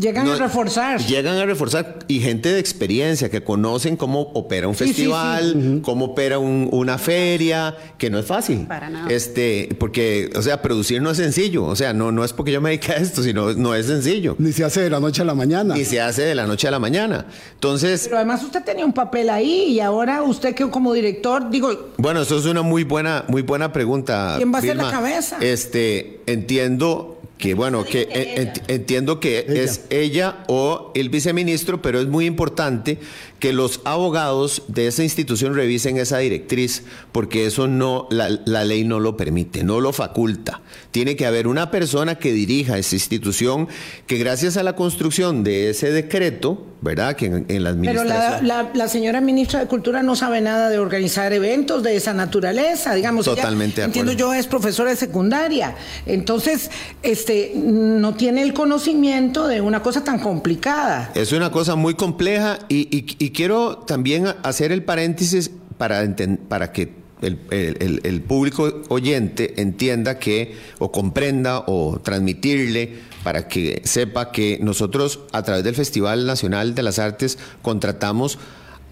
Llegan 0.00 0.24
no, 0.24 0.32
a 0.32 0.36
reforzar. 0.36 0.98
Llegan 1.06 1.36
a 1.36 1.44
reforzar 1.44 1.98
y 2.08 2.20
gente 2.20 2.50
de 2.52 2.58
experiencia 2.58 3.28
que 3.28 3.42
conocen 3.44 3.96
cómo 3.96 4.22
opera 4.34 4.66
un 4.66 4.74
Sí, 4.74 4.84
sí, 4.86 4.92
festival, 4.94 5.80
cómo 5.82 6.06
opera 6.06 6.38
un- 6.38 6.68
una 6.72 6.96
feria, 6.96 7.76
que 7.98 8.08
no 8.08 8.18
es 8.18 8.24
fácil. 8.24 8.66
Para 8.66 8.88
nada. 8.88 9.10
Este, 9.10 9.68
porque, 9.78 10.30
o 10.34 10.40
sea, 10.42 10.62
producir 10.62 11.02
no 11.02 11.10
es 11.10 11.18
sencillo. 11.18 11.64
O 11.66 11.76
sea, 11.76 11.92
no, 11.92 12.12
no 12.12 12.24
es 12.24 12.32
porque 12.32 12.50
yo 12.52 12.60
me 12.62 12.70
dedique 12.70 12.92
a 12.92 12.96
esto, 12.96 13.22
sino 13.22 13.52
no 13.52 13.74
es 13.74 13.86
sencillo. 13.86 14.36
Ni 14.38 14.52
se 14.52 14.64
hace 14.64 14.80
de 14.80 14.88
la 14.88 15.00
noche 15.00 15.20
a 15.20 15.24
la 15.26 15.34
mañana. 15.34 15.74
Ni 15.74 15.84
se 15.84 16.00
hace 16.00 16.22
de 16.22 16.34
la 16.34 16.46
noche 16.46 16.66
a 16.66 16.70
la 16.70 16.78
mañana. 16.78 17.26
Entonces, 17.54 18.04
Pero 18.04 18.16
además 18.16 18.42
usted 18.42 18.62
tenía 18.64 18.86
un 18.86 18.94
papel 18.94 19.28
ahí 19.28 19.64
y 19.64 19.80
ahora 19.80 20.22
usted 20.22 20.54
que 20.54 20.68
como 20.70 20.94
director, 20.94 21.50
digo, 21.50 21.90
Bueno, 21.98 22.22
eso 22.22 22.38
es 22.38 22.46
una 22.46 22.62
muy 22.62 22.84
buena, 22.84 23.24
muy 23.28 23.42
buena 23.42 23.72
pregunta. 23.72 24.34
¿Quién 24.38 24.52
va 24.54 24.58
a 24.58 24.62
ser 24.62 24.76
la 24.76 24.90
cabeza? 24.90 25.36
Este, 25.40 26.20
entiendo 26.26 27.19
que, 27.40 27.55
bueno, 27.55 27.85
que 27.85 28.09
ent- 28.09 28.62
entiendo 28.68 29.18
que 29.18 29.46
Ella. 29.48 29.62
es 29.62 29.85
ella 29.90 30.44
o 30.46 30.92
el 30.94 31.09
viceministro, 31.09 31.81
pero 31.81 31.98
es 32.00 32.07
muy 32.07 32.26
importante 32.26 32.98
que 33.40 33.53
los 33.53 33.81
abogados 33.85 34.62
de 34.68 34.87
esa 34.87 35.03
institución 35.03 35.55
revisen 35.55 35.96
esa 35.96 36.18
directriz, 36.18 36.85
porque 37.11 37.46
eso 37.46 37.66
no, 37.66 38.07
la, 38.11 38.29
la 38.44 38.64
ley 38.64 38.85
no 38.85 39.00
lo 39.00 39.16
permite, 39.16 39.64
no 39.64 39.81
lo 39.81 39.92
faculta. 39.92 40.61
Tiene 40.90 41.16
que 41.16 41.26
haber 41.26 41.46
una 41.48 41.70
persona 41.70 42.16
que 42.16 42.33
dirija 42.33 42.76
esa 42.79 42.94
institución, 42.96 43.66
que 44.07 44.18
gracias 44.18 44.57
a 44.57 44.62
la 44.62 44.76
construcción 44.76 45.42
de 45.42 45.70
ese 45.70 45.90
decreto, 45.90 46.66
¿verdad? 46.83 47.16
Que 47.16 47.26
en, 47.26 47.46
en 47.48 47.64
la 47.64 47.70
pero 47.70 48.00
administración. 48.03 48.46
la, 48.48 48.62
la- 48.62 48.70
la 48.74 48.88
señora 48.88 49.20
ministra 49.20 49.61
de 49.61 49.66
Cultura 49.66 50.03
no 50.03 50.16
sabe 50.16 50.40
nada 50.40 50.68
de 50.68 50.79
organizar 50.79 51.33
eventos 51.33 51.83
de 51.83 51.96
esa 51.96 52.12
naturaleza, 52.12 52.94
digamos. 52.94 53.26
ella, 53.26 53.37
Totalmente 53.37 53.81
de 53.81 53.87
Entiendo 53.87 54.12
yo, 54.12 54.33
es 54.35 54.46
profesora 54.46 54.90
de 54.90 54.96
secundaria. 54.96 55.74
Entonces, 56.07 56.70
este, 57.03 57.53
no 57.57 58.14
tiene 58.14 58.42
el 58.42 58.53
conocimiento 58.53 59.46
de 59.46 59.61
una 59.61 59.83
cosa 59.83 60.05
tan 60.05 60.18
complicada. 60.18 61.11
Es 61.14 61.33
una 61.33 61.50
cosa 61.50 61.74
muy 61.76 61.94
compleja 61.94 62.59
y, 62.68 62.88
y- 62.96 63.16
y 63.18 63.30
quiero 63.31 63.79
también 63.79 64.27
hacer 64.43 64.73
el 64.73 64.83
paréntesis 64.85 65.51
para, 65.79 66.05
para 66.49 66.73
que 66.73 67.01
el, 67.23 68.23
público 68.27 68.83
oyente 68.88 69.61
entienda 69.61 70.19
que, 70.19 70.55
o 70.79 70.90
comprenda, 70.90 71.64
o 71.66 72.01
transmitirle, 72.03 72.95
para 73.23 73.49
que 73.49 73.83
sepa 73.85 74.33
que 74.33 74.59
nosotros 74.62 75.21
a 75.33 75.43
través 75.43 75.64
del 75.64 75.75
Festival 75.75 76.27
Nacional 76.27 76.75
de 76.75 76.83
las 76.83 76.99
Artes 76.99 77.38
contratamos 77.62 78.38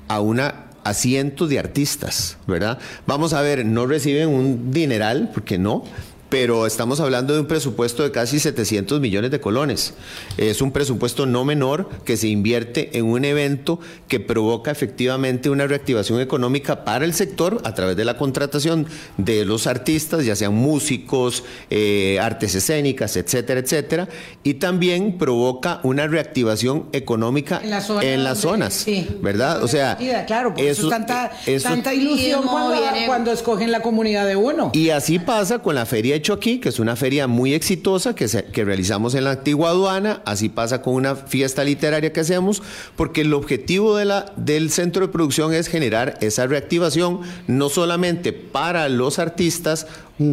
a 0.08 0.20
una 0.20 0.68
a 0.84 0.94
de 0.94 1.58
artistas, 1.58 2.38
¿verdad? 2.46 2.78
Vamos 3.06 3.34
a 3.34 3.42
ver, 3.42 3.66
no 3.66 3.86
reciben 3.86 4.30
un 4.30 4.70
dineral, 4.70 5.30
porque 5.34 5.58
no, 5.58 5.84
pero 6.28 6.66
estamos 6.66 7.00
hablando 7.00 7.32
de 7.34 7.40
un 7.40 7.46
presupuesto 7.46 8.02
de 8.02 8.10
casi 8.10 8.38
700 8.38 9.00
millones 9.00 9.30
de 9.30 9.40
colones. 9.40 9.94
Es 10.36 10.60
un 10.60 10.72
presupuesto 10.72 11.24
no 11.24 11.44
menor 11.44 11.88
que 12.04 12.16
se 12.18 12.28
invierte 12.28 12.98
en 12.98 13.06
un 13.06 13.24
evento 13.24 13.80
que 14.08 14.20
provoca 14.20 14.70
efectivamente 14.70 15.48
una 15.48 15.66
reactivación 15.66 16.20
económica 16.20 16.84
para 16.84 17.04
el 17.04 17.14
sector 17.14 17.60
a 17.64 17.74
través 17.74 17.96
de 17.96 18.04
la 18.04 18.18
contratación 18.18 18.86
de 19.16 19.44
los 19.46 19.66
artistas, 19.66 20.24
ya 20.26 20.36
sean 20.36 20.54
músicos, 20.54 21.44
eh, 21.70 22.18
artes 22.20 22.54
escénicas, 22.54 23.16
etcétera, 23.16 23.60
etcétera, 23.60 24.08
y 24.42 24.54
también 24.54 25.16
provoca 25.16 25.80
una 25.82 26.06
reactivación 26.06 26.86
económica 26.92 27.60
En 27.62 27.70
la 27.70 27.80
zona 27.80 28.02
en 28.04 28.24
las 28.24 28.42
donde- 28.42 28.58
zonas, 28.66 28.74
sí. 28.74 29.08
¿verdad? 29.22 29.62
O 29.62 29.68
sea, 29.68 29.96
claro, 30.26 30.52
por 30.54 30.62
eso, 30.64 30.82
es 30.84 30.88
tanta, 30.90 31.32
eso- 31.46 31.68
tanta 31.68 31.94
ilusión 31.94 32.42
cuando, 32.46 32.74
cuando 33.06 33.32
escogen 33.32 33.72
la 33.72 33.80
comunidad 33.80 34.26
de 34.26 34.36
uno. 34.36 34.70
y 34.74 34.90
así 34.90 35.18
pasa 35.18 35.60
con 35.60 35.74
la 35.74 35.86
Feria 35.86 36.17
Hecho 36.18 36.32
Aquí, 36.34 36.58
que 36.58 36.68
es 36.68 36.78
una 36.78 36.94
feria 36.96 37.26
muy 37.26 37.54
exitosa 37.54 38.14
que, 38.14 38.28
se- 38.28 38.44
que 38.44 38.64
realizamos 38.64 39.14
en 39.14 39.24
la 39.24 39.30
antigua 39.32 39.70
aduana. 39.70 40.20
Así 40.24 40.48
pasa 40.48 40.82
con 40.82 40.94
una 40.94 41.14
fiesta 41.16 41.64
literaria 41.64 42.12
que 42.12 42.20
hacemos, 42.20 42.62
porque 42.96 43.22
el 43.22 43.32
objetivo 43.34 43.96
de 43.96 44.04
la, 44.04 44.32
del 44.36 44.70
centro 44.70 45.06
de 45.06 45.12
producción 45.12 45.54
es 45.54 45.68
generar 45.68 46.18
esa 46.20 46.46
reactivación, 46.46 47.20
no 47.46 47.68
solamente 47.68 48.32
para 48.32 48.88
los 48.88 49.18
artistas, 49.18 49.86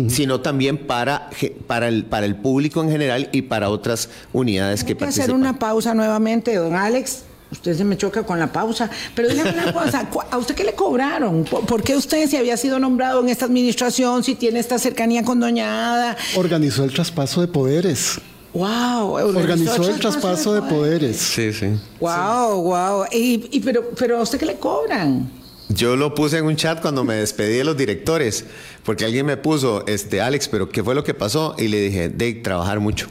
sino 0.07 0.41
también 0.41 0.77
para, 0.87 1.29
para, 1.67 1.87
el, 1.87 2.05
para 2.05 2.25
el 2.25 2.35
público 2.35 2.81
en 2.83 2.89
general 2.89 3.29
y 3.31 3.43
para 3.43 3.69
otras 3.69 4.09
unidades 4.33 4.83
que 4.83 4.93
Hay 4.93 4.97
que 4.97 5.05
hacer 5.05 5.25
participan. 5.27 5.39
una 5.41 5.59
pausa 5.59 5.93
nuevamente, 5.93 6.55
don 6.55 6.75
Alex. 6.75 7.23
Usted 7.55 7.75
se 7.75 7.83
me 7.83 7.97
choca 7.97 8.23
con 8.23 8.37
la 8.39 8.51
pausa. 8.51 8.89
Pero 9.15 9.29
dígame 9.29 9.51
una 9.51 9.73
cosa, 9.73 10.07
¿a 10.29 10.37
usted 10.37 10.55
qué 10.55 10.63
le 10.63 10.73
cobraron? 10.73 11.43
¿Por 11.43 11.83
qué 11.83 11.95
usted, 11.95 12.29
si 12.29 12.37
había 12.37 12.57
sido 12.57 12.79
nombrado 12.79 13.21
en 13.21 13.29
esta 13.29 13.45
administración, 13.45 14.23
si 14.23 14.35
tiene 14.35 14.59
esta 14.59 14.77
cercanía 14.77 15.23
con 15.23 15.39
Doña 15.39 15.93
Ada? 15.93 16.17
Organizó 16.35 16.83
el 16.83 16.93
traspaso 16.93 17.41
de 17.41 17.47
poderes. 17.47 18.19
Wow, 18.53 19.15
organizó 19.15 19.89
el 19.89 19.99
traspaso 19.99 20.53
de 20.53 20.61
poderes. 20.61 21.17
Sí, 21.17 21.51
sí. 21.51 21.67
Wow, 21.99 22.61
wow. 22.61 23.05
Y, 23.11 23.59
pero, 23.59 23.89
pero 23.97 24.19
a 24.19 24.21
usted 24.21 24.39
qué 24.39 24.45
le 24.45 24.55
cobran? 24.55 25.29
Yo 25.67 25.95
lo 25.95 26.13
puse 26.13 26.37
en 26.37 26.45
un 26.45 26.55
chat 26.55 26.81
cuando 26.81 27.03
me 27.03 27.15
despedí 27.15 27.57
de 27.57 27.63
los 27.63 27.75
directores, 27.75 28.45
porque 28.83 29.03
alguien 29.03 29.25
me 29.25 29.35
puso, 29.35 29.85
este, 29.87 30.21
Alex, 30.21 30.47
pero 30.47 30.69
¿qué 30.69 30.83
fue 30.83 30.95
lo 30.95 31.03
que 31.03 31.13
pasó? 31.13 31.55
Y 31.57 31.67
le 31.67 31.81
dije, 31.81 32.07
de 32.07 32.33
trabajar 32.35 32.79
mucho. 32.79 33.07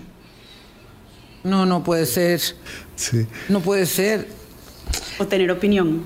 No, 1.42 1.66
no 1.66 1.84
puede 1.84 2.06
ser. 2.06 2.40
Sí. 2.96 3.26
No 3.48 3.60
puede 3.60 3.86
ser. 3.86 4.28
O 5.18 5.26
tener 5.26 5.50
opinión. 5.50 6.02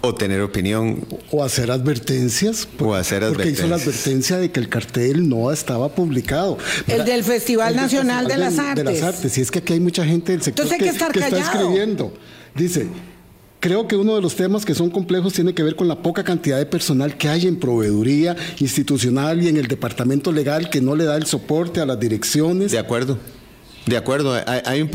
O 0.00 0.14
tener 0.14 0.40
opinión. 0.40 1.06
O 1.30 1.42
hacer 1.42 1.70
advertencias. 1.70 2.68
O 2.78 2.94
hacer 2.94 3.24
advertencias. 3.24 3.34
Porque 3.34 3.50
hizo 3.50 3.66
la 3.68 3.76
advertencia 3.76 4.38
de 4.38 4.50
que 4.50 4.60
el 4.60 4.68
cartel 4.68 5.28
no 5.28 5.50
estaba 5.50 5.94
publicado. 5.94 6.58
El 6.86 7.04
del 7.04 7.24
Festival 7.24 7.76
Nacional 7.76 8.26
de 8.26 8.36
las 8.36 8.58
Artes. 8.58 8.84
De 8.84 8.92
las 8.92 9.02
Artes. 9.02 9.38
Y 9.38 9.40
es 9.40 9.50
que 9.50 9.60
aquí 9.60 9.74
hay 9.74 9.80
mucha 9.80 10.04
gente 10.04 10.32
del 10.32 10.42
sector 10.42 10.68
que, 10.68 10.88
está 10.88 11.08
escribiendo. 11.38 12.12
Dice, 12.54 12.88
Creo 13.64 13.88
que 13.88 13.96
uno 13.96 14.14
de 14.14 14.20
los 14.20 14.36
temas 14.36 14.66
que 14.66 14.74
son 14.74 14.90
complejos 14.90 15.32
tiene 15.32 15.54
que 15.54 15.62
ver 15.62 15.74
con 15.74 15.88
la 15.88 16.02
poca 16.02 16.22
cantidad 16.22 16.58
de 16.58 16.66
personal 16.66 17.16
que 17.16 17.30
hay 17.30 17.46
en 17.46 17.58
proveeduría 17.58 18.36
institucional 18.58 19.42
y 19.42 19.48
en 19.48 19.56
el 19.56 19.68
departamento 19.68 20.32
legal 20.32 20.68
que 20.68 20.82
no 20.82 20.94
le 20.94 21.04
da 21.04 21.16
el 21.16 21.24
soporte 21.24 21.80
a 21.80 21.86
las 21.86 21.98
direcciones. 21.98 22.72
De 22.72 22.78
acuerdo. 22.78 23.18
De 23.86 23.96
acuerdo, 23.98 24.34
hay, 24.46 24.80
un, 24.80 24.90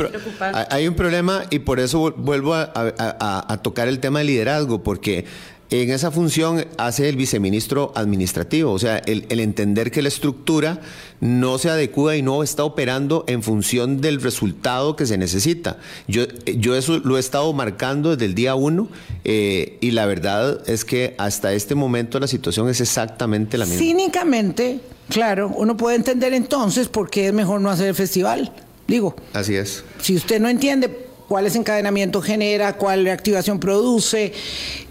hay, 0.69 0.87
un, 0.87 0.95
problema 0.95 1.43
y 1.51 1.59
por 1.59 1.79
eso 1.79 2.11
vuelvo 2.17 2.55
a, 2.55 3.59
tocar 3.61 3.87
el 3.87 3.99
tema 3.99 4.19
de 4.19 4.25
liderazgo, 4.25 4.81
porque 4.81 5.25
en 5.69 5.91
esa 5.91 6.09
función 6.09 6.65
hace 6.77 7.07
el 7.07 7.15
viceministro 7.15 7.91
administrativo, 7.93 8.71
o 8.71 8.79
sea, 8.79 8.97
el, 8.97 9.39
entender 9.39 9.91
que 9.91 10.01
la 10.01 10.07
estructura 10.07 10.79
no 11.21 11.59
se 11.59 11.69
adecua 11.69 12.15
y 12.15 12.23
no 12.23 12.41
está 12.41 12.63
operando 12.63 13.25
en 13.27 13.43
función 13.43 14.01
del 14.01 14.21
resultado 14.21 14.95
que 14.95 15.05
se 15.05 15.19
necesita. 15.19 15.77
Yo, 16.07 16.23
yo 16.57 16.75
eso 16.75 16.97
lo 16.97 17.17
he 17.17 17.19
estado 17.19 17.53
marcando 17.53 18.09
desde 18.15 18.25
el 18.25 18.33
día 18.33 18.55
uno 18.55 18.89
eh, 19.23 19.77
y 19.81 19.91
la 19.91 20.07
verdad 20.07 20.67
es 20.67 20.83
que 20.83 21.13
hasta 21.19 21.53
este 21.53 21.75
momento 21.75 22.19
la 22.19 22.27
situación 22.27 22.67
es 22.69 22.81
exactamente 22.81 23.59
la 23.59 23.65
misma. 23.65 23.79
Cínicamente, 23.79 24.79
claro, 25.09 25.53
uno 25.55 25.77
puede 25.77 25.97
entender 25.97 26.33
entonces 26.33 26.87
por 26.87 27.11
qué 27.11 27.27
es 27.27 27.33
mejor 27.33 27.61
no 27.61 27.69
hacer 27.69 27.89
el 27.89 27.95
festival. 27.95 28.51
Digo. 28.89 29.15
Así 29.33 29.55
es. 29.55 29.83
Si 30.01 30.15
usted 30.15 30.41
no 30.41 30.49
entiende 30.49 31.05
cuál 31.27 31.43
desencadenamiento 31.43 32.21
genera, 32.21 32.75
cuál 32.75 33.03
reactivación 33.03 33.59
produce, 33.59 34.33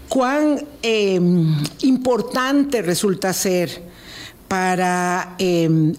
cuán 0.07 0.65
em, 0.81 1.53
importante 1.81 2.81
resulta 2.81 3.33
ser 3.33 3.83
para 4.47 5.35
em, 5.37 5.93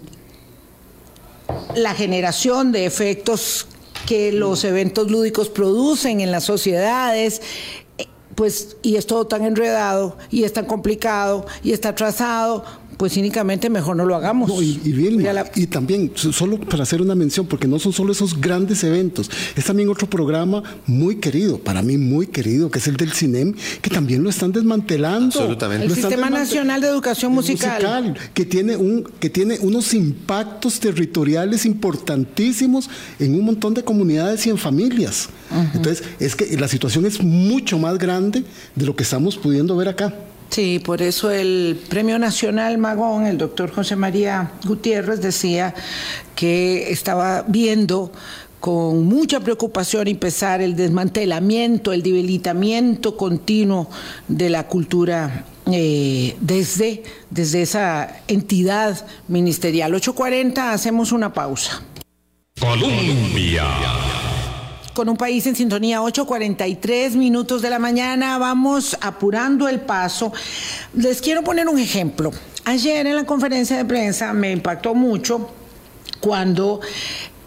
la 1.75 1.93
generación 1.93 2.71
de 2.71 2.85
efectos 2.87 3.67
que 4.07 4.31
los 4.31 4.63
eventos 4.63 5.11
lúdicos 5.11 5.49
producen 5.49 6.21
en 6.21 6.31
las 6.31 6.43
sociedades, 6.43 7.41
eh, 7.99 8.07
pues, 8.33 8.77
y 8.81 8.95
es 8.95 9.05
todo 9.05 9.27
tan 9.27 9.45
enredado, 9.45 10.17
y 10.31 10.43
es 10.43 10.53
tan 10.53 10.65
complicado, 10.65 11.45
y 11.63 11.71
está 11.71 11.93
trazado, 11.93 12.65
pues 13.01 13.13
cínicamente 13.13 13.67
mejor 13.71 13.95
no 13.95 14.05
lo 14.05 14.15
hagamos. 14.15 14.61
y, 14.61 14.77
bien, 14.91 15.25
y 15.55 15.65
también, 15.65 16.11
solo 16.13 16.59
para 16.59 16.83
hacer 16.83 17.01
una 17.01 17.15
mención, 17.15 17.47
porque 17.47 17.67
no 17.67 17.79
son 17.79 17.93
solo 17.93 18.11
esos 18.11 18.39
grandes 18.39 18.83
eventos, 18.83 19.27
es 19.55 19.65
también 19.65 19.89
otro 19.89 20.07
programa 20.07 20.61
muy 20.85 21.15
querido, 21.15 21.57
para 21.57 21.81
mí 21.81 21.97
muy 21.97 22.27
querido, 22.27 22.69
que 22.69 22.77
es 22.77 22.87
el 22.87 22.97
del 22.97 23.11
CINEM, 23.11 23.55
que 23.81 23.89
también 23.89 24.21
lo 24.21 24.29
están 24.29 24.51
desmantelando. 24.51 25.39
Absolutamente. 25.39 25.87
El 25.87 25.95
Sistema 25.95 26.29
Nacional 26.29 26.79
de 26.79 26.89
Educación 26.89 27.31
musical. 27.31 28.15
que, 28.35 28.45
tiene 28.45 28.75
un, 28.75 29.03
que 29.19 29.31
tiene 29.31 29.57
unos 29.61 29.95
impactos 29.95 30.79
territoriales 30.79 31.65
importantísimos 31.65 32.87
en 33.17 33.33
un 33.33 33.43
montón 33.43 33.73
de 33.73 33.83
comunidades 33.83 34.45
y 34.45 34.51
en 34.51 34.59
familias. 34.59 35.27
Entonces, 35.73 36.03
es 36.19 36.35
que 36.35 36.55
la 36.55 36.67
situación 36.67 37.07
es 37.07 37.19
mucho 37.19 37.79
más 37.79 37.97
grande 37.97 38.43
de 38.75 38.85
lo 38.85 38.95
que 38.95 39.01
estamos 39.01 39.37
pudiendo 39.37 39.75
ver 39.75 39.87
acá. 39.87 40.13
Sí, 40.51 40.79
por 40.79 41.01
eso 41.01 41.31
el 41.31 41.81
Premio 41.87 42.19
Nacional 42.19 42.77
Magón, 42.77 43.25
el 43.25 43.37
doctor 43.37 43.71
José 43.71 43.95
María 43.95 44.51
Gutiérrez, 44.65 45.21
decía 45.21 45.73
que 46.35 46.91
estaba 46.91 47.45
viendo 47.47 48.11
con 48.59 49.05
mucha 49.05 49.39
preocupación 49.39 50.09
empezar 50.09 50.61
el 50.61 50.75
desmantelamiento, 50.75 51.93
el 51.93 52.03
debilitamiento 52.03 53.15
continuo 53.15 53.89
de 54.27 54.49
la 54.49 54.67
cultura 54.67 55.45
eh, 55.71 56.35
desde, 56.41 57.03
desde 57.29 57.61
esa 57.61 58.17
entidad 58.27 59.05
ministerial. 59.29 59.93
8.40, 59.93 60.73
hacemos 60.73 61.13
una 61.13 61.33
pausa. 61.33 61.81
Colombia 62.59 63.63
con 64.93 65.09
un 65.09 65.17
país 65.17 65.45
en 65.47 65.55
sintonía, 65.55 66.01
8.43 66.01 67.15
minutos 67.15 67.61
de 67.61 67.69
la 67.69 67.79
mañana, 67.79 68.37
vamos 68.37 68.97
apurando 69.01 69.67
el 69.67 69.81
paso. 69.81 70.33
Les 70.93 71.21
quiero 71.21 71.43
poner 71.43 71.67
un 71.67 71.79
ejemplo. 71.79 72.31
Ayer 72.65 73.07
en 73.07 73.15
la 73.15 73.25
conferencia 73.25 73.77
de 73.77 73.85
prensa 73.85 74.33
me 74.33 74.51
impactó 74.51 74.93
mucho 74.93 75.49
cuando 76.19 76.81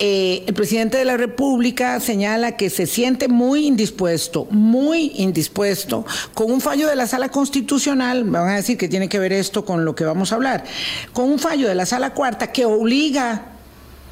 eh, 0.01 0.43
el 0.49 0.55
presidente 0.55 0.99
de 0.99 1.05
la 1.05 1.17
República 1.17 2.01
señala 2.01 2.57
que 2.57 2.69
se 2.69 2.87
siente 2.87 3.29
muy 3.29 3.67
indispuesto, 3.67 4.47
muy 4.51 5.13
indispuesto 5.15 6.05
con 6.35 6.51
un 6.51 6.61
fallo 6.61 6.89
de 6.89 6.97
la 6.97 7.07
Sala 7.07 7.29
Constitucional, 7.29 8.25
me 8.25 8.41
van 8.41 8.49
a 8.49 8.57
decir 8.57 8.77
que 8.77 8.89
tiene 8.89 9.09
que 9.09 9.21
ver 9.21 9.33
esto 9.33 9.65
con 9.65 9.85
lo 9.85 9.95
que 9.95 10.05
vamos 10.05 10.33
a 10.33 10.35
hablar, 10.35 10.65
con 11.13 11.31
un 11.31 11.39
fallo 11.39 11.69
de 11.69 11.77
la 11.77 11.87
Sala 11.87 12.13
Cuarta 12.13 12.51
que 12.51 12.65
obliga, 12.65 13.53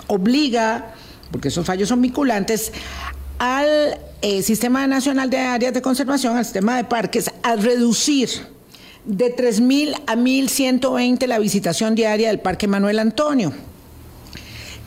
obliga, 0.07 0.95
porque 1.33 1.49
esos 1.49 1.67
fallos 1.67 1.89
son 1.89 2.01
vinculantes, 2.01 2.73
al 3.39 3.99
eh, 4.23 4.43
Sistema 4.43 4.87
Nacional 4.87 5.31
de 5.31 5.39
Áreas 5.39 5.75
de 5.75 5.83
Conservación, 5.83 6.37
al 6.37 6.45
sistema 6.45 6.77
de 6.77 6.85
parques, 6.85 7.31
a 7.43 7.57
reducir 7.57 8.29
de 9.05 9.35
3.000 9.35 10.03
a 10.07 10.15
1.120 10.15 11.27
la 11.27 11.39
visitación 11.39 11.95
diaria 11.95 12.29
del 12.29 12.41
Parque 12.41 12.69
Manuel 12.69 12.99
Antonio. 12.99 13.53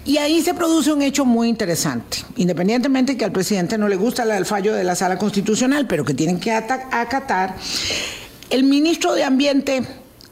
Y 0.05 0.17
ahí 0.17 0.41
se 0.41 0.53
produce 0.53 0.93
un 0.93 1.01
hecho 1.01 1.25
muy 1.25 1.49
interesante, 1.49 2.19
independientemente 2.37 3.13
de 3.13 3.17
que 3.17 3.25
al 3.25 3.31
presidente 3.31 3.77
no 3.77 3.87
le 3.87 3.95
gusta 3.95 4.23
el 4.37 4.45
fallo 4.45 4.73
de 4.73 4.83
la 4.83 4.95
Sala 4.95 5.17
Constitucional, 5.17 5.87
pero 5.87 6.05
que 6.05 6.13
tienen 6.13 6.39
que 6.39 6.51
acatar, 6.51 7.55
el 8.51 8.63
ministro 8.63 9.13
de 9.15 9.23
Ambiente 9.23 9.83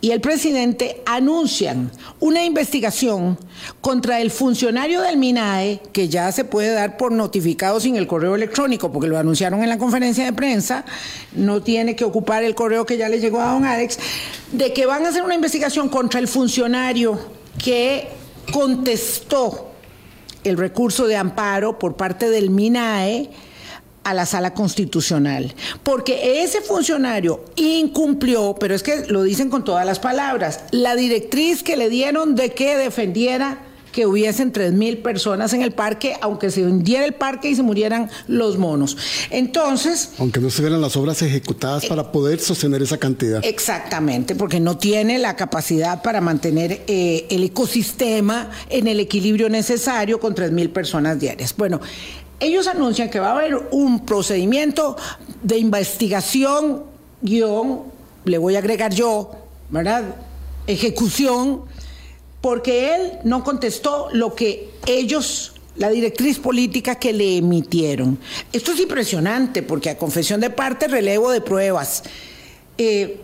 y 0.04 0.12
el 0.12 0.20
presidente 0.20 1.02
anuncian 1.06 1.90
una 2.20 2.44
investigación 2.44 3.40
contra 3.80 4.20
el 4.20 4.32
funcionario 4.32 5.00
del 5.00 5.16
MINAE, 5.16 5.80
que 5.94 6.10
ya 6.10 6.30
se 6.34 6.44
puede 6.44 6.74
dar 6.74 6.98
por 6.98 7.14
notificado 7.14 7.80
sin 7.80 7.96
el 7.96 8.06
correo 8.06 8.36
electrónico, 8.36 8.92
porque 8.92 9.08
lo 9.08 9.18
anunciaron 9.18 9.64
en 9.64 9.70
la 9.70 9.78
conferencia 9.78 10.26
de 10.26 10.34
prensa, 10.34 10.84
no 11.32 11.64
tiene 11.64 11.96
que 11.96 12.04
ocupar 12.04 12.44
el 12.44 12.54
correo 12.54 12.86
que 12.86 12.98
ya 12.98 13.08
le 13.08 13.22
llegó 13.22 13.40
a 13.40 13.54
don 13.54 13.64
Alex, 13.64 13.98
de 14.52 14.74
que 14.74 14.86
van 14.86 15.06
a 15.06 15.08
hacer 15.08 15.24
una 15.24 15.36
investigación 15.36 15.88
contra 15.88 16.20
el 16.20 16.28
funcionario 16.28 17.18
que 17.64 18.10
contestó 18.52 19.72
el 20.44 20.58
recurso 20.58 21.08
de 21.08 21.16
amparo 21.16 21.80
por 21.80 21.96
parte 21.96 22.30
del 22.30 22.50
MINAE 22.50 23.30
a 24.04 24.14
la 24.14 24.26
sala 24.26 24.54
constitucional, 24.54 25.54
porque 25.84 26.44
ese 26.44 26.62
funcionario 26.62 27.44
incumplió, 27.56 28.56
pero 28.60 28.76
es 28.76 28.84
que 28.84 29.06
lo 29.08 29.24
dicen 29.24 29.50
con 29.50 29.64
todas 29.64 29.86
las 29.86 30.00
palabras, 30.00 30.62
la 30.72 30.96
directriz 30.96 31.64
que 31.64 31.78
le 31.78 31.90
dieron 31.90 32.36
de 32.36 32.54
que 32.54 32.78
defendiera 32.78 33.60
que 33.94 34.06
hubiesen 34.08 34.52
tres 34.52 34.74
mil 34.74 34.98
personas 34.98 35.54
en 35.54 35.62
el 35.62 35.72
parque, 35.72 36.16
aunque 36.20 36.50
se 36.50 36.66
hundiera 36.66 37.06
el 37.06 37.14
parque 37.14 37.50
y 37.50 37.56
se 37.56 37.62
murieran 37.62 38.10
los 38.28 38.58
monos. 38.58 38.98
Entonces... 39.30 40.10
Aunque 40.18 40.42
no 40.42 40.50
se 40.50 40.64
vieran 40.64 40.82
las 40.82 40.98
obras 40.98 41.22
ejecutadas 41.22 41.86
para 41.86 42.12
poder 42.12 42.40
sostener 42.40 42.82
esa 42.82 42.98
cantidad. 42.98 43.46
Exactamente, 43.46 44.36
porque 44.36 44.60
no 44.60 44.78
tiene 44.78 45.20
la 45.20 45.36
capacidad 45.36 46.02
para 46.02 46.20
mantener 46.20 46.82
eh, 46.88 47.28
el 47.30 47.44
ecosistema 47.44 48.50
en 48.70 48.88
el 48.88 49.00
equilibrio 49.00 49.48
necesario 49.48 50.20
con 50.20 50.34
tres 50.34 50.52
mil 50.52 50.72
personas 50.72 51.20
diarias. 51.20 51.54
Bueno, 51.56 51.80
ellos 52.44 52.68
anuncian 52.68 53.10
que 53.10 53.20
va 53.20 53.30
a 53.30 53.32
haber 53.32 53.56
un 53.72 54.06
procedimiento 54.06 54.96
de 55.42 55.58
investigación, 55.58 56.84
guion, 57.22 57.82
le 58.26 58.38
voy 58.38 58.56
a 58.56 58.60
agregar 58.60 58.94
yo, 58.94 59.32
¿verdad? 59.70 60.16
Ejecución, 60.68 61.62
porque 62.42 62.96
él 62.96 63.12
no 63.24 63.44
contestó 63.44 64.10
lo 64.12 64.36
que 64.36 64.72
ellos, 64.86 65.54
la 65.76 65.90
directriz 65.90 66.40
política 66.40 66.96
que 66.96 67.14
le 67.14 67.38
emitieron. 67.38 68.20
Esto 68.52 68.72
es 68.72 68.80
impresionante, 68.80 69.64
porque 69.64 69.90
a 69.90 69.98
confesión 69.98 70.42
de 70.42 70.50
parte, 70.50 70.88
relevo 70.88 71.32
de 71.32 71.42
pruebas. 71.42 72.04
Eh, 72.78 73.20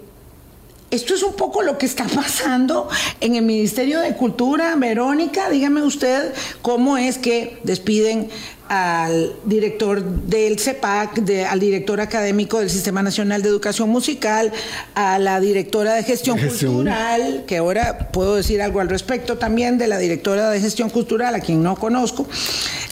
esto 0.91 1.13
es 1.13 1.21
un 1.21 1.33
poco 1.33 1.61
lo 1.61 1.77
que 1.77 1.85
está 1.85 2.05
pasando 2.15 2.89
en 3.19 3.35
el 3.35 3.43
Ministerio 3.43 3.99
de 3.99 4.15
Cultura. 4.15 4.75
Verónica, 4.75 5.49
dígame 5.49 5.83
usted 5.83 6.33
cómo 6.61 6.97
es 6.97 7.17
que 7.17 7.59
despiden 7.63 8.29
al 8.69 9.33
director 9.45 10.03
del 10.03 10.59
CEPAC, 10.59 11.27
al 11.49 11.59
director 11.59 11.99
académico 11.99 12.59
del 12.59 12.69
Sistema 12.69 13.01
Nacional 13.01 13.41
de 13.41 13.49
Educación 13.49 13.89
Musical, 13.89 14.53
a 14.93 15.17
la 15.17 15.39
directora 15.39 15.95
de 15.95 16.03
gestión, 16.03 16.37
cultural, 16.37 17.45
que 17.47 17.57
ahora 17.57 18.11
puedo 18.11 18.35
decir 18.35 18.61
algo 18.61 18.79
al 18.79 18.87
respecto 18.87 19.39
también 19.39 19.79
de 19.79 19.87
la 19.87 19.97
directora 19.97 20.51
de 20.51 20.61
gestión 20.61 20.91
cultural, 20.91 21.33
a 21.33 21.39
quien 21.39 21.63
no 21.63 21.75
conozco. 21.75 22.27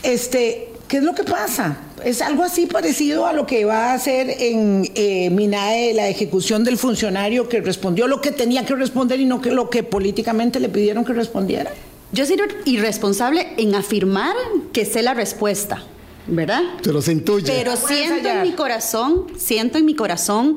Este, 0.01 0.69
¿qué 0.88 0.97
es 0.97 1.03
lo 1.03 1.13
que 1.13 1.23
pasa? 1.23 1.78
Es 2.03 2.23
algo 2.23 2.43
así 2.43 2.65
parecido 2.65 3.28
a 3.28 3.34
lo 3.34 3.45
que 3.45 3.63
va 3.65 3.91
a 3.91 3.93
hacer 3.93 4.32
en 4.32 4.89
eh, 4.95 5.30
MINAE 5.30 5.93
la 5.93 6.07
ejecución 6.07 6.63
del 6.63 6.78
funcionario 6.80 7.47
que 7.47 7.61
respondió 7.61 8.07
lo 8.07 8.19
que 8.19 8.32
tenía 8.32 8.65
que 8.65 8.75
responder 8.75 9.19
y 9.19 9.25
no 9.25 9.41
que 9.41 9.51
lo 9.51 9.69
que 9.69 9.84
políticamente 9.84 10.59
le 10.59 10.69
pidieron 10.69 11.05
que 11.05 11.13
respondiera. 11.13 11.71
Yo 12.12 12.26
soy 12.26 12.38
irresponsable 12.66 13.53
en 13.58 13.76
afirmar 13.76 14.36
que 14.72 14.86
sé 14.86 15.01
la 15.01 15.14
respuesta, 15.14 15.84
¿verdad? 16.28 16.62
Pero 16.82 17.01
se 17.01 17.12
intuye. 17.12 17.51
Pero 17.51 17.76
siento 17.76 18.30
en 18.30 18.43
mi 18.43 18.53
corazón, 18.53 19.28
siento 19.38 19.78
en 19.78 19.86
mi 19.86 19.93
corazón 19.93 20.55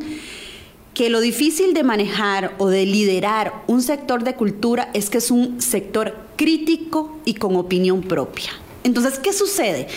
que 0.95 1.11
lo 1.11 1.21
difícil 1.21 1.75
de 1.75 1.83
manejar 1.83 2.55
o 2.59 2.69
de 2.69 2.87
liderar 2.87 3.65
un 3.67 3.83
sector 3.83 4.23
de 4.23 4.35
cultura 4.35 4.91
es 4.95 5.11
que 5.11 5.19
es 5.19 5.31
un 5.31 5.61
sector 5.61 6.17
crítico 6.37 7.19
y 7.25 7.35
con 7.35 7.57
opinión 7.57 8.03
propia. 8.03 8.51
Entonces, 8.85 9.19
¿qué 9.19 9.33
sucede? 9.33 9.89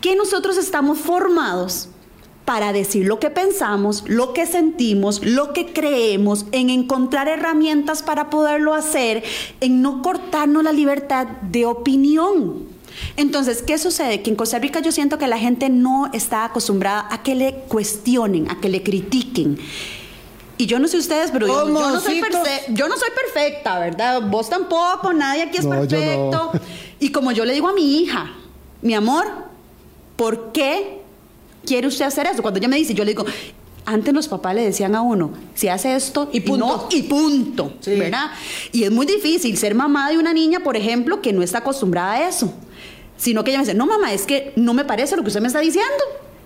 Que 0.00 0.14
nosotros 0.16 0.58
estamos 0.58 0.98
formados 0.98 1.88
para 2.44 2.72
decir 2.72 3.06
lo 3.06 3.18
que 3.18 3.30
pensamos, 3.30 4.04
lo 4.06 4.32
que 4.34 4.46
sentimos, 4.46 5.24
lo 5.24 5.52
que 5.52 5.72
creemos, 5.72 6.46
en 6.52 6.68
encontrar 6.68 7.28
herramientas 7.28 8.02
para 8.02 8.28
poderlo 8.28 8.74
hacer, 8.74 9.22
en 9.60 9.80
no 9.80 10.02
cortarnos 10.02 10.62
la 10.62 10.72
libertad 10.72 11.26
de 11.26 11.64
opinión. 11.64 12.74
Entonces, 13.16 13.62
¿qué 13.62 13.78
sucede? 13.78 14.22
Que 14.22 14.30
en 14.30 14.36
Costa 14.36 14.58
Rica 14.58 14.80
yo 14.80 14.92
siento 14.92 15.18
que 15.18 15.26
la 15.26 15.38
gente 15.38 15.68
no 15.68 16.10
está 16.12 16.44
acostumbrada 16.44 17.08
a 17.10 17.22
que 17.22 17.34
le 17.34 17.54
cuestionen, 17.68 18.50
a 18.50 18.60
que 18.60 18.68
le 18.68 18.82
critiquen. 18.82 19.58
Y 20.56 20.66
yo 20.66 20.78
no 20.78 20.86
sé 20.86 20.98
ustedes, 20.98 21.30
pero 21.32 21.46
yo, 21.48 21.64
no 21.66 21.98
soy 21.98 22.20
perfecta, 22.20 23.78
¿verdad? 23.80 24.22
Vos 24.28 24.48
tampoco, 24.48 25.12
nadie 25.12 25.42
aquí 25.42 25.58
es 25.58 25.66
perfecto. 25.66 26.52
Y 27.00 27.10
como 27.10 27.32
yo 27.32 27.44
le 27.44 27.54
digo 27.54 27.68
a 27.68 27.72
mi 27.72 27.98
hija, 27.98 28.32
mi 28.80 28.94
amor, 28.94 29.26
¿por 30.16 30.52
qué 30.52 31.03
quiere 31.66 31.86
usted 31.86 32.04
hacer 32.04 32.26
eso? 32.26 32.42
Cuando 32.42 32.58
ella 32.58 32.68
me 32.68 32.76
dice, 32.76 32.94
yo 32.94 33.04
le 33.04 33.12
digo, 33.12 33.24
antes 33.86 34.14
los 34.14 34.28
papás 34.28 34.54
le 34.54 34.62
decían 34.62 34.94
a 34.94 35.02
uno, 35.02 35.32
si 35.54 35.68
hace 35.68 35.94
esto 35.94 36.30
y 36.32 36.40
punto, 36.40 36.88
y, 36.90 37.02
punto, 37.02 37.74
¿verdad? 37.86 38.30
Y 38.72 38.84
es 38.84 38.90
muy 38.90 39.06
difícil 39.06 39.56
ser 39.56 39.74
mamá 39.74 40.10
de 40.10 40.18
una 40.18 40.32
niña, 40.32 40.60
por 40.60 40.76
ejemplo, 40.76 41.20
que 41.20 41.32
no 41.32 41.42
está 41.42 41.58
acostumbrada 41.58 42.12
a 42.12 42.28
eso. 42.28 42.52
Sino 43.16 43.44
que 43.44 43.50
ella 43.50 43.58
me 43.58 43.64
dice, 43.64 43.76
no 43.76 43.86
mamá, 43.86 44.12
es 44.12 44.26
que 44.26 44.52
no 44.56 44.74
me 44.74 44.84
parece 44.84 45.16
lo 45.16 45.22
que 45.22 45.28
usted 45.28 45.40
me 45.40 45.46
está 45.48 45.60
diciendo. 45.60 46.04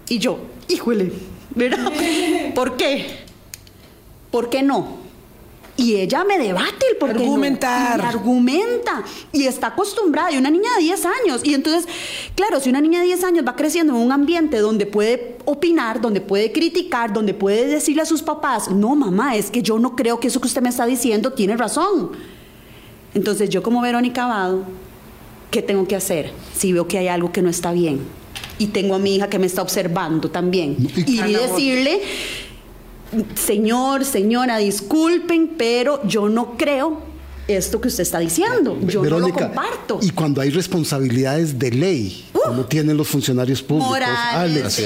Y 0.08 0.18
yo, 0.18 0.38
híjole, 0.68 1.12
¿verdad? 1.54 1.92
¿Por 2.54 2.76
qué? 2.76 3.06
¿Por 4.30 4.50
qué 4.50 4.62
no? 4.62 5.07
Y 5.78 5.94
ella 5.94 6.24
me 6.24 6.38
debate 6.38 6.86
el 6.90 6.96
por 6.96 7.12
qué 7.12 7.22
Argumentar. 7.22 8.00
argumenta. 8.00 9.04
Y 9.32 9.44
está 9.44 9.68
acostumbrada. 9.68 10.32
Y 10.32 10.36
una 10.36 10.50
niña 10.50 10.68
de 10.76 10.82
10 10.82 11.06
años. 11.06 11.40
Y 11.44 11.54
entonces, 11.54 11.86
claro, 12.34 12.58
si 12.58 12.68
una 12.68 12.80
niña 12.80 12.98
de 12.98 13.06
10 13.06 13.22
años 13.22 13.44
va 13.46 13.54
creciendo 13.54 13.94
en 13.94 14.00
un 14.00 14.10
ambiente 14.10 14.58
donde 14.58 14.86
puede 14.86 15.36
opinar, 15.44 16.00
donde 16.00 16.20
puede 16.20 16.50
criticar, 16.50 17.12
donde 17.12 17.32
puede 17.32 17.68
decirle 17.68 18.02
a 18.02 18.06
sus 18.06 18.22
papás, 18.22 18.68
no, 18.72 18.96
mamá, 18.96 19.36
es 19.36 19.52
que 19.52 19.62
yo 19.62 19.78
no 19.78 19.94
creo 19.94 20.18
que 20.18 20.26
eso 20.26 20.40
que 20.40 20.48
usted 20.48 20.62
me 20.62 20.68
está 20.70 20.84
diciendo 20.84 21.32
tiene 21.32 21.56
razón. 21.56 22.10
Entonces, 23.14 23.48
yo 23.48 23.62
como 23.62 23.80
Verónica 23.80 24.24
Abado, 24.24 24.64
¿qué 25.52 25.62
tengo 25.62 25.86
que 25.86 25.94
hacer 25.94 26.32
si 26.56 26.72
veo 26.72 26.88
que 26.88 26.98
hay 26.98 27.06
algo 27.06 27.30
que 27.30 27.40
no 27.40 27.50
está 27.50 27.70
bien? 27.70 28.00
Y 28.58 28.66
tengo 28.66 28.96
a 28.96 28.98
mi 28.98 29.14
hija 29.14 29.28
que 29.30 29.38
me 29.38 29.46
está 29.46 29.62
observando 29.62 30.28
también. 30.28 30.76
Y, 31.06 31.20
y 31.20 31.32
decirle 31.34 32.00
señor, 33.34 34.04
señora, 34.04 34.58
disculpen, 34.58 35.54
pero 35.56 36.02
yo 36.04 36.28
no 36.28 36.56
creo 36.56 37.07
esto 37.48 37.80
que 37.80 37.88
usted 37.88 38.02
está 38.02 38.18
diciendo. 38.18 38.78
Yo 38.86 39.02
no 39.02 39.18
lo 39.18 39.32
comparto. 39.32 39.98
Y 40.02 40.10
cuando 40.10 40.40
hay 40.40 40.50
responsabilidades 40.50 41.58
de 41.58 41.70
ley, 41.70 42.24
como 42.32 42.66
tienen 42.66 42.96
los 42.96 43.08
funcionarios 43.08 43.62
públicos, 43.62 43.90
Morales, 43.90 44.76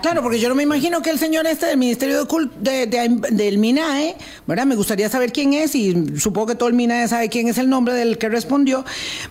claro, 0.00 0.22
porque 0.22 0.38
yo 0.38 0.48
no 0.48 0.54
me 0.54 0.62
imagino 0.62 1.02
que 1.02 1.10
el 1.10 1.18
señor 1.18 1.46
este 1.46 1.66
del 1.66 1.76
Ministerio 1.76 2.26
de, 2.60 2.86
del 3.30 3.58
MINAE, 3.58 4.16
¿verdad? 4.46 4.66
Me 4.66 4.76
gustaría 4.76 5.08
saber 5.08 5.32
quién 5.32 5.54
es 5.54 5.74
y 5.74 6.18
supongo 6.18 6.48
que 6.48 6.54
todo 6.54 6.68
el 6.68 6.74
MINAE 6.74 7.08
sabe 7.08 7.28
quién 7.28 7.48
es 7.48 7.58
el 7.58 7.68
nombre 7.68 7.94
del 7.94 8.16
que 8.16 8.28
respondió. 8.28 8.84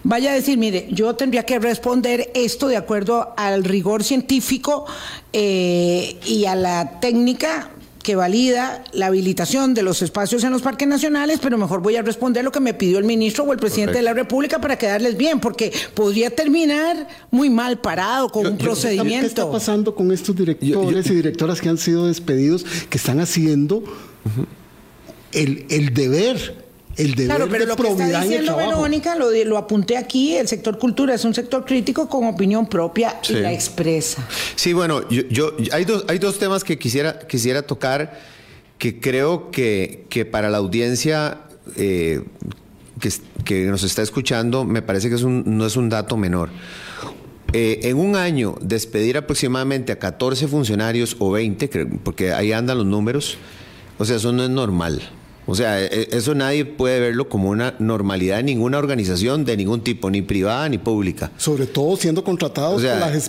Vaya 0.04 0.32
a 0.32 0.34
decir, 0.34 0.58
mire, 0.58 0.88
yo 0.92 1.16
tendría 1.16 1.44
que 1.44 1.60
responder 1.60 2.32
esto 2.34 2.68
de 2.68 2.78
acuerdo 2.78 3.34
al 3.38 3.64
rigor 3.64 4.04
científico 4.04 4.86
eh, 5.32 6.18
y 6.26 6.46
a 6.46 6.56
la 6.56 7.00
técnica 7.00 7.70
que 8.08 8.16
valida 8.16 8.86
la 8.94 9.08
habilitación 9.08 9.74
de 9.74 9.84
los 9.84 10.02
espacios 10.02 10.42
en 10.46 10.52
los 10.52 10.62
parques 10.62 10.88
nacionales, 10.88 11.40
pero 11.42 11.58
mejor 11.58 11.82
voy 11.82 11.98
a 11.98 12.02
responder 12.02 12.42
lo 12.42 12.54
que 12.54 12.62
me 12.62 12.74
pidió 12.74 13.00
el 13.00 13.04
ministro 13.04 13.44
o 13.44 13.52
el 13.52 13.60
presidente 13.60 13.96
de 13.96 14.02
la 14.02 14.14
República 14.14 14.62
para 14.62 14.78
quedarles 14.78 15.18
bien, 15.18 15.42
porque 15.42 15.74
podría 15.94 16.30
terminar 16.30 17.06
muy 17.32 17.50
mal 17.50 17.82
parado 17.82 18.30
con 18.30 18.48
un 18.48 18.58
procedimiento. 18.58 19.24
¿Qué 19.24 19.28
está 19.28 19.52
pasando 19.52 19.94
con 19.94 20.14
estos 20.14 20.34
directores 20.38 21.06
y 21.08 21.16
directoras 21.16 21.60
que 21.60 21.68
han 21.68 21.78
sido 21.78 22.08
despedidos, 22.08 22.66
que 22.90 22.98
están 22.98 23.20
haciendo 23.20 23.84
el, 25.34 25.66
el 25.70 25.94
deber 25.94 26.67
el 26.98 27.16
deber 27.16 27.38
claro, 27.38 27.48
pero 27.50 27.66
lo 27.66 27.76
que 27.76 27.88
está 27.88 28.22
diciendo 28.22 28.56
Verónica, 28.56 29.16
lo, 29.16 29.32
lo, 29.32 29.58
apunté 29.58 29.98
aquí, 29.98 30.36
el 30.36 30.48
sector 30.48 30.78
cultura 30.78 31.14
es 31.14 31.24
un 31.26 31.34
sector 31.34 31.66
crítico 31.66 32.10
con 32.10 32.26
opinión 32.26 32.68
propia 32.68 33.20
y 33.30 33.34
la 33.34 33.54
expresa. 33.54 34.28
Sí, 34.56 34.74
bueno, 34.74 35.08
yo, 35.10 35.54
hay, 35.72 35.86
dos, 35.86 36.06
hay 36.08 36.18
dos 36.18 36.40
temas 36.40 36.64
que 36.64 36.78
quisiera, 36.78 37.20
quisiera 37.20 37.62
tocar 37.62 38.20
que 38.78 39.00
creo 39.00 39.52
que, 39.52 40.06
que 40.10 40.26
para 40.26 40.50
la 40.50 40.58
audiencia 40.58 41.40
eh, 41.76 42.24
que, 43.00 43.12
que, 43.44 43.66
nos 43.66 43.84
está 43.84 44.02
escuchando 44.02 44.66
me 44.66 44.82
parece 44.82 45.10
que 45.10 45.16
es 45.16 45.24
un, 45.24 45.44
no 45.46 45.66
es 45.66 45.76
un 45.76 45.90
dato 45.90 46.18
menor. 46.18 46.50
Eh, 47.54 47.80
en 47.84 47.98
un 47.98 48.16
año 48.16 48.56
despedir 48.62 49.18
aproximadamente 49.18 49.94
a 49.94 50.00
14 50.00 50.48
funcionarios 50.48 51.16
o 51.20 51.32
20, 51.32 51.70
porque 52.04 52.34
ahí 52.34 52.52
andan 52.52 52.78
los 52.78 52.86
números, 52.86 53.38
o 53.98 54.06
sea, 54.06 54.18
eso 54.18 54.34
no 54.34 54.44
es 54.44 54.50
normal. 54.50 55.02
O 55.48 55.56
sea, 55.56 55.82
e, 55.82 55.86
e, 55.86 56.08
eso 56.12 56.36
nadie 56.36 56.66
puede 56.66 57.00
verlo 57.00 57.30
como 57.30 57.50
una 57.50 57.74
normalidad 57.80 58.40
en 58.40 58.48
ninguna 58.48 58.78
organización 58.78 59.46
de 59.46 59.58
ningún 59.58 59.82
tipo, 59.82 60.12
ni 60.12 60.22
privada 60.22 60.68
ni 60.70 60.78
pública. 60.78 61.32
Sobre 61.38 61.66
todo 61.66 61.96
siendo 61.96 62.24
contratados 62.24 62.84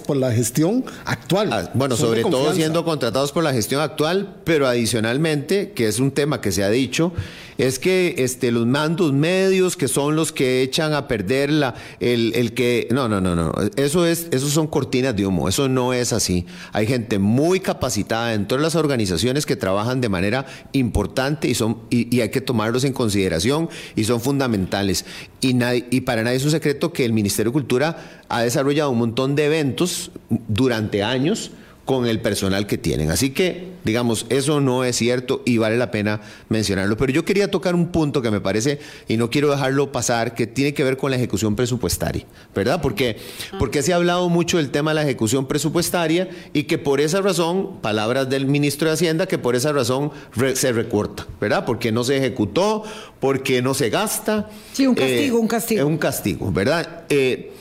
por, 0.05 0.17
la, 0.17 0.33
gestión 0.33 0.85
actual. 1.05 1.49
Ah, 1.53 1.71
bueno, 1.75 1.97
sobre 1.97 2.23
todo 2.23 2.53
siendo 2.53 2.85
contratados 2.85 3.33
por 3.33 3.45
la 3.45 3.53
gestión 3.53 3.81
actual, 3.81 4.37
pero 4.45 4.67
adicionalmente, 4.67 5.71
que 5.71 5.87
es 5.87 6.01
un 6.01 6.11
tema 6.11 6.41
que 6.41 6.51
se 6.51 6.65
ha 6.65 6.71
dicho, 6.71 7.13
es 7.59 7.81
que 7.81 8.15
este, 8.19 8.53
los 8.53 8.67
mandos 8.67 9.13
medios 9.13 9.77
que 9.77 9.89
son 9.89 10.15
los 10.15 10.33
que 10.33 10.63
echan 10.63 10.95
a 10.95 11.09
perder 11.09 11.51
la, 11.51 11.75
el, 11.99 12.33
el 12.37 12.55
que... 12.55 12.87
No, 12.93 13.09
no, 13.09 13.21
no, 13.21 13.35
no. 13.35 13.53
Eso, 13.77 14.07
es, 14.07 14.29
eso 14.31 14.49
son 14.49 14.69
cortinas 14.69 15.17
de 15.17 15.27
humo. 15.27 15.49
Eso 15.49 15.69
no 15.69 15.93
es 15.93 16.13
así. 16.13 16.47
Hay 16.73 16.87
gente 16.87 17.19
muy 17.19 17.59
capacitada 17.59 18.33
en 18.35 18.47
todas 18.47 18.63
las 18.63 18.77
organizaciones 18.77 19.45
que 19.45 19.57
trabajan 19.57 20.01
de 20.01 20.09
manera 20.09 20.47
importante 20.73 21.49
y, 21.49 21.55
son, 21.55 21.79
y, 21.91 22.21
hay 22.21 22.31
que 22.31 22.41
tomarlos 22.41 22.85
en 22.85 22.93
consideración 22.93 23.69
y 23.97 24.05
son 24.05 24.21
fundamentales. 24.21 25.05
Y, 25.41 25.55
nadie, 25.55 25.87
y 25.91 26.03
para 26.03 26.23
nadie 26.23 26.37
es 26.37 26.45
un 26.45 26.53
secreto 26.53 26.93
que 26.93 27.05
el 27.05 27.13
Ministerio 27.13 27.51
de 27.51 27.55
Cultura 27.55 28.23
ha 28.29 28.43
desarrollado 28.43 28.91
un 28.91 28.99
montón 28.99 29.35
de 29.35 29.47
eventos 29.47 30.13
durante 30.47 31.03
años 31.03 31.51
con 31.89 32.07
el 32.07 32.21
personal 32.21 32.67
que 32.67 32.77
tienen. 32.77 33.11
Así 33.11 33.31
que, 33.31 33.69
digamos, 33.83 34.27
eso 34.29 34.61
no 34.61 34.85
es 34.85 34.95
cierto 34.95 35.41
y 35.47 35.57
vale 35.57 35.79
la 35.79 35.91
pena 35.91 36.21
mencionarlo. 36.51 36.99
Pero 36.99 37.15
yo 37.15 37.25
quería 37.25 37.51
tocar 37.51 37.75
un 37.75 37.89
punto 37.89 38.21
que 38.21 38.31
me 38.31 38.43
parece, 38.43 38.79
y 39.09 39.17
no 39.17 39.31
quiero 39.31 39.51
dejarlo 39.51 39.91
pasar, 39.91 40.35
que 40.35 40.47
tiene 40.47 40.75
que 40.75 40.85
ver 40.85 40.99
con 40.99 41.11
la 41.11 41.17
ejecución 41.17 41.57
presupuestaria, 41.57 42.27
¿verdad? 42.55 42.83
Porque, 42.83 43.17
porque 43.59 43.83
se 43.83 43.95
ha 43.95 43.97
hablado 43.97 44.29
mucho 44.29 44.59
del 44.59 44.69
tema 44.69 44.91
de 44.91 44.97
la 44.97 45.03
ejecución 45.05 45.47
presupuestaria 45.47 46.29
y 46.53 46.65
que 46.65 46.77
por 46.77 47.01
esa 47.01 47.23
razón, 47.23 47.81
palabras 47.81 48.29
del 48.29 48.45
ministro 48.45 48.89
de 48.89 48.93
Hacienda, 48.93 49.25
que 49.25 49.39
por 49.39 49.57
esa 49.57 49.73
razón 49.73 50.11
se 50.53 50.73
recorta, 50.73 51.27
¿verdad? 51.41 51.65
Porque 51.65 51.91
no 51.91 52.05
se 52.05 52.19
ejecutó, 52.19 52.83
porque 53.19 53.63
no 53.63 53.73
se 53.73 53.89
gasta. 53.89 54.51
Sí, 54.75 54.87
un 54.87 54.95
castigo, 54.95 55.41
un 55.41 55.49
castigo. 55.49 55.81
Es 55.81 55.87
un 55.87 55.97
castigo, 55.97 56.53
¿verdad? 56.53 57.05
Eh, 57.09 57.55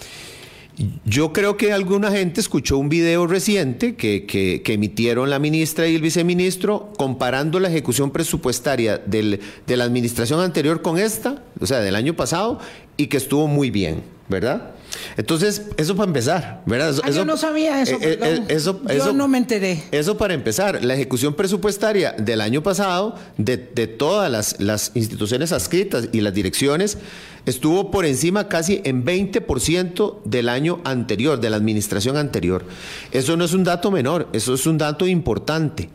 yo 1.05 1.33
creo 1.33 1.57
que 1.57 1.73
alguna 1.73 2.11
gente 2.11 2.39
escuchó 2.39 2.77
un 2.77 2.89
video 2.89 3.25
reciente 3.25 3.95
que, 3.95 4.61
emitieron 4.65 5.29
la 5.29 5.39
ministra 5.39 5.87
y 5.87 5.95
el 5.95 6.01
viceministro 6.01 6.91
comparando 6.97 7.59
la 7.59 7.69
ejecución 7.69 8.11
presupuestaria 8.11 8.97
de 8.97 9.39
la 9.67 9.83
administración 9.83 10.39
anterior 10.39 10.81
con 10.81 10.97
esta, 10.97 11.43
o 11.59 11.65
sea, 11.65 11.79
del 11.79 11.95
año 11.95 12.15
pasado, 12.15 12.59
y 12.95 13.07
que 13.07 13.17
estuvo 13.17 13.47
muy 13.47 13.71
bien. 13.71 14.17
¿verdad? 14.29 14.71
Entonces, 15.17 15.63
eso 15.77 15.95
para 15.95 16.07
empezar, 16.07 16.61
¿verdad? 16.65 16.95
Ah, 17.03 17.09
yo 17.09 17.25
no 17.25 17.37
sabía 17.37 17.81
eso, 17.81 17.97
eh, 18.01 18.19
eh, 18.21 18.45
eso, 18.49 18.81
Yo 18.87 19.13
no 19.13 19.27
me 19.27 19.37
enteré. 19.37 19.83
Eso 19.91 20.17
para 20.17 20.33
empezar. 20.33 20.83
La 20.83 20.93
ejecución 20.93 21.33
presupuestaria 21.33 22.13
del 22.13 22.41
año 22.41 22.63
pasado, 22.63 23.15
de, 23.37 23.57
todas 23.57 24.31
las, 24.31 24.59
las, 24.59 24.91
instituciones 24.95 25.51
adscritas 25.51 26.09
y 26.11 26.21
las 26.21 26.33
direcciones, 26.33 26.97
estuvo 27.45 27.91
por 27.91 28.05
encima 28.05 28.47
casi 28.47 28.81
en 28.83 29.05
20% 29.05 30.23
del 30.23 30.49
año 30.49 30.81
anterior, 30.83 31.39
de 31.39 31.49
la 31.49 31.57
administración 31.57 32.17
anterior. 32.17 32.65
Eso 33.11 33.37
no 33.37 33.45
es 33.45 33.53
un 33.53 33.63
dato 33.63 33.91
menor, 33.91 34.27
eso 34.33 34.53
es 34.53 34.65
un 34.65 34.77
dato 34.77 35.07
importante. 35.07 35.89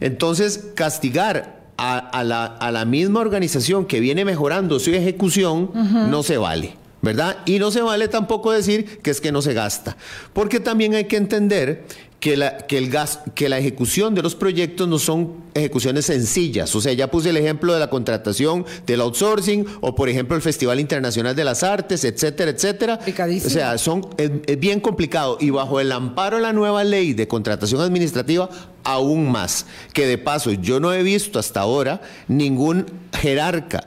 Entonces, 0.00 0.68
castigar 0.74 1.56
a, 1.76 2.24
la, 2.24 2.44
a 2.46 2.70
la, 2.70 2.84
misma 2.84 3.20
organización 3.20 3.84
que 3.86 4.00
viene 4.00 4.24
mejorando 4.24 4.78
su 4.78 4.90
ejecución 4.90 5.70
no 5.74 6.22
se 6.22 6.38
vale. 6.38 6.85
¿Verdad? 7.06 7.38
Y 7.46 7.60
no 7.60 7.70
se 7.70 7.82
vale 7.82 8.08
tampoco 8.08 8.50
decir 8.50 8.98
que 8.98 9.12
es 9.12 9.20
que 9.20 9.30
no 9.30 9.40
se 9.40 9.54
gasta, 9.54 9.96
porque 10.32 10.58
también 10.58 10.94
hay 10.94 11.04
que 11.04 11.16
entender 11.16 11.84
que 12.18 12.36
la, 12.36 12.56
que, 12.66 12.78
el 12.78 12.90
gas, 12.90 13.20
que 13.36 13.48
la 13.48 13.58
ejecución 13.58 14.14
de 14.16 14.22
los 14.22 14.34
proyectos 14.34 14.88
no 14.88 14.98
son 14.98 15.34
ejecuciones 15.54 16.06
sencillas. 16.06 16.74
O 16.74 16.80
sea, 16.80 16.92
ya 16.94 17.08
puse 17.08 17.30
el 17.30 17.36
ejemplo 17.36 17.72
de 17.72 17.78
la 17.78 17.88
contratación, 17.90 18.64
del 18.86 19.02
outsourcing, 19.02 19.66
o 19.80 19.94
por 19.94 20.08
ejemplo 20.08 20.34
el 20.34 20.42
Festival 20.42 20.80
Internacional 20.80 21.36
de 21.36 21.44
las 21.44 21.62
Artes, 21.62 22.02
etcétera, 22.04 22.50
etcétera. 22.50 22.98
O 22.98 23.48
sea, 23.48 23.78
son, 23.78 24.08
es, 24.16 24.58
bien 24.58 24.80
complicado. 24.80 25.38
Y 25.40 25.50
bajo 25.50 25.78
el 25.78 25.92
amparo 25.92 26.38
de 26.38 26.42
la 26.42 26.52
nueva 26.52 26.82
ley 26.82 27.12
de 27.12 27.28
contratación 27.28 27.80
administrativa, 27.80 28.48
aún 28.82 29.30
más. 29.30 29.66
Que 29.92 30.08
de 30.08 30.18
paso, 30.18 30.50
yo 30.50 30.80
no 30.80 30.92
he 30.92 31.04
visto 31.04 31.38
hasta 31.38 31.60
ahora 31.60 32.00
ningún 32.26 32.86
jerarca 33.12 33.86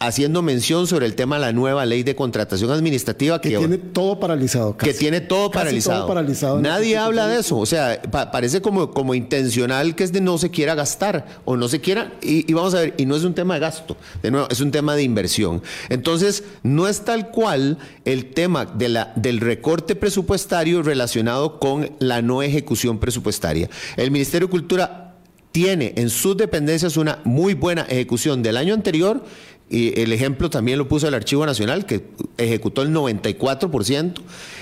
haciendo 0.00 0.42
mención 0.42 0.86
sobre 0.86 1.06
el 1.06 1.14
tema 1.14 1.36
de 1.36 1.42
la 1.42 1.52
nueva 1.52 1.84
ley 1.84 2.02
de 2.02 2.14
contratación 2.14 2.70
administrativa 2.70 3.40
que, 3.40 3.56
tiene 3.56 3.78
todo 3.78 4.20
paralizado. 4.20 4.76
Que 4.76 4.94
tiene 4.94 5.20
todo 5.20 5.50
paralizado. 5.50 6.60
Nadie 6.60 6.96
habla 6.96 7.26
de 7.26 7.40
eso. 7.40 7.58
O 7.58 7.66
sea, 7.66 8.00
parece 8.02 8.60
como, 8.60 8.90
como 8.92 9.14
intencional 9.14 9.94
que 9.94 10.04
es 10.04 10.12
de 10.12 10.20
no 10.20 10.38
se 10.38 10.50
quiera 10.50 10.74
gastar 10.74 11.26
o 11.44 11.56
no 11.56 11.68
se 11.68 11.80
quiera. 11.80 12.12
Y, 12.22 12.52
vamos 12.52 12.74
a 12.74 12.80
ver, 12.80 12.94
y 12.96 13.06
no 13.06 13.16
es 13.16 13.24
un 13.24 13.34
tema 13.34 13.54
de 13.54 13.60
gasto, 13.60 13.96
de 14.22 14.30
nuevo, 14.30 14.46
es 14.50 14.60
un 14.60 14.70
tema 14.70 14.94
de 14.94 15.02
inversión. 15.02 15.62
Entonces, 15.88 16.44
no 16.62 16.86
es 16.86 17.04
tal 17.04 17.30
cual 17.30 17.78
el 18.04 18.32
tema 18.32 18.66
de 18.66 18.88
la, 18.88 19.12
del 19.16 19.40
recorte 19.40 19.96
presupuestario 19.96 20.82
relacionado 20.82 21.58
con 21.58 21.90
la 21.98 22.22
no 22.22 22.42
ejecución 22.42 22.98
presupuestaria. 22.98 23.68
El 23.96 24.10
Ministerio 24.10 24.46
de 24.46 24.52
Cultura 24.52 25.16
tiene 25.52 25.94
en 25.96 26.10
sus 26.10 26.36
dependencias 26.36 26.96
una 26.96 27.20
muy 27.24 27.54
buena 27.54 27.82
ejecución 27.82 28.42
del 28.42 28.56
año 28.56 28.74
anterior 28.74 29.24
y 29.70 30.00
el 30.00 30.12
ejemplo 30.12 30.48
también 30.48 30.78
lo 30.78 30.88
puso 30.88 31.08
el 31.08 31.14
Archivo 31.14 31.44
Nacional, 31.44 31.84
que 31.84 32.04
ejecutó 32.38 32.82
el 32.82 32.92
94%, 32.92 34.14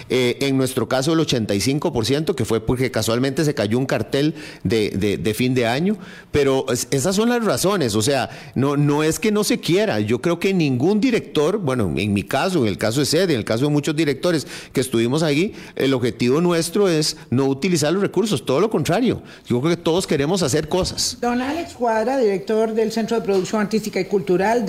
eh, 0.08 0.38
en 0.40 0.56
nuestro 0.56 0.88
caso 0.88 1.12
el 1.12 1.18
85%, 1.20 2.34
que 2.34 2.44
fue 2.44 2.60
porque 2.60 2.90
casualmente 2.90 3.44
se 3.44 3.54
cayó 3.54 3.78
un 3.78 3.86
cartel 3.86 4.34
de, 4.62 5.34
fin 5.36 5.54
de 5.54 5.66
año, 5.66 5.96
pero 6.30 6.66
esas 6.90 7.16
son 7.16 7.28
las 7.28 7.44
razones, 7.44 7.94
o 7.94 8.02
sea, 8.02 8.30
no, 8.54 8.76
no 8.76 9.02
es 9.02 9.18
que 9.18 9.32
no 9.32 9.44
se 9.44 9.60
quiera, 9.60 10.00
yo 10.00 10.20
creo 10.20 10.38
que 10.38 10.54
ningún 10.54 11.00
director, 11.00 11.58
bueno, 11.58 11.92
en 11.96 12.12
mi 12.12 12.22
caso, 12.22 12.62
en 12.62 12.68
el 12.68 12.78
caso 12.78 13.00
de 13.00 13.06
SED, 13.06 13.30
en 13.30 13.38
el 13.38 13.44
caso 13.44 13.66
de 13.66 13.70
muchos 13.70 13.94
directores 13.94 14.46
que 14.72 14.80
estuvimos 14.80 15.22
ahí, 15.22 15.54
el 15.74 15.92
objetivo 15.94 16.40
nuestro 16.40 16.88
es 16.88 17.16
no 17.30 17.46
utilizar 17.46 17.92
los 17.92 18.02
recursos, 18.02 18.44
todo 18.46 18.60
lo 18.60 18.70
contrario, 18.70 19.22
yo 19.46 19.60
creo 19.60 19.76
que 19.76 19.82
todos 19.82 20.06
queremos 20.06 20.42
hacer 20.42 20.68
cosas. 20.68 21.18
Don 21.20 21.40
Alex 21.42 21.74
Cuadra, 21.74 22.18
director 22.18 22.72
del 22.72 22.92
Centro 22.92 23.18
de 23.18 23.22
Producción 23.22 23.60
Artística 23.60 24.00
y 24.00 24.04
Cultural, 24.04 24.64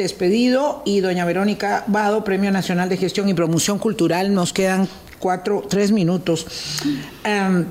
y 0.85 0.99
doña 0.99 1.25
Verónica 1.25 1.83
Vado, 1.88 2.23
Premio 2.23 2.51
Nacional 2.51 2.89
de 2.89 2.97
Gestión 2.97 3.29
y 3.29 3.33
Promoción 3.33 3.79
Cultural. 3.79 4.33
Nos 4.33 4.53
quedan 4.53 4.88
cuatro, 5.20 5.63
tres 5.68 5.91
minutos. 5.91 6.45
Em, 7.24 7.65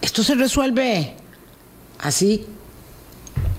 esto 0.00 0.22
se 0.22 0.34
resuelve 0.34 1.14
así 1.98 2.46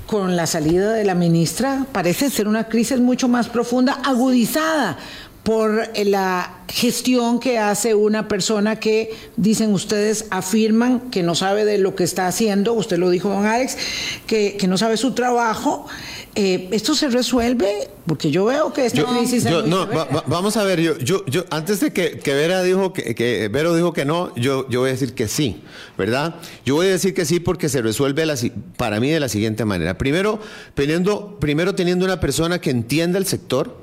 con 0.08 0.36
la 0.36 0.48
salida 0.48 0.94
de 0.94 1.06
la 1.06 1.16
ministra. 1.16 1.86
Parece 1.92 2.30
ser 2.30 2.48
una 2.48 2.68
crisis 2.68 3.00
mucho 3.00 3.28
más 3.28 3.48
profunda, 3.48 3.94
agudizada 4.04 4.98
por 5.44 5.90
la 6.06 6.60
gestión 6.68 7.40
que 7.40 7.58
hace 7.58 7.96
una 7.96 8.28
persona 8.28 8.80
que, 8.80 9.14
dicen 9.38 9.74
ustedes, 9.74 10.26
afirman 10.30 11.10
que 11.12 11.24
no 11.24 11.36
sabe 11.36 11.66
de 11.66 11.78
lo 11.78 11.96
que 11.96 12.04
está 12.04 12.28
haciendo, 12.28 12.74
usted 12.74 12.98
lo 12.98 13.10
dijo, 13.10 13.30
don 13.30 13.46
Alex, 13.46 13.78
que, 14.28 14.56
que 14.58 14.68
no 14.68 14.78
sabe 14.78 14.98
su 14.98 15.14
trabajo 15.14 15.88
eh, 16.34 16.70
¿Esto 16.72 16.96
se 16.96 17.10
resuelve? 17.10 17.90
Porque 18.06 18.32
yo 18.32 18.46
veo 18.46 18.72
que 18.72 18.86
esta 18.86 19.04
crisis... 19.04 19.44
no, 19.44 19.88
vamos 20.28 20.56
a 20.56 20.64
ver, 20.64 20.80
yo, 20.80 20.98
yo, 20.98 21.26
yo 21.26 21.44
antes 21.50 21.82
de 21.82 21.92
que, 21.92 22.20
que 22.20 22.34
Vera 22.34 22.64
dijo 22.64 22.94
que, 22.94 23.16
que, 23.16 23.50
Vero 23.50 23.76
dijo 23.76 23.92
que 23.92 24.06
no, 24.06 24.34
yo, 24.36 24.68
yo 24.70 24.80
voy 24.80 24.90
a 24.90 24.94
decir 24.94 25.14
que 25.14 25.28
sí, 25.28 25.62
¿verdad? 25.98 26.36
Yo 26.66 26.76
voy 26.76 26.88
a 26.88 26.92
decir 26.92 27.14
que 27.14 27.26
sí 27.26 27.42
porque 27.42 27.68
se 27.68 27.82
resuelve 27.82 28.26
para 28.78 29.02
mí 29.02 29.10
de 29.10 29.20
la 29.20 29.28
siguiente 29.28 29.66
manera. 29.66 29.98
Primero, 29.98 30.40
teniendo, 30.74 31.38
primero 31.40 31.76
teniendo 31.76 32.06
una 32.06 32.22
persona 32.22 32.60
que 32.62 32.70
entienda 32.70 33.18
el 33.18 33.26
sector, 33.26 33.81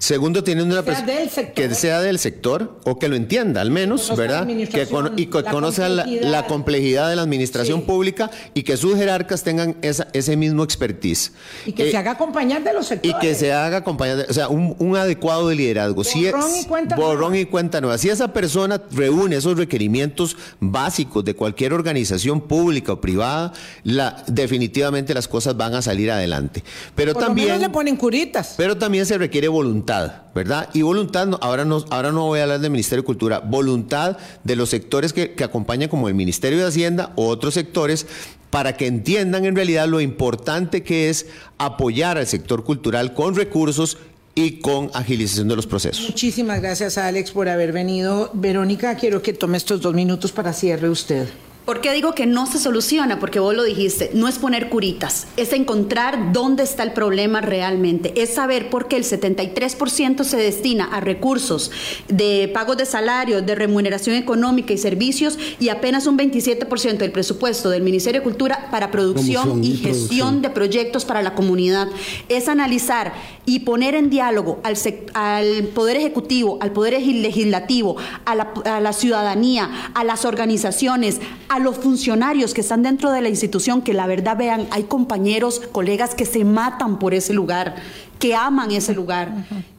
Segundo, 0.00 0.42
teniendo 0.42 0.74
una 0.74 0.82
persona 0.82 1.12
que 1.54 1.74
sea 1.74 2.00
del 2.00 2.18
sector 2.18 2.80
o 2.84 2.98
que 2.98 3.06
lo 3.06 3.16
entienda 3.16 3.60
al 3.60 3.70
menos, 3.70 4.16
¿verdad? 4.16 4.46
Que 4.46 4.88
y 5.16 5.26
que 5.26 5.44
conozca 5.44 5.90
la, 5.90 6.46
complejidad 6.46 7.10
de 7.10 7.16
la 7.16 7.22
administración 7.22 7.82
pública 7.82 8.30
y 8.54 8.62
que 8.62 8.78
sus 8.78 8.96
jerarcas 8.96 9.42
tengan 9.42 9.76
esa, 9.82 10.08
ese 10.14 10.38
mismo 10.38 10.64
expertise. 10.64 11.32
Y 11.66 11.72
que 11.72 11.90
se 11.90 11.98
haga 11.98 12.12
acompañar 12.12 12.64
de 12.64 12.72
los 12.72 12.86
sectores. 12.86 13.14
Y 13.14 13.20
que 13.20 13.34
se 13.34 13.52
haga 13.52 13.76
acompañar, 13.78 14.24
o 14.26 14.32
sea, 14.32 14.48
un, 14.48 14.96
adecuado 14.96 15.48
de 15.48 15.56
liderazgo. 15.56 16.02
Borrón 16.02 16.50
y 16.58 16.64
cuenta 16.64 16.96
Borrón 16.96 17.36
y 17.36 17.44
cuenta 17.44 17.82
nueva. 17.82 17.98
Si 17.98 18.08
esa 18.08 18.32
persona 18.32 18.80
reúne 18.92 19.36
esos 19.36 19.58
requerimientos 19.58 20.34
básicos 20.60 21.26
de 21.26 21.34
cualquier 21.34 21.74
organización 21.74 22.40
pública 22.40 22.94
o 22.94 23.02
privada, 23.02 23.52
la, 23.84 24.24
definitivamente 24.26 25.12
las 25.12 25.28
cosas 25.28 25.58
van 25.58 25.74
a 25.74 25.82
salir 25.82 26.10
adelante. 26.10 26.64
Pero 26.94 27.14
también... 27.14 27.60
le 27.60 27.68
ponen 27.68 27.96
curitas. 27.96 28.54
Pero 28.56 28.78
también 28.78 29.04
se 29.04 29.18
requiere 29.18 29.48
voluntad 29.48 29.89
¿verdad? 30.34 30.68
Y 30.72 30.82
voluntad, 30.82 31.28
ahora, 31.40 31.64
no, 31.64 31.84
ahora 31.90 32.12
no 32.12 32.26
voy 32.26 32.40
a 32.40 32.44
hablar 32.44 32.60
del 32.60 32.70
Ministerio 32.70 33.02
de 33.02 33.06
Cultura, 33.06 33.40
voluntad 33.40 34.16
de 34.44 34.56
los 34.56 34.68
sectores 34.70 35.12
que, 35.12 35.32
que 35.32 35.44
acompañan 35.44 35.88
como 35.88 36.08
el 36.08 36.14
Ministerio 36.14 36.58
de 36.58 36.66
Hacienda 36.66 37.12
o 37.16 37.26
otros 37.28 37.54
sectores 37.54 38.06
para 38.50 38.76
que 38.76 38.86
entiendan 38.86 39.44
en 39.44 39.54
realidad 39.54 39.88
lo 39.88 40.00
importante 40.00 40.82
que 40.82 41.08
es 41.08 41.26
apoyar 41.58 42.18
al 42.18 42.26
sector 42.26 42.64
cultural 42.64 43.14
con 43.14 43.34
recursos 43.34 43.98
y 44.34 44.60
con 44.60 44.90
agilización 44.94 45.48
de 45.48 45.56
los 45.56 45.66
procesos. 45.66 46.08
Muchísimas 46.08 46.60
gracias, 46.60 46.98
Alex, 46.98 47.32
por 47.32 47.48
haber 47.48 47.72
venido. 47.72 48.30
Verónica, 48.32 48.94
quiero 48.96 49.22
que 49.22 49.32
tome 49.32 49.56
estos 49.56 49.80
dos 49.80 49.94
minutos 49.94 50.32
para 50.32 50.52
cierre 50.52 50.88
usted. 50.88 51.28
¿Por 51.70 51.80
qué 51.80 51.92
digo 51.92 52.16
que 52.16 52.26
no 52.26 52.46
se 52.46 52.58
soluciona? 52.58 53.20
Porque 53.20 53.38
vos 53.38 53.54
lo 53.54 53.62
dijiste, 53.62 54.10
no 54.12 54.26
es 54.26 54.38
poner 54.40 54.70
curitas, 54.70 55.28
es 55.36 55.52
encontrar 55.52 56.32
dónde 56.32 56.64
está 56.64 56.82
el 56.82 56.92
problema 56.92 57.40
realmente, 57.42 58.12
es 58.20 58.34
saber 58.34 58.70
por 58.70 58.88
qué 58.88 58.96
el 58.96 59.04
73% 59.04 60.24
se 60.24 60.36
destina 60.36 60.86
a 60.86 60.98
recursos 60.98 61.70
de 62.08 62.50
pagos 62.52 62.76
de 62.76 62.86
salarios, 62.86 63.46
de 63.46 63.54
remuneración 63.54 64.16
económica 64.16 64.72
y 64.72 64.78
servicios 64.78 65.38
y 65.60 65.68
apenas 65.68 66.08
un 66.08 66.18
27% 66.18 66.96
del 66.96 67.12
presupuesto 67.12 67.70
del 67.70 67.84
Ministerio 67.84 68.20
de 68.20 68.24
Cultura 68.24 68.66
para 68.72 68.90
producción 68.90 69.62
y, 69.62 69.76
gestión 69.76 70.42
de 70.42 70.50
proyectos 70.50 71.04
para 71.04 71.22
la 71.22 71.36
comunidad. 71.36 71.86
Es 72.28 72.48
analizar 72.48 73.12
y 73.46 73.60
poner 73.60 73.94
en 73.94 74.10
diálogo 74.10 74.58
al, 74.64 74.76
al 75.14 75.68
Poder 75.68 75.98
Ejecutivo, 75.98 76.58
al 76.60 76.72
Poder 76.72 77.00
Legislativo, 77.00 77.96
a 78.24 78.34
la, 78.34 78.52
a 78.64 78.80
la 78.80 78.92
ciudadanía, 78.92 79.92
a 79.94 80.02
las 80.02 80.24
organizaciones, 80.24 81.20
a 81.48 81.59
los 81.60 81.78
funcionarios 81.78 82.54
que 82.54 82.60
están 82.60 82.82
dentro 82.82 83.10
de 83.12 83.20
la 83.20 83.28
institución, 83.28 83.82
que 83.82 83.94
la 83.94 84.06
verdad 84.06 84.36
vean, 84.36 84.66
hay 84.70 84.84
compañeros, 84.84 85.60
colegas 85.72 86.14
que 86.14 86.26
se 86.26 86.44
matan 86.44 86.98
por 86.98 87.14
ese 87.14 87.32
lugar, 87.32 87.76
que 88.18 88.34
aman 88.34 88.70
ese 88.70 88.94
lugar, 88.94 89.32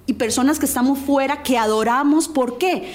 y 0.05 0.13
personas 0.13 0.59
que 0.59 0.65
estamos 0.65 0.99
fuera, 0.99 1.43
que 1.43 1.57
adoramos, 1.57 2.27
¿por 2.27 2.57
qué? 2.57 2.91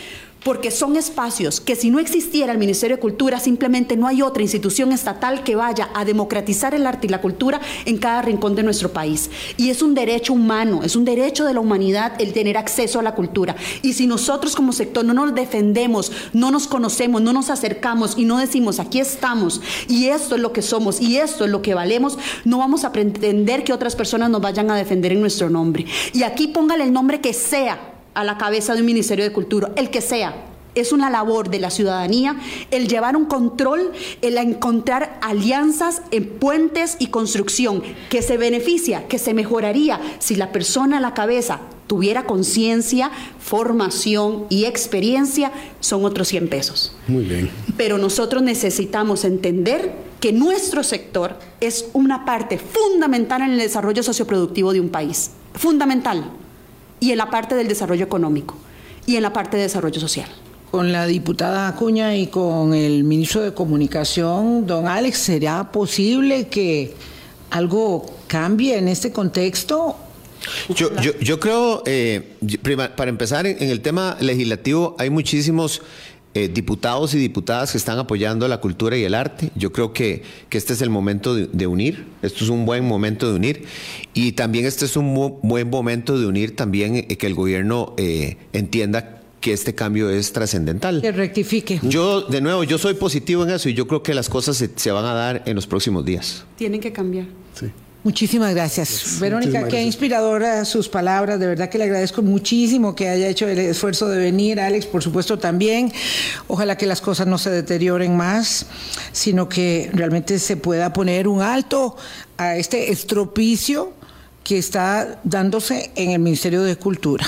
Porque 0.47 0.71
son 0.71 0.95
espacios 0.95 1.61
que 1.61 1.75
si 1.75 1.91
no 1.91 1.99
existiera 1.99 2.53
el 2.53 2.59
Ministerio 2.59 2.99
de 2.99 3.01
Cultura, 3.01 3.41
simplemente 3.41 3.97
no 3.97 4.07
hay 4.07 4.23
otra 4.23 4.45
institución 4.45 4.93
estatal 4.93 5.43
que 5.43 5.57
vaya 5.57 5.91
a 5.93 6.05
democratizar 6.05 6.73
el 6.73 6.87
arte 6.87 7.09
y 7.09 7.11
la 7.11 7.21
cultura 7.21 7.61
en 7.85 7.99
cada 7.99 8.23
rincón 8.23 8.55
de 8.55 8.63
nuestro 8.63 8.93
país. 8.93 9.29
Y 9.57 9.71
es 9.71 9.83
un 9.83 9.93
derecho 9.93 10.35
humano, 10.35 10.83
es 10.85 10.95
un 10.95 11.05
derecho 11.05 11.45
de 11.45 11.53
la 11.53 11.59
humanidad 11.59 12.13
el 12.21 12.33
tener 12.33 12.57
acceso 12.59 13.01
a 13.01 13.03
la 13.03 13.17
cultura. 13.17 13.57
Y 13.83 13.95
si 13.95 14.07
nosotros 14.07 14.55
como 14.55 14.73
sector 14.73 15.05
no 15.05 15.15
nos 15.15 15.35
defendemos, 15.35 16.13
no 16.33 16.53
nos 16.53 16.69
conocemos, 16.69 17.21
no 17.23 17.33
nos 17.33 17.51
acercamos 17.51 18.15
y 18.17 18.25
no 18.25 18.39
decimos, 18.39 18.79
aquí 18.79 19.01
estamos, 19.01 19.61
y 19.89 20.07
esto 20.07 20.37
es 20.37 20.41
lo 20.41 20.53
que 20.53 20.63
somos, 20.63 21.01
y 21.01 21.17
esto 21.17 21.45
es 21.45 21.51
lo 21.51 21.61
que 21.61 21.75
valemos, 21.75 22.21
no 22.45 22.59
vamos 22.59 22.85
a 22.85 22.93
pretender 22.93 23.65
que 23.65 23.73
otras 23.73 23.97
personas 23.97 24.31
nos 24.31 24.43
vayan 24.43 24.71
a 24.71 24.77
defender 24.77 25.11
en 25.11 25.23
nuestro 25.23 25.51
nombre. 25.51 25.87
Y 26.13 26.23
aquí 26.23 26.47
póngale 26.47 26.85
el 26.85 26.93
nombre 26.93 27.21
que 27.21 27.33
sea, 27.33 27.96
a 28.17 28.25
la 28.25 28.39
cabeza 28.39 28.75
de 28.75 28.81
un 28.81 28.87
Ministerio 28.87 29.25
de 29.25 29.33
Cultura, 29.33 29.71
el 29.77 29.91
que 29.91 30.01
sea. 30.01 30.35
Es 30.75 30.93
una 30.93 31.09
labor 31.09 31.49
de 31.49 31.59
la 31.59 31.71
ciudadanía 31.71 32.37
el 32.71 32.89
llevar 32.89 33.17
un 33.17 33.27
control, 33.27 33.93
el 34.21 34.37
encontrar 34.37 35.19
alianzas 35.23 36.03
en 36.11 36.29
puentes 36.29 36.97
y 36.99 37.07
construcción 37.07 37.83
que 38.11 38.21
se 38.21 38.37
beneficia, 38.37 39.07
que 39.07 39.19
se 39.19 39.33
mejoraría 39.33 40.01
si 40.19 40.35
la 40.35 40.53
persona 40.53 40.99
a 40.99 41.01
la 41.01 41.15
cabeza 41.15 41.61
tuviera 41.87 42.25
conciencia, 42.25 43.11
formación 43.39 44.47
y 44.51 44.65
experiencia, 44.65 45.53
son 45.81 46.05
otros 46.05 46.29
100 46.29 46.49
pesos. 46.49 46.97
Muy 47.07 47.25
bien. 47.25 47.51
Pero 47.77 47.97
nosotros 47.97 48.43
necesitamos 48.43 49.25
entender 49.25 49.93
que 50.21 50.33
nuestro 50.33 50.83
sector 50.83 51.39
es 51.61 51.87
una 51.93 52.25
parte 52.25 52.59
fundamental 52.59 53.43
en 53.43 53.53
el 53.53 53.59
desarrollo 53.59 54.03
socioproductivo 54.03 54.73
de 54.73 54.81
un 54.81 54.89
país. 54.89 55.31
Fundamental. 55.55 56.33
Y 57.01 57.13
en 57.13 57.19
la 57.19 57.31
parte 57.31 57.55
del 57.55 57.69
desarrollo 57.69 58.05
económico. 58.05 58.57
Y 59.07 59.17
en 59.17 59.23
la 59.23 59.33
parte 59.33 59.57
de 59.57 59.65
desarrollo 59.65 60.01
social 60.01 60.29
con 60.71 60.93
la 60.93 61.07
diputada 61.07 61.69
Acuña 61.69 62.17
y 62.17 62.27
con 62.27 62.75
el 62.75 63.05
ministro 63.05 63.41
de 63.41 63.55
Comunicación, 63.55 64.67
don 64.67 64.87
Alex, 64.89 65.17
¿será 65.17 65.71
posible 65.73 66.49
que 66.49 66.93
algo 67.51 68.05
cambie 68.27 68.77
en 68.77 68.89
este 68.89 69.11
contexto 69.13 69.97
yo, 70.75 70.95
yo, 71.01 71.19
yo 71.19 71.41
creo, 71.41 71.83
eh, 71.87 72.37
para 72.97 73.09
empezar, 73.09 73.47
en, 73.47 73.71
el 73.71 73.81
tema 73.81 74.17
legislativo 74.21 74.95
hay 74.99 75.11
muchísimos 75.11 75.83
eh, 76.37 76.49
diputados 76.49 77.15
y 77.15 77.19
diputadas 77.19 77.73
que 77.73 77.79
están 77.79 77.99
apoyando 77.99 78.47
la 78.47 78.61
cultura 78.61 78.95
y 78.99 79.05
el 79.05 79.15
arte. 79.15 79.51
Yo 79.55 79.73
creo 79.73 79.95
que, 79.95 80.23
que 80.51 80.59
este 80.59 80.75
es 80.75 80.83
el 80.83 80.91
momento 80.91 81.35
de, 81.35 81.67
unir, 81.67 82.05
esto 82.21 82.45
es 82.45 82.51
un 82.51 82.67
buen 82.67 82.85
momento 82.85 83.31
de 83.31 83.37
unir 83.37 83.65
y 84.13 84.33
también 84.33 84.67
este 84.67 84.85
es 84.85 84.99
un 84.99 85.15
buen 85.43 85.71
momento 85.71 86.19
de 86.19 86.27
unir 86.27 86.55
también 86.55 86.97
eh, 86.97 87.17
que 87.17 87.27
el 87.27 87.35
gobierno 87.35 87.95
entienda 88.53 89.23
que 89.41 89.55
este 89.55 89.75
cambio 89.75 90.11
es 90.11 90.31
trascendental. 90.35 91.01
Que 91.01 91.11
rectifique. 91.11 91.81
Yo, 91.83 92.21
de 92.21 92.43
nuevo, 92.43 92.65
yo 92.65 92.77
soy 92.77 92.93
positivo 92.93 93.43
en 93.45 93.51
eso 93.53 93.71
y 93.71 93.73
yo 93.75 93.87
creo 93.87 94.03
que 94.03 94.13
las 94.13 94.29
cosas 94.29 94.59
se, 94.59 94.69
se 94.77 94.91
van 94.91 95.07
a 95.07 95.15
dar 95.15 95.43
en 95.47 95.55
los 95.55 95.67
próximos 95.67 96.05
días. 96.05 96.45
Tienen 96.57 96.83
que 96.83 96.93
cambiar. 96.93 97.29
Sí. 97.55 97.71
Muchísimas 98.07 98.55
gracias. 98.55 99.19
Verónica, 99.19 99.67
qué 99.67 99.83
inspiradora 99.83 100.65
sus 100.65 100.89
palabras. 100.89 101.41
De 101.41 101.47
verdad 101.49 101.69
que 101.69 101.77
le 101.77 101.83
agradezco 101.83 102.23
muchísimo 102.23 102.95
que 102.95 103.09
haya 103.09 103.27
hecho 103.27 103.49
el 103.49 103.59
esfuerzo 103.59 104.07
de 104.09 104.17
venir. 104.17 104.61
Alex, 104.61 104.87
por 104.87 105.03
supuesto, 105.03 105.41
también. 105.41 105.93
Ojalá 106.47 106.79
que 106.79 106.87
las 106.87 107.01
cosas 107.01 107.27
no 107.27 107.37
se 107.37 107.51
deterioren 107.51 108.17
más, 108.17 108.67
sino 109.11 109.49
que 109.49 109.91
realmente 109.93 110.39
se 110.39 110.57
pueda 110.57 110.93
poner 110.93 111.27
un 111.27 111.43
alto 111.43 111.97
a 112.37 112.55
este 112.55 112.93
estropicio 112.93 113.93
que 114.45 114.57
está 114.57 115.19
dándose 115.25 115.91
en 115.97 116.11
el 116.11 116.21
Ministerio 116.21 116.63
de 116.63 116.77
Cultura. 116.77 117.27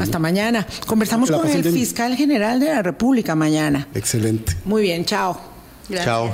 Hasta 0.00 0.18
mañana. 0.18 0.66
Conversamos 0.86 1.30
con 1.30 1.46
el 1.46 1.64
fiscal 1.70 2.16
general 2.16 2.60
de 2.60 2.68
la 2.68 2.80
República 2.80 3.34
mañana. 3.34 3.88
Excelente. 3.94 4.56
Muy 4.64 4.80
bien, 4.80 5.04
chao. 5.04 5.38
Gracias. 5.90 6.06
Chao. 6.06 6.32